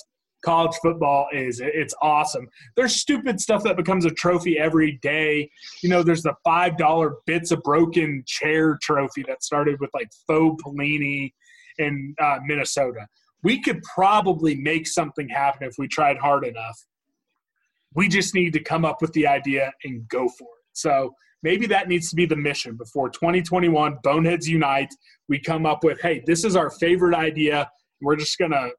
college 0.45 0.75
football 0.81 1.27
is. 1.33 1.59
It's 1.63 1.93
awesome. 2.01 2.47
There's 2.75 2.95
stupid 2.95 3.39
stuff 3.39 3.63
that 3.63 3.75
becomes 3.75 4.05
a 4.05 4.11
trophy 4.11 4.57
every 4.59 4.99
day. 5.01 5.49
You 5.81 5.89
know, 5.89 6.03
there's 6.03 6.23
the 6.23 6.35
five 6.43 6.77
dollar 6.77 7.15
bits 7.25 7.51
of 7.51 7.61
broken 7.63 8.23
chair 8.25 8.77
trophy 8.81 9.23
that 9.27 9.43
started 9.43 9.79
with 9.79 9.89
like 9.93 10.09
Bo 10.27 10.55
Pelini 10.57 11.33
in 11.79 12.15
uh, 12.21 12.37
Minnesota. 12.45 13.07
We 13.43 13.61
could 13.61 13.81
probably 13.83 14.55
make 14.55 14.87
something 14.87 15.29
happen 15.29 15.67
if 15.67 15.75
we 15.77 15.87
tried 15.87 16.17
hard 16.17 16.45
enough. 16.45 16.85
We 17.93 18.07
just 18.07 18.33
need 18.33 18.53
to 18.53 18.59
come 18.59 18.85
up 18.85 19.01
with 19.01 19.13
the 19.13 19.27
idea 19.27 19.71
and 19.83 20.07
go 20.07 20.27
for 20.27 20.43
it. 20.43 20.65
So 20.73 21.13
maybe 21.43 21.65
that 21.67 21.87
needs 21.87 22.09
to 22.09 22.15
be 22.15 22.25
the 22.25 22.35
mission 22.35 22.75
before 22.75 23.09
2021 23.09 23.97
Boneheads 24.03 24.47
Unite. 24.47 24.93
We 25.29 25.39
come 25.39 25.65
up 25.65 25.83
with, 25.83 26.01
hey, 26.01 26.23
this 26.25 26.43
is 26.43 26.55
our 26.55 26.69
favorite 26.69 27.15
idea. 27.15 27.69
We're 28.01 28.15
just 28.15 28.37
going 28.37 28.51
to 28.51 28.71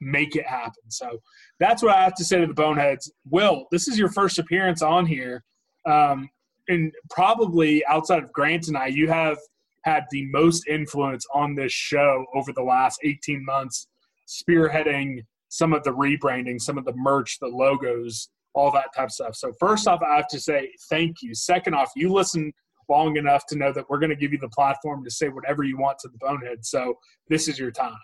make 0.00 0.36
it 0.36 0.46
happen. 0.46 0.82
So 0.88 1.18
that's 1.58 1.82
what 1.82 1.94
I 1.94 2.02
have 2.02 2.14
to 2.14 2.24
say 2.24 2.40
to 2.40 2.46
the 2.46 2.54
Boneheads. 2.54 3.10
Will, 3.28 3.66
this 3.70 3.88
is 3.88 3.98
your 3.98 4.10
first 4.10 4.38
appearance 4.38 4.82
on 4.82 5.06
here. 5.06 5.44
Um, 5.86 6.28
and 6.68 6.92
probably 7.10 7.84
outside 7.86 8.22
of 8.22 8.32
Grant 8.32 8.68
and 8.68 8.76
I, 8.76 8.86
you 8.86 9.08
have 9.08 9.38
had 9.84 10.04
the 10.10 10.26
most 10.30 10.66
influence 10.68 11.24
on 11.34 11.54
this 11.54 11.72
show 11.72 12.26
over 12.34 12.52
the 12.52 12.62
last 12.62 13.00
18 13.04 13.44
months, 13.44 13.88
spearheading 14.28 15.20
some 15.48 15.72
of 15.72 15.82
the 15.84 15.90
rebranding, 15.90 16.60
some 16.60 16.78
of 16.78 16.84
the 16.84 16.94
merch, 16.94 17.38
the 17.40 17.48
logos, 17.48 18.28
all 18.54 18.70
that 18.72 18.94
type 18.94 19.06
of 19.06 19.12
stuff. 19.12 19.36
So 19.36 19.52
first 19.58 19.86
off, 19.86 20.02
I 20.02 20.16
have 20.16 20.28
to 20.28 20.40
say 20.40 20.72
thank 20.90 21.22
you. 21.22 21.34
Second 21.34 21.74
off, 21.74 21.90
you 21.96 22.12
listen 22.12 22.52
long 22.88 23.16
enough 23.16 23.46
to 23.46 23.56
know 23.56 23.72
that 23.72 23.88
we're 23.88 23.98
going 23.98 24.10
to 24.10 24.16
give 24.16 24.32
you 24.32 24.38
the 24.38 24.48
platform 24.48 25.04
to 25.04 25.10
say 25.10 25.28
whatever 25.28 25.62
you 25.62 25.76
want 25.76 25.98
to 26.00 26.08
the 26.08 26.18
bonehead. 26.18 26.64
So 26.64 26.94
this 27.28 27.48
is 27.48 27.58
your 27.58 27.70
time. 27.70 27.98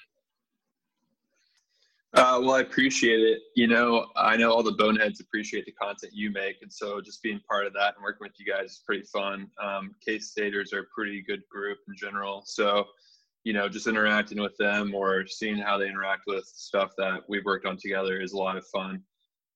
Uh, 2.15 2.39
well, 2.41 2.55
I 2.55 2.61
appreciate 2.61 3.19
it. 3.19 3.41
You 3.57 3.67
know, 3.67 4.07
I 4.15 4.37
know 4.37 4.53
all 4.53 4.63
the 4.63 4.73
boneheads 4.73 5.19
appreciate 5.19 5.67
the 5.67 5.73
content 5.73 6.13
you 6.15 6.31
make, 6.31 6.63
and 6.63 6.73
so 6.73 7.01
just 7.01 7.21
being 7.25 7.41
part 7.51 7.67
of 7.67 7.73
that 7.73 7.95
and 7.97 8.05
working 8.05 8.21
with 8.21 8.39
you 8.39 8.47
guys 8.47 8.71
is 8.71 8.83
pretty 8.87 9.03
fun. 9.03 9.51
Um, 9.61 9.97
K-Staters 10.05 10.73
are 10.73 10.81
a 10.81 10.87
pretty 10.95 11.23
good 11.23 11.43
group 11.51 11.79
in 11.89 11.97
general, 11.97 12.43
so 12.47 12.85
you 13.45 13.53
know, 13.53 13.69
just 13.69 13.87
interacting 13.87 14.41
with 14.41 14.57
them 14.57 14.95
or 14.95 15.27
seeing 15.27 15.59
how 15.59 15.79
they 15.79 15.89
interact 15.89 16.23
with 16.27 16.45
stuff 16.47 16.93
that 16.97 17.21
we've 17.29 17.45
worked 17.45 17.67
on 17.67 17.77
together 17.77 18.21
is 18.21 18.33
a 18.33 18.37
lot 18.37 18.57
of 18.57 18.67
fun. 18.67 19.03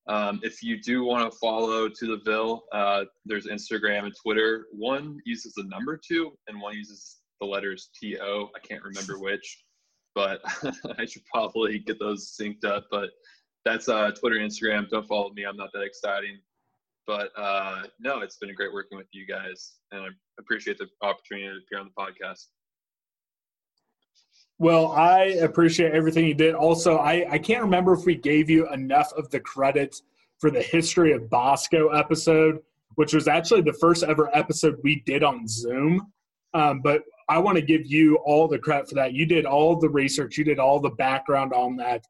Um, 0.09 0.41
if 0.43 0.63
you 0.63 0.81
do 0.81 1.05
want 1.05 1.31
to 1.31 1.39
follow 1.39 1.89
to 1.89 2.07
the 2.07 2.21
Ville, 2.25 2.65
uh, 2.73 3.05
there's 3.27 3.47
Instagram 3.47 4.05
and 4.05 4.15
Twitter. 4.23 4.67
One 4.73 5.19
uses 5.27 5.53
the 5.55 5.65
number 5.65 5.99
two, 5.99 6.33
and 6.49 6.61
one 6.61 6.75
uses 6.75 7.19
the 7.41 7.47
letters 7.47 7.91
T 7.99 8.19
O. 8.19 8.49
I 8.55 8.67
can't 8.67 8.83
remember 8.83 9.19
which, 9.21 9.65
but 10.15 10.41
I 10.99 11.05
should 11.05 11.25
probably 11.33 11.79
get 11.79 11.99
those 11.99 12.35
synced 12.41 12.65
up. 12.65 12.87
But 12.91 13.11
that's 13.65 13.89
uh, 13.89 14.11
Twitter, 14.13 14.37
Instagram. 14.37 14.89
Don't 14.89 15.07
follow 15.07 15.31
me. 15.35 15.45
I'm 15.45 15.57
not 15.57 15.71
that 15.75 15.83
exciting. 15.83 16.39
But 17.07 17.31
uh, 17.39 17.85
no, 17.99 18.21
it's 18.21 18.37
been 18.37 18.55
great 18.55 18.73
working 18.73 18.99
with 18.99 19.09
you 19.13 19.27
guys, 19.27 19.77
and 19.93 20.03
I 20.03 20.09
appreciate 20.39 20.77
the 20.79 20.89
opportunity 21.03 21.49
to 21.49 21.61
appear 21.65 21.81
on 21.81 21.91
the 21.95 22.03
podcast. 22.03 22.45
Well, 24.61 24.89
I 24.89 25.39
appreciate 25.41 25.93
everything 25.93 26.27
you 26.27 26.35
did. 26.35 26.55
Also, 26.55 26.99
I, 26.99 27.25
I 27.31 27.39
can't 27.39 27.63
remember 27.63 27.93
if 27.93 28.05
we 28.05 28.17
gave 28.17 28.51
you 28.51 28.69
enough 28.73 29.13
of 29.13 29.31
the 29.31 29.39
credit 29.39 30.01
for 30.41 30.51
the 30.51 30.63
history 30.63 31.13
of 31.13 31.31
Bosco 31.31 31.89
episode, 31.91 32.59
which 32.97 33.15
was 33.15 33.29
actually 33.29 33.61
the 33.61 33.73
first 33.75 34.03
ever 34.03 34.37
episode 34.37 34.77
we 34.83 35.03
did 35.07 35.23
on 35.23 35.47
Zoom. 35.47 36.13
Um, 36.55 36.81
but 36.83 37.03
I 37.29 37.39
want 37.39 37.57
to 37.57 37.63
give 37.63 37.87
you 37.87 38.17
all 38.25 38.49
the 38.49 38.59
credit 38.59 38.89
for 38.89 38.97
that. 38.97 39.13
You 39.13 39.27
did 39.27 39.47
all 39.47 39.77
the 39.77 39.91
research, 39.91 40.37
you 40.37 40.45
did 40.45 40.59
all 40.59 40.81
the 40.81 40.91
background 40.91 41.53
on 41.53 41.77
that. 41.77 42.03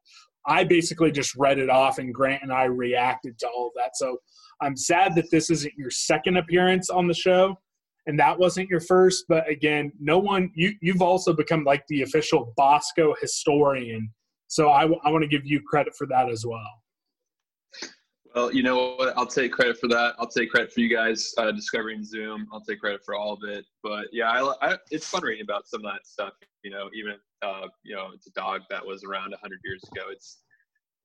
I 0.47 0.63
basically 0.63 1.11
just 1.11 1.35
read 1.35 1.59
it 1.59 1.69
off, 1.69 1.99
and 1.99 2.13
Grant 2.13 2.41
and 2.41 2.51
I 2.51 2.63
reacted 2.63 3.37
to 3.39 3.47
all 3.47 3.67
of 3.67 3.73
that. 3.75 3.95
So 3.95 4.17
I'm 4.61 4.75
sad 4.75 5.13
that 5.15 5.29
this 5.29 5.51
isn't 5.51 5.73
your 5.77 5.91
second 5.91 6.37
appearance 6.37 6.89
on 6.89 7.07
the 7.07 7.13
show 7.13 7.59
and 8.09 8.19
that 8.19 8.37
wasn't 8.37 8.67
your 8.67 8.79
first 8.79 9.25
but 9.29 9.47
again 9.47 9.91
no 9.99 10.17
one 10.17 10.51
you 10.55 10.73
you've 10.81 11.01
also 11.01 11.31
become 11.31 11.63
like 11.63 11.85
the 11.87 12.01
official 12.01 12.53
bosco 12.57 13.13
historian. 13.21 14.11
So 14.47 14.69
I, 14.69 14.83
want 14.85 15.21
to 15.21 15.27
give 15.27 15.45
you 15.45 15.61
credit 15.61 15.93
for 15.95 16.07
that 16.07 16.27
as 16.27 16.43
well. 16.43 17.91
Well 18.33 18.51
you 18.51 18.63
know 18.63 18.95
what? 18.97 19.15
I'll 19.15 19.27
take 19.27 19.51
credit 19.51 19.77
for 19.77 19.87
that. 19.89 20.15
I'll 20.17 20.27
take 20.27 20.49
credit 20.49 20.73
for 20.73 20.79
you 20.79 20.89
guys 20.89 21.31
uh, 21.37 21.51
discovering 21.51 22.03
zoom. 22.03 22.47
I'll 22.51 22.61
take 22.61 22.79
credit 22.79 23.01
for 23.05 23.13
all 23.13 23.33
of 23.33 23.47
it. 23.47 23.63
But 23.83 24.07
yeah 24.11 24.29
I, 24.31 24.71
I, 24.71 24.77
it's 24.89 25.07
fun 25.07 25.21
reading 25.21 25.43
about 25.43 25.67
some 25.67 25.85
of 25.85 25.91
that 25.91 26.05
stuff 26.05 26.33
you 26.63 26.71
know 26.71 26.89
even 26.93 27.13
uh, 27.43 27.67
you 27.83 27.95
know 27.95 28.07
it's 28.13 28.25
a 28.25 28.31
dog 28.31 28.61
that 28.71 28.85
was 28.85 29.03
around 29.03 29.29
100 29.29 29.59
years 29.63 29.83
ago. 29.91 30.07
It's 30.11 30.39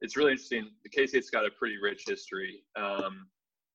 it's 0.01 0.17
really 0.17 0.33
interesting. 0.33 0.71
The 0.83 0.91
K-State's 0.91 1.31
got 1.31 1.47
a 1.47 1.51
pretty 1.51 1.77
rich 1.81 2.05
history. 2.07 2.63
Um, 2.77 3.27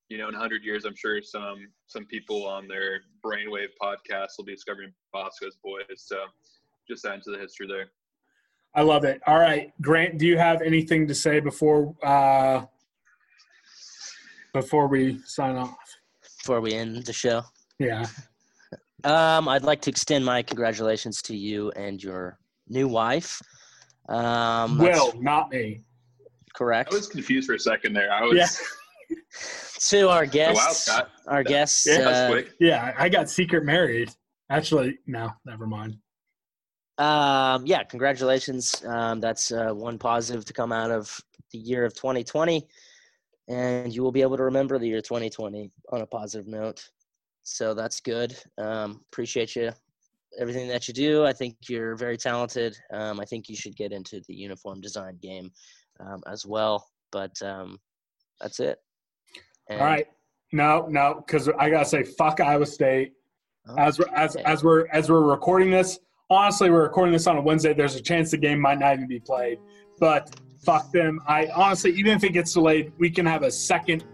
you 0.09 0.17
know, 0.17 0.27
in 0.27 0.33
100 0.33 0.63
years, 0.63 0.85
I'm 0.85 0.95
sure 0.95 1.21
some 1.21 1.67
some 1.85 2.05
people 2.05 2.45
on 2.47 2.67
their 2.67 3.01
brainwave 3.23 3.69
podcast 3.81 4.29
will 4.37 4.45
be 4.45 4.53
discovering 4.53 4.91
Bosco's 5.13 5.57
boys. 5.63 5.83
So 5.97 6.17
just 6.87 7.05
add 7.05 7.21
to 7.23 7.31
the 7.31 7.37
history 7.37 7.67
there. 7.67 7.91
I 8.75 8.81
love 8.81 9.03
it. 9.03 9.21
All 9.27 9.37
right, 9.37 9.71
Grant, 9.81 10.17
do 10.17 10.25
you 10.25 10.37
have 10.37 10.61
anything 10.61 11.07
to 11.07 11.15
say 11.15 11.39
before 11.39 11.95
uh, 12.03 12.65
before 14.53 14.87
we 14.87 15.19
sign 15.25 15.55
off? 15.55 15.77
Before 16.39 16.59
we 16.59 16.73
end 16.73 17.05
the 17.05 17.13
show. 17.13 17.43
Yeah. 17.77 18.05
Um, 19.05 19.47
I'd 19.47 19.63
like 19.63 19.79
to 19.83 19.89
extend 19.89 20.25
my 20.25 20.43
congratulations 20.43 21.21
to 21.21 21.33
you 21.33 21.71
and 21.77 22.03
your 22.03 22.37
new 22.67 22.85
wife. 22.85 23.41
Um, 24.09 24.77
Will, 24.77 25.13
not 25.21 25.49
me. 25.51 25.83
Correct. 26.53 26.91
I 26.91 26.97
was 26.97 27.07
confused 27.07 27.47
for 27.47 27.53
a 27.53 27.59
second 27.59 27.93
there. 27.93 28.11
I 28.11 28.23
was. 28.23 28.35
Yeah 28.35 28.47
to 29.79 30.09
our 30.09 30.25
guests. 30.25 30.89
Oh, 30.89 30.99
wow, 30.99 31.07
our 31.27 31.43
guests. 31.43 31.87
Yeah, 31.87 32.09
uh, 32.09 32.41
yeah, 32.59 32.93
I 32.97 33.09
got 33.09 33.29
secret 33.29 33.63
married. 33.65 34.11
Actually, 34.49 34.97
no, 35.05 35.31
never 35.45 35.67
mind. 35.67 35.97
Um, 36.97 37.65
yeah, 37.65 37.83
congratulations. 37.83 38.83
Um, 38.85 39.21
that's 39.21 39.51
uh, 39.51 39.69
one 39.69 39.97
positive 39.97 40.43
to 40.45 40.53
come 40.53 40.71
out 40.71 40.91
of 40.91 41.17
the 41.51 41.59
year 41.59 41.85
of 41.85 41.93
2020, 41.93 42.67
and 43.47 43.93
you 43.93 44.03
will 44.03 44.11
be 44.11 44.21
able 44.21 44.37
to 44.37 44.43
remember 44.43 44.77
the 44.77 44.87
year 44.87 45.01
2020 45.01 45.71
on 45.91 46.01
a 46.01 46.05
positive 46.05 46.47
note. 46.47 46.89
So 47.43 47.73
that's 47.73 48.01
good. 48.01 48.35
Um, 48.57 49.01
appreciate 49.11 49.55
you, 49.55 49.71
everything 50.39 50.67
that 50.67 50.87
you 50.87 50.93
do. 50.93 51.25
I 51.25 51.33
think 51.33 51.55
you're 51.67 51.95
very 51.95 52.17
talented. 52.17 52.77
Um, 52.91 53.19
I 53.19 53.25
think 53.25 53.49
you 53.49 53.55
should 53.55 53.75
get 53.75 53.91
into 53.93 54.21
the 54.27 54.35
uniform 54.35 54.81
design 54.81 55.17
game 55.21 55.51
um, 55.99 56.21
as 56.27 56.45
well. 56.45 56.89
But 57.11 57.41
um, 57.41 57.79
that's 58.41 58.59
it. 58.59 58.77
And 59.69 59.79
All 59.79 59.87
right. 59.87 60.07
No, 60.51 60.87
no, 60.89 61.23
because 61.25 61.47
I 61.47 61.69
gotta 61.69 61.85
say, 61.85 62.03
fuck 62.03 62.39
Iowa 62.39 62.65
State. 62.65 63.13
As 63.77 63.99
we're 63.99 64.09
as 64.15 64.35
as 64.37 64.63
we're 64.63 64.87
as 64.87 65.09
we're 65.11 65.21
recording 65.21 65.69
this, 65.69 65.99
honestly, 66.29 66.71
we're 66.71 66.81
recording 66.81 67.13
this 67.13 67.27
on 67.27 67.37
a 67.37 67.41
Wednesday. 67.41 67.73
There's 67.73 67.95
a 67.95 68.01
chance 68.01 68.31
the 68.31 68.37
game 68.37 68.59
might 68.59 68.79
not 68.79 68.93
even 68.93 69.07
be 69.07 69.19
played, 69.19 69.59
but 69.99 70.35
fuck 70.63 70.91
them. 70.91 71.19
I 71.27 71.47
honestly, 71.55 71.91
even 71.91 72.17
if 72.17 72.23
it 72.23 72.33
gets 72.33 72.53
delayed, 72.53 72.91
we 72.97 73.11
can 73.11 73.27
have 73.27 73.43
a 73.43 73.51
second 73.51 74.05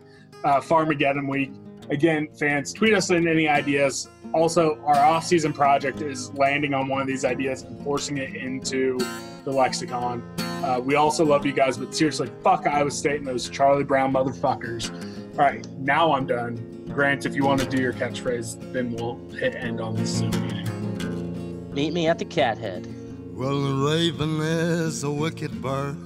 uh, 0.43 0.59
Farmageddon 0.59 1.29
week. 1.29 1.53
Again, 1.89 2.27
fans, 2.37 2.73
tweet 2.73 2.93
us 2.93 3.11
in 3.11 3.27
any 3.27 3.47
ideas. 3.47 4.09
Also, 4.33 4.77
our 4.85 4.97
off-season 4.97 5.53
project 5.53 6.01
is 6.01 6.33
landing 6.33 6.73
on 6.73 6.89
one 6.89 6.99
of 6.99 7.07
these 7.07 7.23
ideas 7.23 7.61
and 7.61 7.81
forcing 7.83 8.17
it 8.17 8.35
into 8.35 8.97
the 9.45 9.51
lexicon. 9.51 10.21
Uh, 10.39 10.81
we 10.83 10.95
also 10.95 11.23
love 11.23 11.45
you 11.45 11.53
guys, 11.53 11.77
but 11.77 11.95
seriously, 11.95 12.29
fuck 12.43 12.65
Iowa 12.65 12.89
State 12.89 13.19
and 13.19 13.27
those 13.27 13.49
Charlie 13.49 13.83
Brown 13.83 14.11
motherfuckers. 14.11 15.14
All 15.37 15.41
right, 15.41 15.67
now 15.79 16.13
I'm 16.13 16.25
done. 16.25 16.85
Grant, 16.93 17.25
if 17.25 17.35
you 17.35 17.43
want 17.43 17.59
to 17.59 17.67
do 17.67 17.81
your 17.81 17.91
catchphrase, 17.91 18.71
then 18.71 18.93
we'll 18.93 19.17
hit 19.31 19.53
end 19.53 19.81
on 19.81 19.93
this 19.93 20.09
Zoom 20.09 20.31
meeting. 20.31 21.73
Meet 21.73 21.91
me 21.91 22.07
at 22.07 22.19
the 22.19 22.23
Cathead. 22.23 22.87
Well, 23.33 23.61
the 23.61 23.85
raven 23.85 24.39
is 24.39 25.03
a 25.03 25.11
wicked 25.11 25.61
bird. 25.61 25.97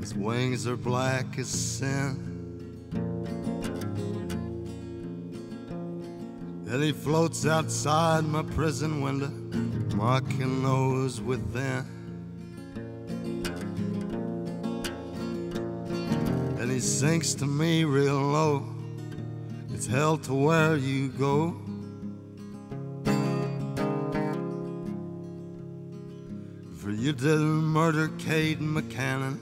His 0.00 0.14
wings 0.14 0.66
are 0.66 0.78
black 0.78 1.38
as 1.38 1.48
sin. 1.48 2.24
And 6.66 6.82
he 6.82 6.92
floats 6.92 7.44
outside 7.44 8.24
my 8.24 8.42
prison 8.42 9.02
window, 9.02 9.28
mocking 9.96 10.62
those 10.62 11.20
within. 11.20 11.84
And 16.58 16.70
he 16.70 16.80
sinks 16.80 17.34
to 17.34 17.46
me 17.46 17.84
real 17.84 18.14
low. 18.14 18.77
It's 19.78 19.86
hell 19.86 20.18
to 20.18 20.34
where 20.34 20.76
you 20.76 21.08
go. 21.10 21.54
For 26.78 26.90
you 26.90 27.12
didn't 27.12 27.62
murder 27.62 28.08
Kate 28.18 28.58
McCannon. 28.58 29.38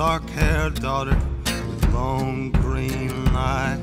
Dark 0.00 0.30
haired 0.30 0.80
daughter 0.80 1.14
with 1.44 1.92
long 1.92 2.50
green 2.52 3.28
eyes. 3.36 3.78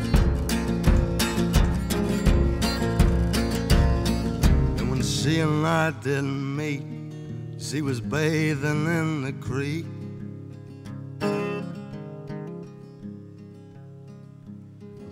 And 4.79 4.89
when 4.89 5.03
she 5.03 5.41
and 5.41 5.67
I 5.67 5.91
didn't 5.91 6.55
meet, 6.55 6.81
she 7.59 7.83
was 7.83 8.01
bathing 8.01 8.87
in 8.87 9.21
the 9.25 9.33
creek. 9.33 9.85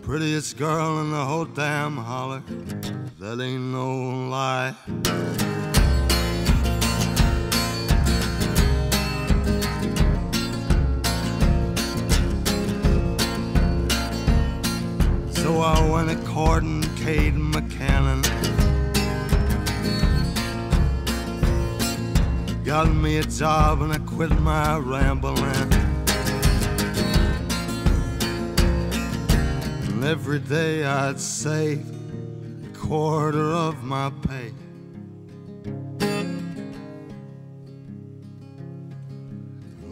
Prettiest 0.02 0.58
girl 0.58 1.02
in 1.02 1.12
the 1.12 1.24
whole 1.24 1.46
damn 1.46 1.98
holler. 1.98 2.42
That 3.20 3.40
ain't 3.40 3.62
no 3.62 4.28
lie. 4.28 5.75
I 15.60 15.90
went 15.90 16.10
a 16.12 16.16
courting 16.28 16.82
Kate 16.96 17.34
McCannon. 17.34 18.24
Got 22.64 22.94
me 22.94 23.18
a 23.18 23.24
job 23.24 23.82
and 23.82 23.94
I 23.94 24.00
quit 24.00 24.32
my 24.40 24.78
rambling. 24.78 25.74
And 29.88 30.04
every 30.04 30.40
day 30.40 30.84
I'd 30.84 31.20
save 31.20 31.86
a 32.66 32.78
quarter 32.78 33.52
of 33.52 33.84
my 33.84 34.12
pay. 34.28 34.52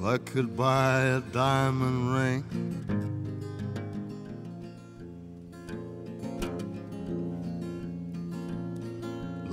I 0.04 0.18
could 0.18 0.58
buy 0.58 1.00
a 1.02 1.22
diamond 1.22 2.14
ring. 2.14 3.23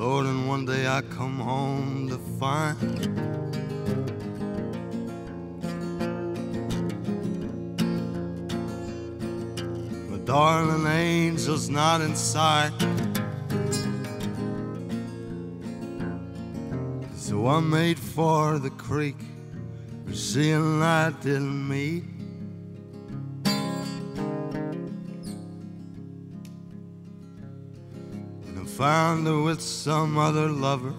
Lord, 0.00 0.24
and 0.24 0.48
one 0.48 0.64
day 0.64 0.86
I 0.86 1.02
come 1.02 1.38
home 1.40 2.08
to 2.08 2.16
find 2.40 2.80
My 10.08 10.16
darling 10.24 10.86
angel's 10.86 11.68
not 11.68 12.00
in 12.00 12.16
sight. 12.16 12.72
So 17.14 17.46
I 17.48 17.60
made 17.60 17.98
for 17.98 18.58
the 18.58 18.70
creek 18.70 19.20
where 20.04 20.14
she 20.14 20.52
and 20.52 20.82
I 20.82 21.10
didn't 21.10 21.68
meet. 21.68 22.19
Found 28.80 29.26
her 29.26 29.42
with 29.42 29.60
some 29.60 30.16
other 30.16 30.48
lover. 30.48 30.94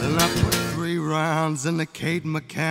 Then 0.00 0.18
I 0.18 0.28
put 0.42 0.54
three 0.74 0.98
rounds 0.98 1.66
in 1.66 1.76
the 1.76 1.86
Kate 1.86 2.24
McCannon. 2.24 2.69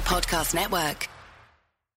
Podcast 0.00 0.54
Network. 0.54 1.17